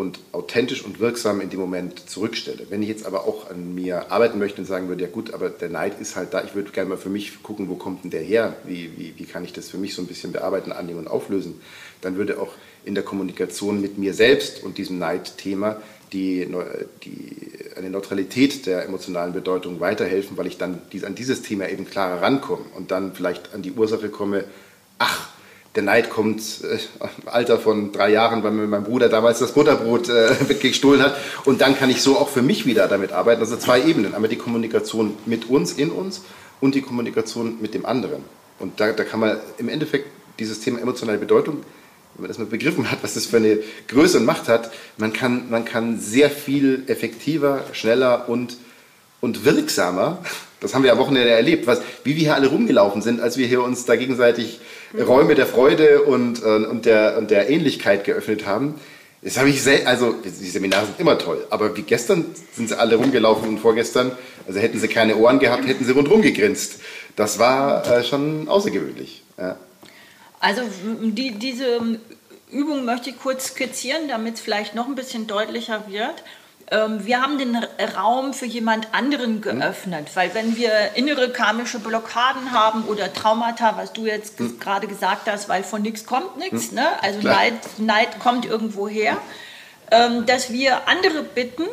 und 0.01 0.19
authentisch 0.31 0.83
und 0.83 0.99
wirksam 0.99 1.41
in 1.41 1.51
dem 1.51 1.59
Moment 1.59 2.09
zurückstelle. 2.09 2.65
Wenn 2.69 2.81
ich 2.81 2.89
jetzt 2.89 3.05
aber 3.05 3.25
auch 3.25 3.51
an 3.51 3.75
mir 3.75 4.11
arbeiten 4.11 4.39
möchte 4.39 4.59
und 4.59 4.65
sagen 4.65 4.87
würde, 4.87 5.03
ja 5.03 5.09
gut, 5.09 5.31
aber 5.31 5.49
der 5.49 5.69
Neid 5.69 6.01
ist 6.01 6.15
halt 6.15 6.33
da, 6.33 6.43
ich 6.43 6.55
würde 6.55 6.71
gerne 6.71 6.89
mal 6.89 6.97
für 6.97 7.09
mich 7.09 7.43
gucken, 7.43 7.69
wo 7.69 7.75
kommt 7.75 8.03
denn 8.03 8.09
der 8.09 8.23
her, 8.23 8.55
wie, 8.63 8.89
wie, 8.97 9.13
wie 9.15 9.25
kann 9.25 9.45
ich 9.45 9.53
das 9.53 9.69
für 9.69 9.77
mich 9.77 9.93
so 9.93 10.01
ein 10.01 10.07
bisschen 10.07 10.31
bearbeiten, 10.31 10.71
annehmen 10.71 11.01
und 11.01 11.07
auflösen, 11.07 11.61
dann 12.01 12.17
würde 12.17 12.41
auch 12.41 12.53
in 12.83 12.95
der 12.95 13.03
Kommunikation 13.03 13.79
mit 13.79 13.99
mir 13.99 14.15
selbst 14.15 14.63
und 14.63 14.79
diesem 14.79 14.97
Neidthema 14.97 15.79
die, 16.13 16.47
die, 17.03 17.51
eine 17.77 17.91
Neutralität 17.91 18.65
der 18.65 18.83
emotionalen 18.85 19.33
Bedeutung 19.33 19.79
weiterhelfen, 19.79 20.35
weil 20.35 20.47
ich 20.47 20.57
dann 20.57 20.81
dies, 20.91 21.03
an 21.03 21.13
dieses 21.13 21.43
Thema 21.43 21.69
eben 21.69 21.85
klarer 21.85 22.23
rankomme 22.23 22.65
und 22.75 22.89
dann 22.89 23.13
vielleicht 23.13 23.53
an 23.53 23.61
die 23.61 23.71
Ursache 23.71 24.09
komme, 24.09 24.45
ach, 24.97 25.29
der 25.75 25.83
Neid 25.83 26.09
kommt 26.09 26.41
äh, 26.63 26.79
im 27.21 27.27
Alter 27.27 27.57
von 27.57 27.91
drei 27.91 28.11
Jahren, 28.11 28.43
weil 28.43 28.51
mir 28.51 28.67
mein 28.67 28.83
Bruder 28.83 29.09
damals 29.09 29.39
das 29.39 29.53
Butterbrot 29.53 30.09
äh, 30.09 30.35
gestohlen 30.61 31.01
hat. 31.01 31.15
Und 31.45 31.61
dann 31.61 31.77
kann 31.77 31.89
ich 31.89 32.01
so 32.01 32.17
auch 32.17 32.29
für 32.29 32.41
mich 32.41 32.65
wieder 32.65 32.87
damit 32.87 33.11
arbeiten. 33.11 33.41
Also 33.41 33.55
zwei 33.57 33.83
Ebenen. 33.83 34.13
Einmal 34.13 34.29
die 34.29 34.37
Kommunikation 34.37 35.17
mit 35.25 35.49
uns, 35.49 35.73
in 35.73 35.91
uns 35.91 36.23
und 36.59 36.75
die 36.75 36.81
Kommunikation 36.81 37.57
mit 37.61 37.73
dem 37.73 37.85
anderen. 37.85 38.23
Und 38.59 38.79
da, 38.79 38.91
da 38.91 39.03
kann 39.03 39.19
man 39.19 39.37
im 39.57 39.69
Endeffekt 39.69 40.07
dieses 40.39 40.59
Thema 40.59 40.79
emotionale 40.79 41.17
Bedeutung, 41.17 41.63
wenn 42.15 42.23
man 42.23 42.27
das 42.27 42.37
mal 42.37 42.45
begriffen 42.45 42.91
hat, 42.91 42.99
was 43.01 43.13
das 43.13 43.25
für 43.27 43.37
eine 43.37 43.59
Größe 43.87 44.17
und 44.17 44.25
Macht 44.25 44.49
hat, 44.49 44.71
man 44.97 45.13
kann, 45.13 45.49
man 45.49 45.63
kann 45.63 45.99
sehr 45.99 46.29
viel 46.29 46.83
effektiver, 46.87 47.63
schneller 47.71 48.27
und 48.27 48.57
und 49.21 49.45
wirksamer, 49.45 50.17
das 50.59 50.73
haben 50.75 50.83
wir 50.83 50.91
am 50.91 50.97
Wochenende 50.97 51.29
erlebt, 51.29 51.67
was, 51.67 51.81
wie 52.03 52.15
wir 52.15 52.23
hier 52.23 52.35
alle 52.35 52.47
rumgelaufen 52.47 53.01
sind, 53.01 53.21
als 53.21 53.37
wir 53.37 53.47
hier 53.47 53.63
uns 53.63 53.85
da 53.85 53.95
gegenseitig 53.95 54.59
Räume 54.97 55.35
der 55.35 55.45
Freude 55.45 56.03
und, 56.03 56.41
äh, 56.43 56.45
und, 56.45 56.85
der, 56.85 57.17
und 57.17 57.31
der 57.31 57.49
Ähnlichkeit 57.49 58.03
geöffnet 58.03 58.45
haben. 58.45 58.75
Das 59.21 59.37
habe 59.37 59.49
ich 59.49 59.61
sel 59.61 59.85
also 59.85 60.13
die 60.13 60.29
Seminare 60.29 60.87
sind 60.87 60.99
immer 60.99 61.17
toll, 61.17 61.45
aber 61.51 61.77
wie 61.77 61.83
gestern 61.83 62.25
sind 62.53 62.69
sie 62.69 62.77
alle 62.77 62.95
rumgelaufen 62.95 63.47
und 63.49 63.59
vorgestern, 63.59 64.11
also 64.47 64.59
hätten 64.59 64.79
sie 64.79 64.87
keine 64.87 65.15
Ohren 65.15 65.37
gehabt, 65.37 65.67
hätten 65.67 65.85
sie 65.85 65.91
rundherum 65.91 66.23
gegrinst. 66.23 66.79
Das 67.15 67.37
war 67.37 67.85
äh, 67.85 68.03
schon 68.03 68.47
außergewöhnlich. 68.47 69.23
Ja. 69.37 69.57
Also 70.39 70.63
die, 71.03 71.33
diese 71.33 71.99
Übung 72.51 72.83
möchte 72.83 73.11
ich 73.11 73.19
kurz 73.19 73.49
skizzieren, 73.49 74.07
damit 74.07 74.35
es 74.35 74.41
vielleicht 74.41 74.73
noch 74.73 74.87
ein 74.87 74.95
bisschen 74.95 75.27
deutlicher 75.27 75.85
wird. 75.87 76.23
Ähm, 76.71 77.05
wir 77.05 77.21
haben 77.21 77.37
den 77.37 77.55
Raum 77.95 78.33
für 78.33 78.45
jemand 78.45 78.93
anderen 78.93 79.35
mhm. 79.35 79.41
geöffnet, 79.41 80.07
weil 80.13 80.33
wenn 80.33 80.55
wir 80.55 80.71
innere 80.95 81.29
karmische 81.29 81.79
Blockaden 81.79 82.53
haben 82.53 82.85
oder 82.85 83.13
Traumata, 83.13 83.77
was 83.77 83.91
du 83.91 84.05
jetzt 84.05 84.39
mhm. 84.39 84.57
gerade 84.59 84.87
gesagt 84.87 85.29
hast, 85.29 85.49
weil 85.49 85.63
von 85.63 85.81
nichts 85.81 86.05
kommt 86.05 86.37
nichts, 86.37 86.71
mhm. 86.71 86.77
ne? 86.77 86.87
also 87.01 87.27
Neid, 87.27 87.53
Neid, 87.77 88.19
kommt 88.19 88.45
irgendwo 88.45 88.87
her, 88.87 89.17
ähm, 89.91 90.25
dass 90.25 90.51
wir 90.51 90.87
andere 90.87 91.23
bitten, 91.23 91.65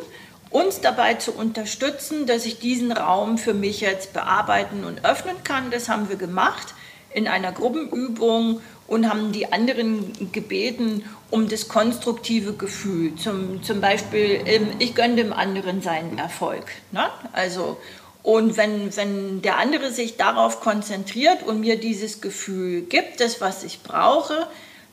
uns 0.49 0.81
dabei 0.81 1.13
zu 1.13 1.31
unterstützen, 1.31 2.25
dass 2.25 2.45
ich 2.45 2.59
diesen 2.59 2.91
Raum 2.91 3.37
für 3.37 3.53
mich 3.53 3.81
jetzt 3.81 4.13
bearbeiten 4.13 4.83
und 4.83 5.05
öffnen 5.05 5.43
kann. 5.43 5.69
Das 5.69 5.89
haben 5.89 6.09
wir 6.09 6.15
gemacht 6.15 6.73
in 7.13 7.27
einer 7.27 7.51
Gruppenübung 7.51 8.61
und 8.89 9.07
haben 9.09 9.31
die 9.31 9.51
anderen 9.51 10.31
gebeten 10.31 11.03
um 11.29 11.47
das 11.47 11.67
konstruktive 11.67 12.53
Gefühl. 12.53 13.15
Zum, 13.15 13.61
zum 13.61 13.81
Beispiel, 13.81 14.41
ähm, 14.45 14.67
ich 14.79 14.95
gönne 14.95 15.15
dem 15.15 15.31
anderen 15.31 15.81
seinen 15.81 16.17
Erfolg. 16.17 16.65
Ne? 16.91 17.07
Also, 17.31 17.77
und 18.23 18.57
wenn, 18.57 18.95
wenn 18.97 19.41
der 19.43 19.57
andere 19.57 19.91
sich 19.91 20.17
darauf 20.17 20.59
konzentriert 20.59 21.43
und 21.43 21.61
mir 21.61 21.79
dieses 21.79 22.19
Gefühl 22.19 22.81
gibt, 22.81 23.21
das, 23.21 23.41
was 23.41 23.63
ich 23.63 23.81
brauche, 23.83 24.47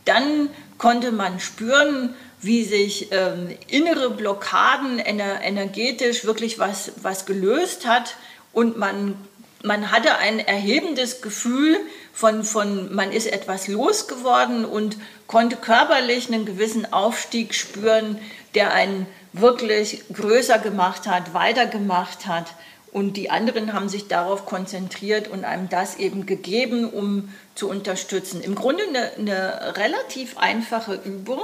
dann 0.05 0.51
konnte 0.79 1.11
man 1.11 1.41
spüren, 1.41 2.15
wie 2.41 2.65
sich 2.65 3.09
ähm, 3.13 3.49
innere 3.67 4.11
Blockaden 4.11 4.99
ener 4.99 5.43
energetisch 5.43 6.27
wirklich 6.27 6.59
was, 6.59 6.93
was 7.03 7.25
gelöst 7.25 7.87
hat 7.87 8.17
und 8.53 8.77
man, 8.77 9.17
man 9.65 9.91
hatte 9.91 10.17
ein 10.19 10.39
erhebendes 10.39 11.23
Gefühl, 11.23 11.79
von, 12.17 12.45
von 12.45 12.95
man 12.95 13.13
ist 13.13 13.27
etwas 13.27 13.69
losgeworden 13.69 14.65
und 14.65 14.97
konnte 15.27 15.57
körperlich 15.57 16.33
einen 16.33 16.47
gewissen 16.47 16.91
Aufstieg 16.91 17.55
spüren, 17.55 18.17
der 18.55 18.73
einen 18.73 19.07
wirklich 19.35 20.03
größer 20.11 20.59
gemacht 20.59 21.07
hat, 21.07 21.35
weitergemacht 21.35 22.27
hat. 22.27 22.55
Und 22.91 23.19
die 23.19 23.29
anderen 23.29 23.75
haben 23.75 23.91
sich 23.91 24.09
darauf 24.09 24.47
konzentriert 24.47 25.29
und 25.29 25.45
einem 25.45 25.69
das 25.69 25.97
eben 25.99 26.25
gegeben, 26.25 26.89
um 26.89 27.29
zu 27.55 27.69
unterstützen. 27.69 28.41
Im 28.41 28.55
Grunde 28.55 28.85
eine, 28.89 29.13
eine 29.19 29.77
relativ 29.77 30.39
einfache 30.39 30.95
Übung. 30.95 31.41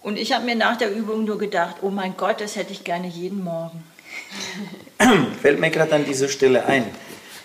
Und 0.00 0.18
ich 0.18 0.32
habe 0.32 0.46
mir 0.46 0.56
nach 0.56 0.78
der 0.78 0.90
Übung 0.90 1.26
nur 1.26 1.36
gedacht, 1.36 1.76
oh 1.82 1.90
mein 1.90 2.16
Gott, 2.16 2.40
das 2.40 2.56
hätte 2.56 2.72
ich 2.72 2.82
gerne 2.82 3.08
jeden 3.08 3.44
Morgen. 3.44 3.84
Fällt 5.42 5.60
mir 5.60 5.68
gerade 5.68 5.96
an 5.96 6.06
dieser 6.06 6.30
Stelle 6.30 6.64
ein. 6.64 6.86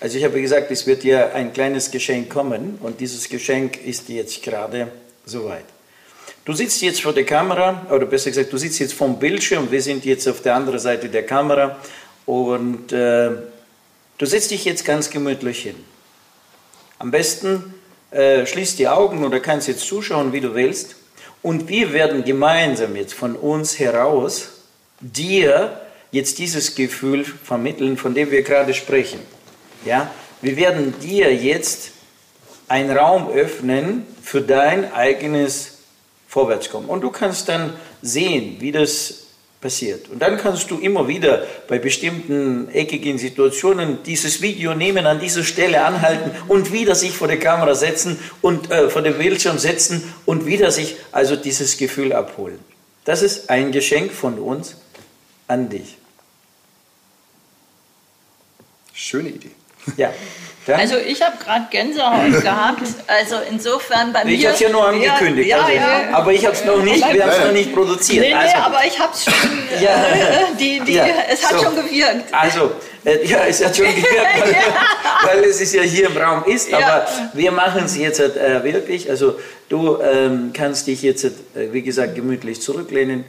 Also 0.02 0.18
ich 0.18 0.24
habe 0.24 0.42
gesagt, 0.42 0.72
es 0.72 0.88
wird 0.88 1.04
ja 1.04 1.34
ein 1.34 1.52
kleines 1.52 1.92
Geschenk 1.92 2.30
kommen 2.30 2.78
und 2.82 3.02
dieses 3.02 3.28
Geschenk 3.28 3.86
ist 3.86 4.08
jetzt 4.08 4.42
gerade 4.42 4.88
soweit. 5.26 5.66
Du 6.46 6.54
sitzt 6.54 6.82
jetzt 6.82 7.02
vor 7.02 7.14
der 7.14 7.26
Kamera, 7.26 7.86
oder 7.92 8.06
besser 8.06 8.30
gesagt, 8.30 8.52
du 8.52 8.58
sitzt 8.58 8.80
jetzt 8.80 8.94
vom 8.94 9.20
Bildschirm, 9.20 9.70
wir 9.70 9.82
sind 9.82 10.06
jetzt 10.06 10.28
auf 10.28 10.42
der 10.42 10.56
anderen 10.56 10.80
Seite 10.80 11.10
der 11.10 11.26
Kamera 11.26 11.78
und 12.26 12.92
äh, 12.94 13.32
du 14.18 14.26
setzt 14.26 14.52
dich 14.52 14.66
jetzt 14.66 14.86
ganz 14.86 15.10
gemütlich 15.10 15.64
hin. 15.64 15.76
Am 16.98 17.12
besten 17.12 17.74
äh, 18.12 18.46
schließt 18.46 18.80
die 18.80 18.88
Augen 18.88 19.24
oder 19.26 19.40
kannst 19.40 19.68
jetzt 19.68 19.86
zuschauen, 19.86 20.32
wie 20.34 20.42
du 20.42 20.56
willst. 20.56 20.96
Und 21.42 21.70
wir 21.70 21.94
werden 21.94 22.24
gemeinsam 22.24 22.96
jetzt 22.96 23.14
von 23.14 23.36
uns 23.36 23.80
heraus 23.80 24.50
dir 25.00 25.80
jetzt 26.12 26.40
dieses 26.40 26.76
Gefühl 26.76 27.24
vermitteln, 27.24 27.98
von 27.98 28.14
dem 28.14 28.32
wir 28.32 28.42
gerade 28.42 28.74
sprechen. 28.74 29.20
Ja? 29.86 30.12
Wir 30.42 30.56
werden 30.56 30.94
dir 31.02 31.34
jetzt 31.34 31.92
einen 32.68 32.96
Raum 32.96 33.30
öffnen 33.30 34.06
für 34.22 34.42
dein 34.42 34.94
eigenes 34.94 35.80
Vorwärtskommen. 36.28 36.90
Und 36.90 37.02
du 37.02 37.10
kannst 37.10 37.50
dann 37.50 37.74
sehen, 38.02 38.58
wie 38.60 38.72
das 38.72 39.26
passiert. 39.60 40.10
Und 40.10 40.20
dann 40.22 40.38
kannst 40.38 40.72
du 40.72 40.78
immer 40.78 41.08
wieder 41.08 41.44
bei 41.68 41.80
bestimmten 41.80 42.70
eckigen 42.70 43.18
Situationen 43.18 44.04
dieses 44.04 44.42
Video 44.42 44.74
nehmen, 44.74 45.06
an 45.06 45.20
dieser 45.20 45.44
Stelle 45.44 45.84
anhalten 45.84 46.32
und 46.48 46.72
wieder 46.72 46.96
sich 46.96 47.12
vor 47.12 47.28
der 47.28 47.40
Kamera 47.40 47.76
setzen 47.76 48.20
und 48.42 48.72
äh, 48.72 48.90
vor 48.90 49.02
dem 49.02 49.18
Bildschirm 49.18 49.58
setzen 49.58 50.14
und 50.26 50.46
wieder 50.46 50.72
sich 50.72 50.96
also 51.12 51.36
dieses 51.36 51.78
Gefühl 51.78 52.14
abholen. 52.14 52.60
Das 53.04 53.22
ist 53.22 53.50
ein 53.50 53.72
Geschenk 53.72 54.14
von 54.14 54.40
uns 54.40 54.78
an 55.48 55.70
dich. 55.70 55.98
Schöne 58.94 59.30
Idee. 59.30 59.52
Ja. 59.98 60.12
Dann? 60.70 60.80
Also 60.82 60.98
ich 60.98 61.22
habe 61.22 61.36
gerade 61.44 61.66
Gänsehaut 61.72 62.42
gehabt. 62.44 62.84
Also 63.08 63.38
insofern 63.50 64.14
bei 64.14 64.24
nee, 64.24 64.32
mir. 64.32 64.38
Ich 64.38 64.46
habe 64.46 64.54
es 64.54 64.60
ja 64.60 64.70
nur 64.70 64.88
angekündigt. 64.88 65.50
Ja, 65.50 65.62
also, 65.62 65.74
ja, 65.74 66.10
aber 66.12 66.32
ich 66.32 66.46
habe 66.46 66.56
es 66.56 66.64
noch 66.66 66.84
nicht, 66.84 67.14
wir 67.14 67.24
haben 67.24 67.32
es 67.32 67.46
noch 67.46 67.52
nicht 67.52 67.74
produziert. 67.74 68.26
Nee, 68.26 68.30
nee, 68.30 68.36
also, 68.36 68.56
aber 68.58 68.86
ich 68.86 69.00
habe 69.00 69.12
es 69.14 69.24
schon. 69.24 69.34
ja, 69.82 70.06
die, 70.60 70.80
die, 70.82 71.00
es 71.00 71.44
hat 71.44 71.60
so, 71.60 71.64
schon 71.64 71.76
gewirkt. 71.76 72.32
Also, 72.32 72.72
äh, 73.04 73.26
ja, 73.26 73.46
es 73.48 73.66
hat 73.66 73.76
schon 73.76 73.88
gewirkt, 73.88 74.42
weil, 74.42 74.56
weil, 75.24 75.50
es 75.50 75.60
ist 75.60 75.74
ja 75.74 75.82
hier 75.82 76.08
im 76.08 76.18
Raum 76.18 76.44
ist. 76.46 76.72
Aber 76.72 77.08
wir 77.34 77.52
machen 77.52 77.86
es 77.86 77.98
jetzt 77.98 78.20
äh, 78.20 78.64
wirklich. 78.64 79.10
Also 79.10 79.40
du 79.70 80.00
ähm, 80.02 80.52
kannst 80.54 80.86
dich 80.86 81.02
jetzt, 81.02 81.24
äh, 81.24 81.32
wie 81.72 81.82
gesagt, 81.82 82.14
gemütlich 82.14 82.62
zurücklehnen, 82.62 83.26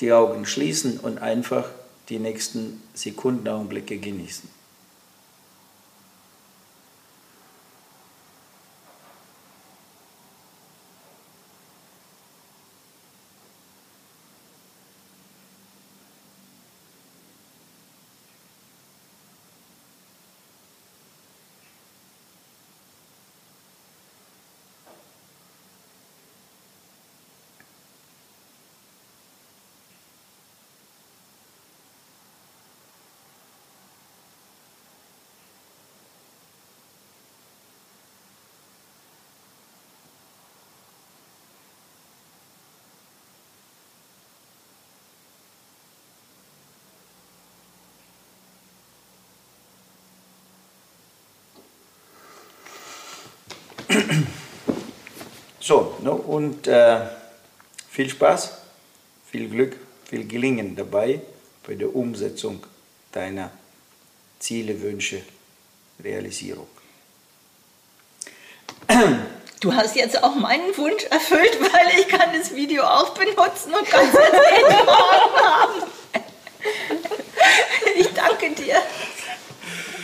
die 0.00 0.12
Augen 0.12 0.44
schließen 0.44 0.98
und 1.00 1.22
einfach 1.22 1.64
die 2.10 2.18
nächsten 2.18 2.82
Sekunden, 2.92 3.48
Augenblicke 3.48 3.96
genießen. 3.96 4.53
So, 55.60 55.96
ne, 56.02 56.10
und 56.10 56.66
äh, 56.66 57.00
viel 57.88 58.10
Spaß, 58.10 58.52
viel 59.30 59.48
Glück, 59.48 59.78
viel 60.04 60.26
Gelingen 60.26 60.76
dabei 60.76 61.22
bei 61.66 61.74
der 61.74 61.96
Umsetzung 61.96 62.62
deiner 63.12 63.50
Ziele, 64.38 64.78
Wünsche, 64.82 65.22
Realisierung. 66.02 66.66
Du 69.60 69.72
hast 69.74 69.96
jetzt 69.96 70.22
auch 70.22 70.34
meinen 70.34 70.76
Wunsch 70.76 71.04
erfüllt, 71.04 71.58
weil 71.58 71.98
ich 71.98 72.06
kann 72.06 72.38
das 72.38 72.54
Video 72.54 72.82
auch 72.82 73.14
benutzen 73.14 73.72
und 73.72 73.88
kann 73.88 74.06
es 74.06 74.12
jetzt 74.12 74.86
haben. 74.86 75.82
Ich 77.96 78.08
danke 78.08 78.50
dir. 78.50 78.76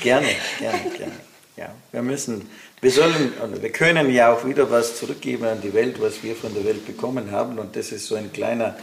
Gerne, 0.01 0.35
gerne, 0.59 0.91
gerne. 0.97 1.13
Ja, 1.59 1.75
wir 1.93 2.01
müssen 2.01 2.51
wir 2.83 2.91
sollen 2.91 3.35
und 3.43 3.63
wir 3.63 3.71
können 3.71 4.11
ja 4.11 4.33
auch 4.33 4.47
wieder 4.47 4.71
was 4.71 4.97
zurückgeben 4.97 5.45
an 5.45 5.61
die 5.61 5.75
Welt, 5.75 6.01
was 6.01 6.23
wir 6.23 6.35
von 6.35 6.55
der 6.55 6.65
Welt 6.65 6.87
bekommen 6.87 7.31
haben. 7.31 7.59
Und 7.59 7.77
das 7.77 7.93
ist 7.93 8.07
so 8.07 8.15
ein 8.15 8.33
kleiner, 8.33 8.75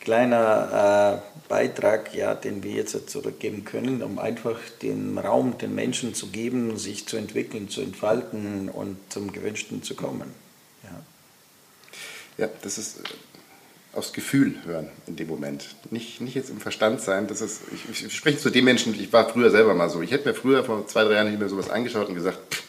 kleiner 0.00 1.22
äh, 1.24 1.48
Beitrag, 1.48 2.14
ja, 2.14 2.34
den 2.34 2.62
wir 2.62 2.72
jetzt 2.72 3.08
zurückgeben 3.08 3.64
können, 3.64 4.02
um 4.02 4.18
einfach 4.18 4.58
den 4.82 5.16
Raum 5.16 5.56
den 5.56 5.74
Menschen 5.74 6.14
zu 6.14 6.26
geben, 6.26 6.76
sich 6.76 7.06
zu 7.06 7.16
entwickeln, 7.16 7.70
zu 7.70 7.80
entfalten 7.80 8.68
und 8.68 8.98
zum 9.08 9.32
Gewünschten 9.32 9.82
zu 9.82 9.94
kommen. 9.94 10.34
Ja, 10.84 12.44
ja 12.44 12.50
das 12.60 12.76
ist 12.76 12.98
äh, 12.98 13.02
aus 13.96 14.12
Gefühl 14.12 14.56
hören 14.66 14.90
in 15.06 15.16
dem 15.16 15.28
Moment. 15.28 15.76
Nicht, 15.90 16.20
nicht 16.20 16.34
jetzt 16.34 16.50
im 16.50 16.60
Verstand 16.60 17.00
sein. 17.00 17.26
Das 17.26 17.40
ist, 17.40 17.62
ich, 17.72 18.04
ich 18.04 18.14
spreche 18.14 18.36
zu 18.36 18.50
den 18.50 18.66
Menschen, 18.66 18.94
ich 19.00 19.10
war 19.14 19.30
früher 19.30 19.50
selber 19.50 19.72
mal 19.72 19.88
so. 19.88 20.02
Ich 20.02 20.10
hätte 20.10 20.28
mir 20.28 20.34
früher 20.34 20.62
vor 20.62 20.86
zwei, 20.86 21.04
drei 21.04 21.14
Jahren 21.14 21.30
nicht 21.30 21.38
mehr 21.38 21.48
sowas 21.48 21.70
angeschaut 21.70 22.10
und 22.10 22.16
gesagt, 22.16 22.38
pff, 22.52 22.65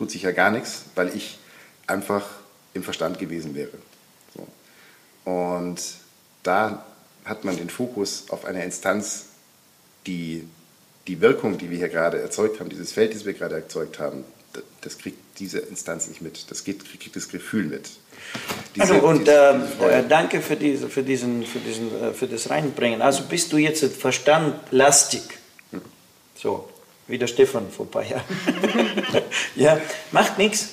tut 0.00 0.10
sich 0.10 0.22
ja 0.22 0.30
gar 0.30 0.50
nichts, 0.50 0.84
weil 0.94 1.14
ich 1.14 1.38
einfach 1.86 2.24
im 2.72 2.82
Verstand 2.82 3.18
gewesen 3.18 3.54
wäre. 3.54 3.76
So. 4.34 5.30
Und 5.30 5.78
da 6.42 6.86
hat 7.26 7.44
man 7.44 7.58
den 7.58 7.68
Fokus 7.68 8.24
auf 8.30 8.46
eine 8.46 8.64
Instanz, 8.64 9.26
die 10.06 10.48
die 11.06 11.20
Wirkung, 11.20 11.58
die 11.58 11.68
wir 11.68 11.76
hier 11.76 11.90
gerade 11.90 12.18
erzeugt 12.18 12.60
haben, 12.60 12.70
dieses 12.70 12.92
Feld, 12.92 13.14
das 13.14 13.26
wir 13.26 13.34
gerade 13.34 13.56
erzeugt 13.56 13.98
haben, 13.98 14.24
das 14.80 14.96
kriegt 14.96 15.18
diese 15.38 15.58
Instanz 15.58 16.08
nicht 16.08 16.22
mit. 16.22 16.50
Das 16.50 16.64
geht, 16.64 16.82
kriegt 16.82 17.14
das 17.14 17.28
Gefühl 17.28 17.64
mit. 17.64 17.90
Diese, 18.74 18.94
also 18.94 19.06
und 19.06 19.26
diese, 19.26 19.68
diese 19.78 19.90
äh, 19.90 20.08
danke 20.08 20.40
für, 20.40 20.56
diese, 20.56 20.88
für, 20.88 21.02
diesen, 21.02 21.44
für, 21.44 21.58
diesen, 21.58 22.02
äh, 22.02 22.12
für 22.14 22.26
das 22.26 22.48
Reinbringen. 22.48 23.02
Also 23.02 23.24
bist 23.24 23.52
du 23.52 23.58
jetzt 23.58 23.84
verstandlastig. 23.96 25.22
Hm. 25.72 25.82
So, 26.36 26.69
wie 27.10 27.18
der 27.18 27.26
Stefan 27.26 27.70
vor 27.70 27.86
ein 27.86 27.90
paar 27.90 28.04
Jahren. 28.04 28.24
ja, 29.56 29.80
macht 30.12 30.38
nichts. 30.38 30.70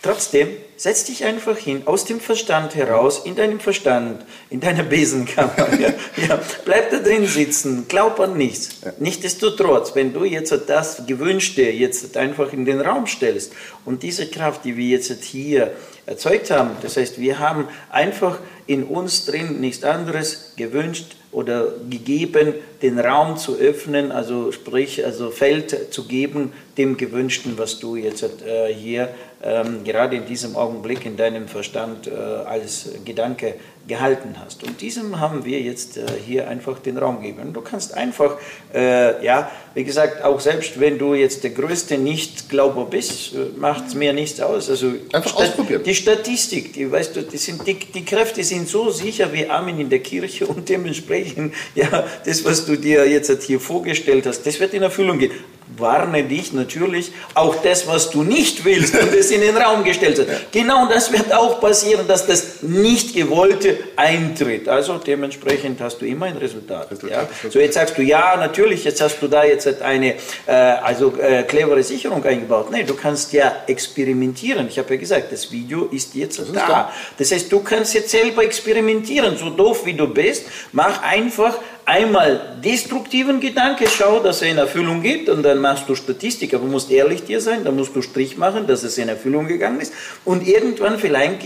Trotzdem, 0.00 0.48
setz 0.76 1.04
dich 1.04 1.24
einfach 1.24 1.56
hin, 1.56 1.82
aus 1.86 2.04
dem 2.04 2.20
Verstand 2.20 2.76
heraus, 2.76 3.22
in 3.24 3.34
deinem 3.34 3.58
Verstand, 3.58 4.24
in 4.48 4.60
deiner 4.60 4.84
Besenkammer. 4.84 5.74
ja, 5.80 5.88
ja, 6.28 6.40
bleib 6.64 6.92
da 6.92 6.98
drin 6.98 7.26
sitzen, 7.26 7.86
glaub 7.88 8.20
an 8.20 8.36
nichts. 8.36 8.80
Ja. 8.84 8.92
Nichtsdestotrotz, 9.00 9.96
wenn 9.96 10.12
du 10.12 10.24
jetzt 10.24 10.54
das 10.68 11.04
Gewünschte 11.04 11.62
jetzt 11.62 12.16
einfach 12.16 12.52
in 12.52 12.64
den 12.64 12.80
Raum 12.80 13.08
stellst 13.08 13.52
und 13.84 14.04
diese 14.04 14.28
Kraft, 14.28 14.64
die 14.64 14.76
wir 14.76 14.86
jetzt 14.86 15.24
hier 15.24 15.72
erzeugt 16.06 16.52
haben, 16.52 16.70
das 16.80 16.96
heißt, 16.96 17.20
wir 17.20 17.40
haben 17.40 17.66
einfach 17.90 18.38
in 18.68 18.84
uns 18.84 19.24
drin 19.24 19.60
nichts 19.60 19.82
anderes 19.82 20.52
gewünscht 20.56 21.16
oder 21.32 21.72
gegeben, 21.88 22.54
den 22.82 23.00
Raum 23.00 23.38
zu 23.38 23.56
öffnen, 23.56 24.12
also 24.12 24.52
sprich, 24.52 25.04
also 25.04 25.30
Feld 25.30 25.92
zu 25.92 26.04
geben 26.06 26.52
dem 26.76 26.96
Gewünschten, 26.98 27.56
was 27.56 27.80
du 27.80 27.96
jetzt 27.96 28.22
äh, 28.22 28.72
hier 28.72 29.08
ähm, 29.42 29.84
gerade 29.84 30.16
in 30.16 30.26
diesem 30.26 30.56
Augenblick 30.56 31.06
in 31.06 31.16
deinem 31.16 31.46
Verstand 31.46 32.08
äh, 32.08 32.10
als 32.10 32.90
Gedanke 33.04 33.54
gehalten 33.86 34.34
hast. 34.44 34.64
Und 34.64 34.80
diesem 34.80 35.20
haben 35.20 35.44
wir 35.44 35.60
jetzt 35.60 35.96
äh, 35.96 36.04
hier 36.26 36.48
einfach 36.48 36.78
den 36.78 36.98
Raum 36.98 37.22
gegeben. 37.22 37.52
Du 37.52 37.60
kannst 37.60 37.94
einfach, 37.94 38.36
äh, 38.74 39.24
ja, 39.24 39.50
wie 39.74 39.84
gesagt, 39.84 40.22
auch 40.24 40.40
selbst 40.40 40.78
wenn 40.78 40.98
du 40.98 41.14
jetzt 41.14 41.44
der 41.44 41.50
größte 41.50 41.98
Nichtglauber 41.98 42.84
bist, 42.84 43.34
äh, 43.34 43.58
macht 43.58 43.86
es 43.86 43.94
mir 43.94 44.12
nichts 44.12 44.40
aus. 44.40 44.68
Also 44.68 44.92
einfach 45.12 45.30
Stat 45.30 45.50
ausprobieren. 45.50 45.82
Die 45.84 45.94
Statistik, 45.94 46.72
die, 46.72 46.90
weißt 46.90 47.16
du, 47.16 47.22
die, 47.22 47.38
sind, 47.38 47.66
die, 47.66 47.74
die 47.74 48.04
Kräfte 48.04 48.42
sind 48.42 48.68
so 48.68 48.90
sicher 48.90 49.32
wie 49.32 49.46
Amen 49.48 49.80
in 49.80 49.88
der 49.88 50.00
Kirche 50.00 50.46
und 50.48 50.68
dementsprechend, 50.68 51.54
ja, 51.74 52.04
das, 52.24 52.44
was 52.44 52.66
du 52.66 52.76
dir 52.76 53.08
jetzt 53.08 53.42
hier 53.42 53.60
vorgestellt 53.60 54.26
hast, 54.26 54.42
das 54.42 54.60
wird 54.60 54.74
in 54.74 54.82
Erfüllung 54.82 55.18
gehen 55.18 55.30
warne 55.76 56.24
dich 56.24 56.52
natürlich, 56.52 57.12
auch 57.34 57.56
das, 57.62 57.86
was 57.86 58.10
du 58.10 58.22
nicht 58.22 58.64
willst 58.64 58.94
und 58.94 59.12
es 59.14 59.30
in 59.30 59.40
den 59.40 59.56
Raum 59.56 59.84
gestellt 59.84 60.18
hast. 60.18 60.52
Genau 60.52 60.86
das 60.88 61.12
wird 61.12 61.32
auch 61.32 61.60
passieren, 61.60 62.06
dass 62.06 62.26
das 62.26 62.62
nicht 62.62 63.14
gewollte 63.14 63.78
eintritt. 63.96 64.68
Also 64.68 64.98
dementsprechend 64.98 65.80
hast 65.80 65.98
du 65.98 66.06
immer 66.06 66.26
ein 66.26 66.36
Resultat. 66.36 66.88
Ja? 67.08 67.28
So 67.50 67.58
jetzt 67.58 67.74
sagst 67.74 67.98
du, 67.98 68.02
ja, 68.02 68.36
natürlich, 68.36 68.84
jetzt 68.84 69.00
hast 69.00 69.20
du 69.20 69.28
da 69.28 69.44
jetzt 69.44 69.82
eine 69.82 70.14
äh, 70.46 70.52
also 70.52 71.14
äh, 71.18 71.42
clevere 71.42 71.82
Sicherung 71.82 72.24
eingebaut. 72.24 72.70
Nein, 72.70 72.86
du 72.86 72.94
kannst 72.94 73.32
ja 73.32 73.52
experimentieren. 73.66 74.68
Ich 74.68 74.78
habe 74.78 74.94
ja 74.94 75.00
gesagt, 75.00 75.32
das 75.32 75.52
Video 75.52 75.86
ist 75.86 76.14
jetzt 76.14 76.38
das 76.38 76.52
da. 76.52 76.60
Ist 76.60 76.68
da. 76.68 76.92
Das 77.18 77.32
heißt, 77.32 77.52
du 77.52 77.60
kannst 77.60 77.94
jetzt 77.94 78.10
selber 78.10 78.42
experimentieren, 78.44 79.36
so 79.36 79.50
doof 79.50 79.84
wie 79.84 79.94
du 79.94 80.06
bist. 80.06 80.46
Mach 80.72 81.02
einfach 81.02 81.58
einmal 81.88 82.40
destruktiven 82.62 83.40
Gedanke, 83.40 83.86
schau, 83.88 84.20
dass 84.20 84.42
er 84.42 84.50
in 84.50 84.58
Erfüllung 84.58 85.00
geht 85.00 85.30
und 85.30 85.42
dann 85.42 85.58
machst 85.58 85.88
du 85.88 85.94
Statistik, 85.94 86.52
aber 86.52 86.66
musst 86.66 86.90
ehrlich 86.90 87.24
dir 87.24 87.40
sein, 87.40 87.64
dann 87.64 87.76
musst 87.76 87.96
du 87.96 88.02
Strich 88.02 88.36
machen, 88.36 88.66
dass 88.66 88.82
es 88.82 88.98
in 88.98 89.08
Erfüllung 89.08 89.48
gegangen 89.48 89.80
ist. 89.80 89.94
Und 90.26 90.46
irgendwann 90.46 90.98
vielleicht 90.98 91.40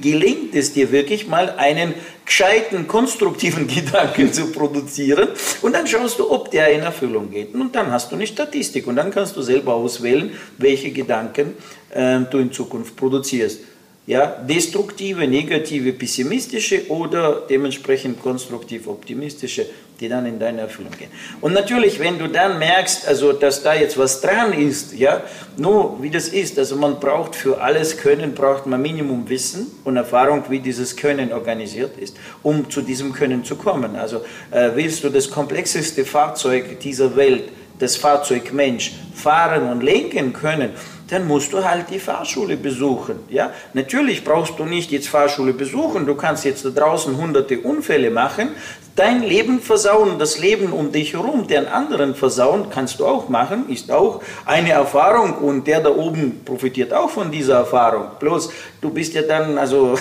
gelingt 0.00 0.54
es 0.54 0.72
dir 0.72 0.90
wirklich 0.90 1.28
mal 1.28 1.54
einen 1.58 1.92
gescheiten, 2.24 2.88
konstruktiven 2.88 3.66
Gedanken 3.74 4.32
zu 4.32 4.52
produzieren. 4.52 5.28
Und 5.60 5.74
dann 5.74 5.86
schaust 5.86 6.18
du, 6.18 6.30
ob 6.30 6.50
der 6.50 6.70
in 6.70 6.80
Erfüllung 6.80 7.30
geht. 7.30 7.54
Und 7.54 7.76
dann 7.76 7.92
hast 7.92 8.10
du 8.10 8.16
eine 8.16 8.26
Statistik. 8.26 8.86
Und 8.86 8.96
dann 8.96 9.10
kannst 9.10 9.36
du 9.36 9.42
selber 9.42 9.74
auswählen, 9.74 10.32
welche 10.56 10.90
Gedanken 10.92 11.54
äh, 11.90 12.20
du 12.30 12.38
in 12.38 12.52
Zukunft 12.52 12.96
produzierst 12.96 13.60
ja, 14.08 14.24
destruktive, 14.26 15.28
negative, 15.28 15.92
pessimistische 15.92 16.88
oder 16.88 17.42
dementsprechend 17.46 18.22
konstruktiv 18.22 18.88
optimistische, 18.88 19.66
die 20.00 20.08
dann 20.08 20.24
in 20.24 20.38
deine 20.38 20.62
Erfüllung 20.62 20.92
gehen. 20.98 21.10
Und 21.42 21.52
natürlich, 21.52 22.00
wenn 22.00 22.18
du 22.18 22.26
dann 22.26 22.58
merkst, 22.58 23.06
also 23.06 23.34
dass 23.34 23.62
da 23.62 23.74
jetzt 23.74 23.98
was 23.98 24.22
dran 24.22 24.54
ist, 24.54 24.94
ja, 24.94 25.22
nur 25.58 26.02
wie 26.02 26.08
das 26.08 26.28
ist, 26.28 26.58
also 26.58 26.76
man 26.76 26.98
braucht 26.98 27.36
für 27.36 27.60
alles 27.60 27.98
Können, 27.98 28.32
braucht 28.32 28.64
man 28.64 28.80
Minimum 28.80 29.28
Wissen 29.28 29.66
und 29.84 29.98
Erfahrung, 29.98 30.44
wie 30.48 30.60
dieses 30.60 30.96
Können 30.96 31.30
organisiert 31.30 31.98
ist, 31.98 32.16
um 32.42 32.70
zu 32.70 32.80
diesem 32.80 33.12
Können 33.12 33.44
zu 33.44 33.56
kommen. 33.56 33.94
Also 33.94 34.22
äh, 34.50 34.70
willst 34.74 35.04
du 35.04 35.10
das 35.10 35.30
komplexeste 35.30 36.06
Fahrzeug 36.06 36.80
dieser 36.80 37.14
Welt, 37.14 37.50
das 37.78 37.96
Fahrzeug 37.96 38.54
Mensch, 38.54 38.92
fahren 39.14 39.68
und 39.68 39.82
lenken 39.82 40.32
können, 40.32 40.70
dann 41.08 41.26
musst 41.26 41.52
du 41.52 41.64
halt 41.64 41.86
die 41.90 41.98
Fahrschule 41.98 42.56
besuchen. 42.56 43.20
Ja? 43.28 43.52
Natürlich 43.72 44.24
brauchst 44.24 44.58
du 44.58 44.64
nicht 44.64 44.92
jetzt 44.92 45.08
Fahrschule 45.08 45.52
besuchen, 45.52 46.06
du 46.06 46.14
kannst 46.14 46.44
jetzt 46.44 46.64
da 46.64 46.70
draußen 46.70 47.16
hunderte 47.16 47.58
Unfälle 47.60 48.10
machen, 48.10 48.50
dein 48.94 49.22
Leben 49.22 49.60
versauen, 49.60 50.18
das 50.18 50.38
Leben 50.38 50.72
um 50.72 50.92
dich 50.92 51.14
herum, 51.14 51.46
den 51.46 51.66
anderen 51.66 52.14
versauen, 52.14 52.66
kannst 52.70 53.00
du 53.00 53.06
auch 53.06 53.28
machen, 53.28 53.68
ist 53.68 53.90
auch 53.90 54.20
eine 54.44 54.70
Erfahrung 54.70 55.38
und 55.38 55.66
der 55.66 55.80
da 55.80 55.90
oben 55.90 56.44
profitiert 56.44 56.92
auch 56.92 57.10
von 57.10 57.30
dieser 57.30 57.56
Erfahrung. 57.56 58.08
Bloß 58.18 58.50
du 58.80 58.90
bist 58.90 59.14
ja 59.14 59.22
dann 59.22 59.56
also 59.56 59.96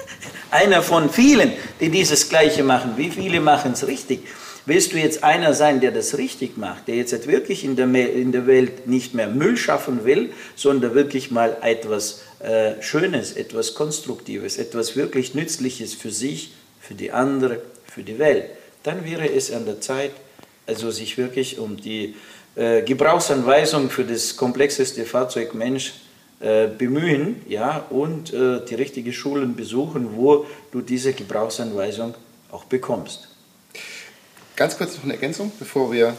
einer 0.50 0.82
von 0.82 1.10
vielen, 1.10 1.52
die 1.80 1.88
dieses 1.88 2.28
Gleiche 2.28 2.62
machen. 2.62 2.92
Wie 2.96 3.10
viele 3.10 3.40
machen 3.40 3.72
es 3.72 3.86
richtig? 3.86 4.26
Willst 4.64 4.92
du 4.92 4.96
jetzt 4.96 5.24
einer 5.24 5.54
sein, 5.54 5.80
der 5.80 5.90
das 5.90 6.18
richtig 6.18 6.56
macht, 6.56 6.86
der 6.86 6.94
jetzt 6.94 7.26
wirklich 7.26 7.64
in 7.64 7.74
der, 7.74 7.86
in 8.12 8.30
der 8.30 8.46
Welt 8.46 8.86
nicht 8.86 9.12
mehr 9.12 9.26
Müll 9.26 9.56
schaffen 9.56 10.04
will, 10.04 10.30
sondern 10.54 10.94
wirklich 10.94 11.32
mal 11.32 11.56
etwas 11.62 12.22
äh, 12.38 12.80
Schönes, 12.80 13.32
etwas 13.32 13.74
Konstruktives, 13.74 14.58
etwas 14.58 14.94
wirklich 14.94 15.34
Nützliches 15.34 15.94
für 15.94 16.12
sich, 16.12 16.52
für 16.80 16.94
die 16.94 17.10
andere, 17.10 17.60
für 17.86 18.04
die 18.04 18.20
Welt, 18.20 18.44
dann 18.84 19.04
wäre 19.04 19.28
es 19.28 19.52
an 19.52 19.64
der 19.66 19.80
Zeit, 19.80 20.12
also 20.66 20.92
sich 20.92 21.18
wirklich 21.18 21.58
um 21.58 21.76
die 21.76 22.14
äh, 22.54 22.82
Gebrauchsanweisung 22.82 23.90
für 23.90 24.04
das 24.04 24.36
komplexeste 24.36 25.04
Fahrzeug 25.04 25.54
Mensch 25.54 25.94
äh, 26.38 26.68
bemühen 26.68 27.42
ja, 27.48 27.84
und 27.90 28.32
äh, 28.32 28.64
die 28.64 28.74
richtigen 28.74 29.12
Schulen 29.12 29.56
besuchen, 29.56 30.16
wo 30.16 30.46
du 30.70 30.80
diese 30.82 31.12
Gebrauchsanweisung 31.12 32.14
auch 32.50 32.64
bekommst. 32.64 33.31
Ganz 34.62 34.78
kurz 34.78 34.94
noch 34.94 35.02
eine 35.02 35.14
Ergänzung, 35.14 35.50
bevor 35.58 35.90
wir, 35.90 36.14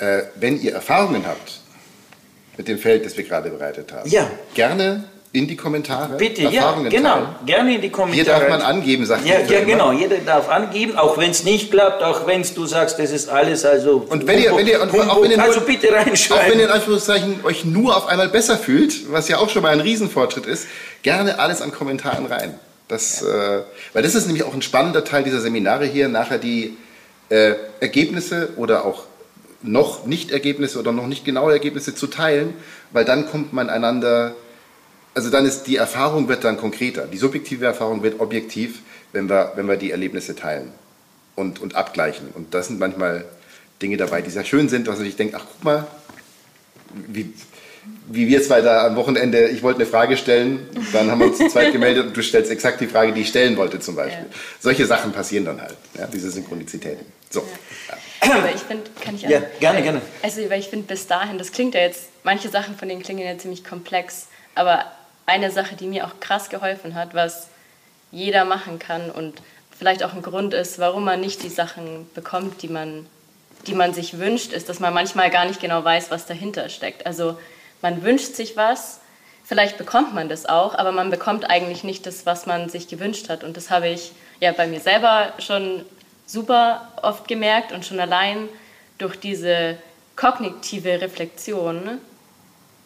äh, 0.00 0.24
wenn 0.34 0.60
ihr 0.60 0.74
Erfahrungen 0.74 1.24
habt 1.26 1.60
mit 2.58 2.68
dem 2.68 2.78
Feld, 2.78 3.06
das 3.06 3.16
wir 3.16 3.24
gerade 3.24 3.48
bereitet 3.48 3.90
haben, 3.90 4.06
ja. 4.10 4.30
gerne 4.52 5.04
in 5.32 5.48
die 5.48 5.56
Kommentare. 5.56 6.18
Bitte, 6.18 6.42
ja, 6.42 6.72
genau, 6.90 7.14
teilen. 7.14 7.26
gerne 7.46 7.74
in 7.76 7.80
die 7.80 7.88
Kommentare. 7.88 8.22
Hier 8.22 8.24
darf 8.26 8.50
man 8.50 8.60
angeben, 8.60 9.06
sagt 9.06 9.24
Ja, 9.24 9.40
ja 9.40 9.64
genau, 9.64 9.92
jeder 9.92 10.18
darf 10.18 10.50
angeben, 10.50 10.98
auch 10.98 11.16
wenn 11.16 11.30
es 11.30 11.44
nicht 11.44 11.70
klappt, 11.70 12.02
auch 12.02 12.26
wenn 12.26 12.42
du 12.42 12.66
sagst, 12.66 12.98
das 12.98 13.12
ist 13.12 13.30
alles 13.30 13.64
also. 13.64 14.06
Und 14.10 14.26
wenn 14.26 14.42
ihr, 14.42 14.54
wenn 14.54 14.66
ihr, 14.66 14.78
Humbug, 14.78 15.08
auch 15.08 15.22
wenn 15.22 15.30
ihr 15.30 15.38
nur, 15.38 15.46
also 15.46 15.62
bitte 15.62 15.90
reinschreiben. 15.90 16.44
Auch 16.44 16.50
wenn 16.50 16.58
ihr 16.58 16.66
in 16.66 16.72
Anführungszeichen 16.72 17.46
euch 17.46 17.64
nur 17.64 17.96
auf 17.96 18.08
einmal 18.08 18.28
besser 18.28 18.58
fühlt, 18.58 19.10
was 19.10 19.26
ja 19.28 19.38
auch 19.38 19.48
schon 19.48 19.62
mal 19.62 19.72
ein 19.72 19.80
Riesenfortschritt 19.80 20.44
ist, 20.44 20.66
gerne 21.00 21.38
alles 21.38 21.62
an 21.62 21.72
Kommentaren 21.72 22.26
rein. 22.26 22.60
Das, 22.88 23.22
ja. 23.22 23.60
äh, 23.60 23.62
weil 23.94 24.02
das 24.02 24.14
ist 24.14 24.26
nämlich 24.26 24.44
auch 24.44 24.52
ein 24.52 24.60
spannender 24.60 25.02
Teil 25.02 25.24
dieser 25.24 25.40
Seminare 25.40 25.86
hier, 25.86 26.08
nachher 26.08 26.36
die 26.36 26.76
äh, 27.28 27.54
Ergebnisse 27.80 28.50
oder 28.56 28.84
auch 28.84 29.04
noch 29.62 30.06
nicht 30.06 30.30
Ergebnisse 30.30 30.78
oder 30.78 30.92
noch 30.92 31.06
nicht 31.06 31.24
genaue 31.24 31.52
Ergebnisse 31.52 31.94
zu 31.94 32.06
teilen, 32.06 32.54
weil 32.92 33.04
dann 33.04 33.26
kommt 33.26 33.52
man 33.52 33.68
einander, 33.68 34.34
also 35.14 35.30
dann 35.30 35.46
ist 35.46 35.64
die 35.64 35.76
Erfahrung 35.76 36.28
wird 36.28 36.44
dann 36.44 36.56
konkreter, 36.56 37.06
die 37.06 37.16
subjektive 37.16 37.64
Erfahrung 37.64 38.02
wird 38.02 38.20
objektiv, 38.20 38.82
wenn 39.12 39.28
wir, 39.28 39.52
wenn 39.56 39.66
wir 39.66 39.76
die 39.76 39.90
Erlebnisse 39.90 40.36
teilen 40.36 40.72
und, 41.34 41.60
und 41.60 41.74
abgleichen. 41.74 42.28
Und 42.34 42.54
das 42.54 42.68
sind 42.68 42.78
manchmal 42.78 43.24
Dinge 43.82 43.96
dabei, 43.96 44.22
die 44.22 44.30
sehr 44.30 44.44
schön 44.44 44.68
sind, 44.68 44.86
was 44.86 45.00
ich 45.00 45.16
denke, 45.16 45.36
ach 45.36 45.46
guck 45.50 45.64
mal, 45.64 45.86
wie, 46.94 47.32
wie 48.08 48.28
wir 48.28 48.42
zwei 48.42 48.60
da 48.60 48.86
am 48.86 48.96
Wochenende, 48.96 49.48
ich 49.48 49.62
wollte 49.62 49.80
eine 49.80 49.88
Frage 49.88 50.16
stellen, 50.16 50.68
dann 50.92 51.10
haben 51.10 51.18
wir 51.18 51.26
uns 51.26 51.38
zu 51.38 51.48
zweit 51.48 51.72
gemeldet 51.72 52.06
und 52.06 52.16
du 52.16 52.22
stellst 52.22 52.50
exakt 52.50 52.80
die 52.80 52.86
Frage, 52.86 53.12
die 53.12 53.22
ich 53.22 53.28
stellen 53.28 53.56
wollte 53.56 53.80
zum 53.80 53.96
Beispiel. 53.96 54.26
Ja. 54.30 54.36
Solche 54.60 54.86
Sachen 54.86 55.12
passieren 55.12 55.44
dann 55.44 55.60
halt, 55.60 55.74
ja, 55.98 56.06
diese 56.06 56.30
Synchronizitäten. 56.30 57.04
So. 57.30 57.42
Ja. 57.88 58.34
Aber 58.36 58.54
ich 58.54 58.60
finde, 58.60 58.84
kann 59.00 59.14
ich 59.14 59.22
Ja, 59.22 59.42
gerne, 59.60 59.82
gerne. 59.82 60.00
Also, 60.22 60.48
weil 60.48 60.60
ich 60.60 60.68
finde, 60.68 60.86
bis 60.86 61.06
dahin, 61.06 61.38
das 61.38 61.52
klingt 61.52 61.74
ja 61.74 61.80
jetzt, 61.80 62.08
manche 62.22 62.48
Sachen 62.48 62.76
von 62.76 62.88
denen 62.88 63.02
klingen 63.02 63.26
ja 63.26 63.36
ziemlich 63.38 63.64
komplex, 63.64 64.28
aber 64.54 64.84
eine 65.26 65.50
Sache, 65.50 65.74
die 65.76 65.86
mir 65.86 66.06
auch 66.06 66.20
krass 66.20 66.48
geholfen 66.48 66.94
hat, 66.94 67.14
was 67.14 67.48
jeder 68.12 68.44
machen 68.44 68.78
kann 68.78 69.10
und 69.10 69.42
vielleicht 69.76 70.02
auch 70.04 70.14
ein 70.14 70.22
Grund 70.22 70.54
ist, 70.54 70.78
warum 70.78 71.04
man 71.04 71.20
nicht 71.20 71.42
die 71.42 71.48
Sachen 71.48 72.08
bekommt, 72.14 72.62
die 72.62 72.68
man, 72.68 73.06
die 73.66 73.74
man 73.74 73.92
sich 73.92 74.18
wünscht, 74.18 74.52
ist, 74.52 74.68
dass 74.68 74.80
man 74.80 74.94
manchmal 74.94 75.30
gar 75.30 75.44
nicht 75.44 75.60
genau 75.60 75.84
weiß, 75.84 76.10
was 76.10 76.26
dahinter 76.26 76.68
steckt. 76.68 77.04
Also 77.04 77.36
man 77.82 78.02
wünscht 78.02 78.34
sich 78.34 78.56
was, 78.56 79.00
vielleicht 79.44 79.78
bekommt 79.78 80.14
man 80.14 80.28
das 80.28 80.46
auch, 80.46 80.74
aber 80.74 80.92
man 80.92 81.10
bekommt 81.10 81.48
eigentlich 81.48 81.84
nicht 81.84 82.06
das, 82.06 82.26
was 82.26 82.46
man 82.46 82.68
sich 82.68 82.88
gewünscht 82.88 83.28
hat. 83.28 83.44
Und 83.44 83.56
das 83.56 83.70
habe 83.70 83.88
ich 83.88 84.12
ja 84.40 84.52
bei 84.52 84.66
mir 84.66 84.80
selber 84.80 85.32
schon 85.38 85.84
super 86.26 86.92
oft 87.02 87.28
gemerkt 87.28 87.72
und 87.72 87.84
schon 87.84 88.00
allein 88.00 88.48
durch 88.98 89.16
diese 89.16 89.76
kognitive 90.16 91.00
Reflexion 91.00 92.00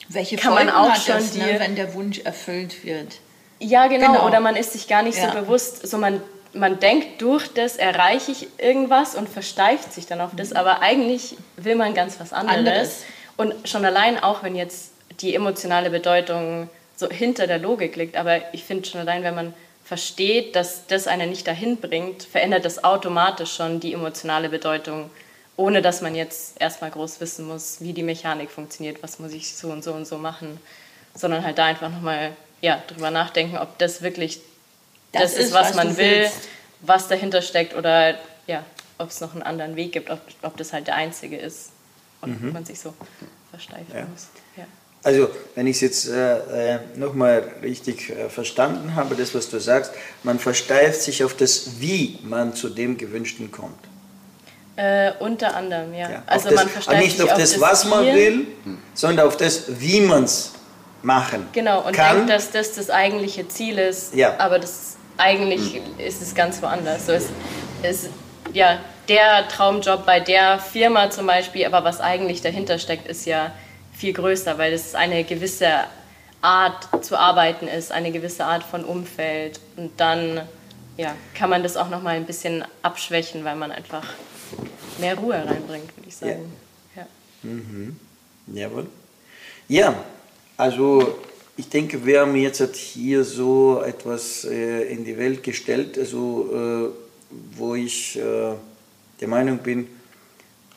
Welche 0.09 0.37
kann 0.37 0.53
Folgen 0.53 0.67
man 0.67 0.75
auch 0.75 0.91
hat 0.91 1.03
schon 1.03 1.15
das, 1.15 1.31
die, 1.31 1.39
ne, 1.39 1.57
wenn 1.59 1.77
der 1.77 1.95
Wunsch 1.95 2.19
erfüllt 2.21 2.85
wird? 2.85 3.19
Ja, 3.61 3.87
genau. 3.87 4.13
Genau. 4.13 4.27
Oder 4.27 4.41
man 4.41 4.57
ist 4.57 4.73
sich 4.73 4.89
gar 4.89 5.03
nicht 5.03 5.19
Ja. 5.19 5.33
so 5.33 5.39
bewusst. 5.39 5.87
So 5.87 5.99
man, 5.99 6.21
man 6.53 6.81
denkt, 6.81 7.23
durch 7.23 7.49
das 7.53 7.77
erreiche 7.77 8.33
ich 8.33 8.49
irgendwas 8.59 9.15
und 9.15 9.29
versteift 9.29 9.93
sich 9.93 10.07
dann 10.07 10.21
auf 10.21 10.31
das. 10.37 10.53
Aber 10.53 10.83
eigentlich 10.83 11.37
will 11.57 11.77
man 11.77 11.95
ganz 11.95 12.19
was 12.19 12.33
anderes. 12.33 12.59
Anderes. 12.59 13.03
Und 13.41 13.55
schon 13.67 13.87
allein 13.87 14.23
auch, 14.23 14.43
wenn 14.43 14.55
jetzt 14.55 14.91
die 15.23 15.35
emotionale 15.35 15.89
Bedeutung 15.89 16.69
so 16.95 17.09
hinter 17.09 17.47
der 17.47 17.59
Logik 17.59 17.97
liegt. 17.97 18.19
Aber 18.19 18.53
ich 18.53 18.65
finde 18.65 18.87
schon 18.87 19.01
allein, 19.01 19.23
wenn 19.23 19.35
man 19.35 19.55
versteht, 19.83 20.55
dass 20.57 20.87
das 20.89 21.07
einen 21.07 21.31
nicht 21.31 21.47
dahin 21.47 21.79
bringt, 21.79 22.23
verändert 22.23 22.67
das 22.67 22.85
automatisch 22.85 23.55
schon 23.55 23.81
die 23.81 23.95
emotionale 23.95 24.51
Bedeutung, 24.51 25.09
ohne 25.57 25.81
dass 25.81 26.03
man 26.03 26.15
jetzt 26.15 26.61
erstmal 26.61 26.91
groß 26.91 27.23
wissen 27.23 27.49
muss, 27.49 27.81
wie 27.81 27.95
die 27.95 28.03
Mechanik 28.03 28.51
funktioniert, 28.51 29.03
was 29.03 29.19
muss 29.19 29.33
ich 29.33 29.57
so 29.57 29.69
und 29.69 29.83
so 29.83 29.95
und 29.95 30.07
so 30.07 30.19
machen, 30.19 30.61
sondern 31.15 31.43
halt 31.43 31.57
da 31.57 31.65
einfach 31.65 31.89
nochmal 31.89 32.33
ja, 32.61 32.83
drüber 32.89 33.11
nachdenken, 33.11 33.57
ob 33.57 33.79
das 33.79 34.03
wirklich 34.03 34.43
das, 35.13 35.23
Das 35.23 35.35
ist, 35.39 35.55
was, 35.55 35.71
was 35.71 35.77
man 35.77 35.97
will, 35.97 36.25
willst. 36.25 36.49
was 36.83 37.09
dahinter 37.09 37.41
steckt 37.41 37.75
oder 37.75 38.17
ja, 38.47 38.67
ob 38.99 39.09
es 39.09 39.23
noch 39.23 39.33
einen 39.33 39.45
anderen 39.45 39.77
Weg 39.77 39.93
gibt, 39.93 40.11
ob, 40.11 40.21
ob 40.43 40.59
das 40.59 40.75
halt 40.75 40.89
der 40.89 40.97
einzige 40.97 41.39
ist 41.39 41.71
und 42.23 42.53
man 42.53 42.65
sich 42.65 42.79
so 42.81 42.93
versteifen 43.51 43.87
Ja. 43.95 44.03
muss. 44.07 44.29
Ja. 44.57 44.65
Also, 45.03 45.31
wenn 45.55 45.67
ich 45.67 45.77
es 45.77 45.81
jetzt 45.81 46.09
äh, 46.09 46.75
äh, 46.75 46.79
nochmal 46.97 47.43
richtig 47.63 48.11
äh, 48.11 48.29
verstanden 48.29 48.95
habe, 48.97 49.15
das, 49.15 49.35
was 49.35 49.49
du 49.49 49.59
sagst, 49.59 49.93
man 50.25 50.39
versteift 50.39 51.01
sich 51.03 51.25
auf 51.25 51.35
das, 51.35 51.81
wie 51.81 52.19
man 52.23 52.55
zu 52.55 52.69
dem 52.69 52.99
Gewünschten 52.99 53.51
kommt. 53.51 53.79
Äh, 54.77 55.13
unter 55.19 55.57
anderem, 55.57 55.95
ja. 55.95 56.11
Ja, 56.11 56.23
Also 56.27 56.49
auf 56.49 56.55
das, 56.55 56.65
man 56.65 56.69
versteift 56.71 57.03
nicht 57.03 57.17
sich 57.19 57.31
auf 57.31 57.39
das, 57.39 57.61
was 57.61 57.85
man 57.87 58.05
Ziel. 58.05 58.15
will, 58.15 58.47
sondern 58.95 59.27
auf 59.27 59.37
das, 59.39 59.63
wie 59.81 60.01
man 60.03 60.25
es 60.25 60.53
machen 61.03 61.47
Genau, 61.53 61.81
und 61.87 61.93
kann. 61.95 62.17
denkt, 62.17 62.31
dass 62.31 62.51
das 62.51 62.73
das 62.73 62.91
eigentliche 62.91 63.49
Ziel 63.49 63.79
ist, 63.79 64.15
Ja. 64.15 64.39
aber 64.39 64.59
das 64.59 64.97
eigentlich 65.17 65.81
ist 65.99 66.21
es 66.23 66.35
ganz 66.35 66.61
woanders. 66.63 67.07
So, 67.07 67.13
es 67.13 67.25
ist 67.83 68.11
ja 68.53 68.79
der 69.11 69.49
Traumjob 69.49 70.07
bei 70.07 70.21
der 70.21 70.61
Firma 70.61 71.11
zum 71.11 71.27
Beispiel, 71.27 71.67
aber 71.67 71.83
was 71.83 72.01
eigentlich 72.01 72.43
dahinter 72.43 72.79
steckt, 72.79 73.09
ist 73.09 73.27
ja 73.27 73.53
viel 73.93 74.13
größer, 74.13 74.57
weil 74.57 74.73
es 74.73 74.95
eine 74.95 75.25
gewisse 75.25 75.69
Art 76.41 77.05
zu 77.05 77.19
arbeiten 77.19 77.67
ist, 77.67 77.91
eine 77.91 78.13
gewisse 78.13 78.45
Art 78.45 78.63
von 78.63 78.85
Umfeld 78.85 79.59
und 79.77 79.91
dann 79.99 80.43
ja, 80.97 81.17
kann 81.35 81.51
man 81.51 81.65
das 81.65 81.77
auch 81.77 81.89
noch 81.89 82.03
mal 82.03 82.15
ein 82.15 82.25
bisschen 82.25 82.65
abschwächen, 82.83 83.45
weil 83.45 83.57
man 83.57 83.73
einfach 83.73 84.05
mehr 85.01 85.17
Ruhe 85.17 85.35
reinbringt, 85.35 85.97
würde 85.97 86.09
ich 86.09 86.17
sagen. 86.17 86.53
Ja. 86.95 87.07
Jawohl. 88.55 88.87
Ja, 89.67 90.05
also 90.57 91.19
ich 91.57 91.69
denke, 91.69 92.07
wir 92.07 92.21
haben 92.21 92.37
jetzt 92.37 92.77
hier 92.77 93.25
so 93.25 93.83
etwas 93.85 94.45
äh, 94.45 94.85
in 94.85 95.05
die 95.05 95.19
Welt 95.19 95.43
gestellt, 95.43 95.99
also, 95.99 96.93
äh, 96.93 97.37
wo 97.57 97.75
ich 97.75 98.17
äh, 98.17 98.55
der 99.21 99.29
Meinung 99.29 99.59
bin, 99.59 99.89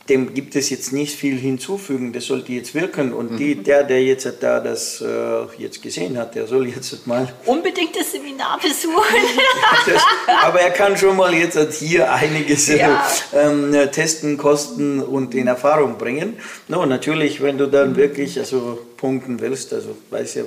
dem 0.09 0.33
gibt 0.33 0.55
es 0.57 0.69
jetzt 0.69 0.91
nicht 0.91 1.15
viel 1.15 1.37
hinzufügen, 1.39 2.11
das 2.11 2.25
sollte 2.25 2.51
jetzt 2.51 2.75
wirken. 2.75 3.13
Und 3.13 3.37
die, 3.37 3.55
der, 3.55 3.83
der 3.83 4.03
jetzt 4.03 4.27
da 4.41 4.59
das 4.59 4.99
äh, 5.01 5.45
jetzt 5.57 5.81
gesehen 5.81 6.17
hat, 6.17 6.35
der 6.35 6.45
soll 6.45 6.67
jetzt 6.67 7.07
mal 7.07 7.31
Unbedingt 7.45 7.95
das 7.95 8.11
Seminar 8.11 8.59
besuchen. 8.59 9.01
das, 9.85 10.03
aber 10.43 10.59
er 10.59 10.71
kann 10.71 10.97
schon 10.97 11.15
mal 11.15 11.33
jetzt 11.33 11.55
halt 11.55 11.71
hier 11.71 12.11
einiges 12.11 12.67
äh, 12.67 12.79
Ja. 12.79 13.07
ähm, 13.33 13.73
testen, 13.93 14.37
kosten 14.37 14.99
und 14.99 15.33
in 15.35 15.47
Erfahrung 15.47 15.97
bringen. 15.97 16.37
No, 16.67 16.85
natürlich, 16.85 17.41
wenn 17.41 17.57
du 17.57 17.67
dann 17.67 17.95
wirklich 17.95 18.37
also 18.37 18.79
punkten 18.97 19.39
willst, 19.39 19.71
also 19.73 19.95
weiß 20.09 20.35
ja, 20.35 20.43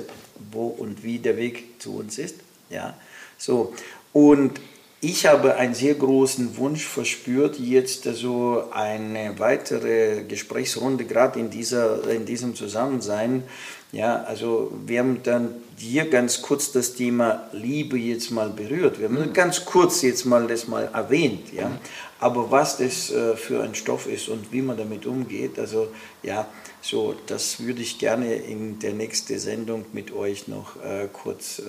wo 0.51 0.67
und 0.67 1.03
wie 1.03 1.17
der 1.17 1.35
Weg 1.35 1.81
zu 1.81 1.97
uns 1.97 2.19
ist. 2.19 2.35
Ja, 2.69 2.93
so. 3.39 3.73
Und 4.13 4.59
ich 4.99 5.27
habe 5.27 5.55
einen 5.55 5.75
sehr 5.75 5.93
großen 5.93 6.57
Wunsch 6.57 6.83
verspürt, 6.83 7.59
jetzt 7.59 8.07
also 8.07 8.63
eine 8.71 9.37
weitere 9.37 10.23
Gesprächsrunde, 10.23 11.05
gerade 11.05 11.39
in, 11.39 11.51
dieser, 11.51 12.09
in 12.09 12.25
diesem 12.25 12.55
Zusammensein. 12.55 13.43
Ja, 13.91 14.23
also 14.23 14.71
wir 14.85 14.99
haben 14.99 15.21
dann 15.23 15.55
hier 15.77 16.09
ganz 16.09 16.41
kurz 16.41 16.71
das 16.71 16.95
Thema 16.95 17.47
Liebe 17.53 17.97
jetzt 17.97 18.31
mal 18.31 18.49
berührt. 18.49 18.99
Wir 18.99 19.07
haben 19.07 19.33
ganz 19.33 19.65
kurz 19.65 20.01
jetzt 20.01 20.25
mal 20.25 20.47
das 20.47 20.67
mal 20.67 20.89
erwähnt, 20.93 21.53
ja. 21.53 21.71
Aber 22.19 22.49
was 22.49 22.77
das 22.77 23.11
äh, 23.11 23.35
für 23.35 23.61
ein 23.61 23.75
Stoff 23.75 24.07
ist 24.07 24.27
und 24.27 24.51
wie 24.51 24.63
man 24.63 24.75
damit 24.75 25.05
umgeht, 25.05 25.59
also 25.59 25.89
ja, 26.23 26.47
so, 26.81 27.13
das 27.27 27.59
würde 27.59 27.83
ich 27.83 27.99
gerne 27.99 28.33
in 28.33 28.79
der 28.79 28.93
nächsten 28.93 29.37
Sendung 29.37 29.85
mit 29.93 30.11
euch 30.11 30.47
noch 30.47 30.75
äh, 30.77 31.07
kurz 31.13 31.59
äh, 31.59 31.63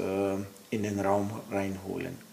in 0.70 0.82
den 0.82 0.98
Raum 1.00 1.30
reinholen. 1.50 2.27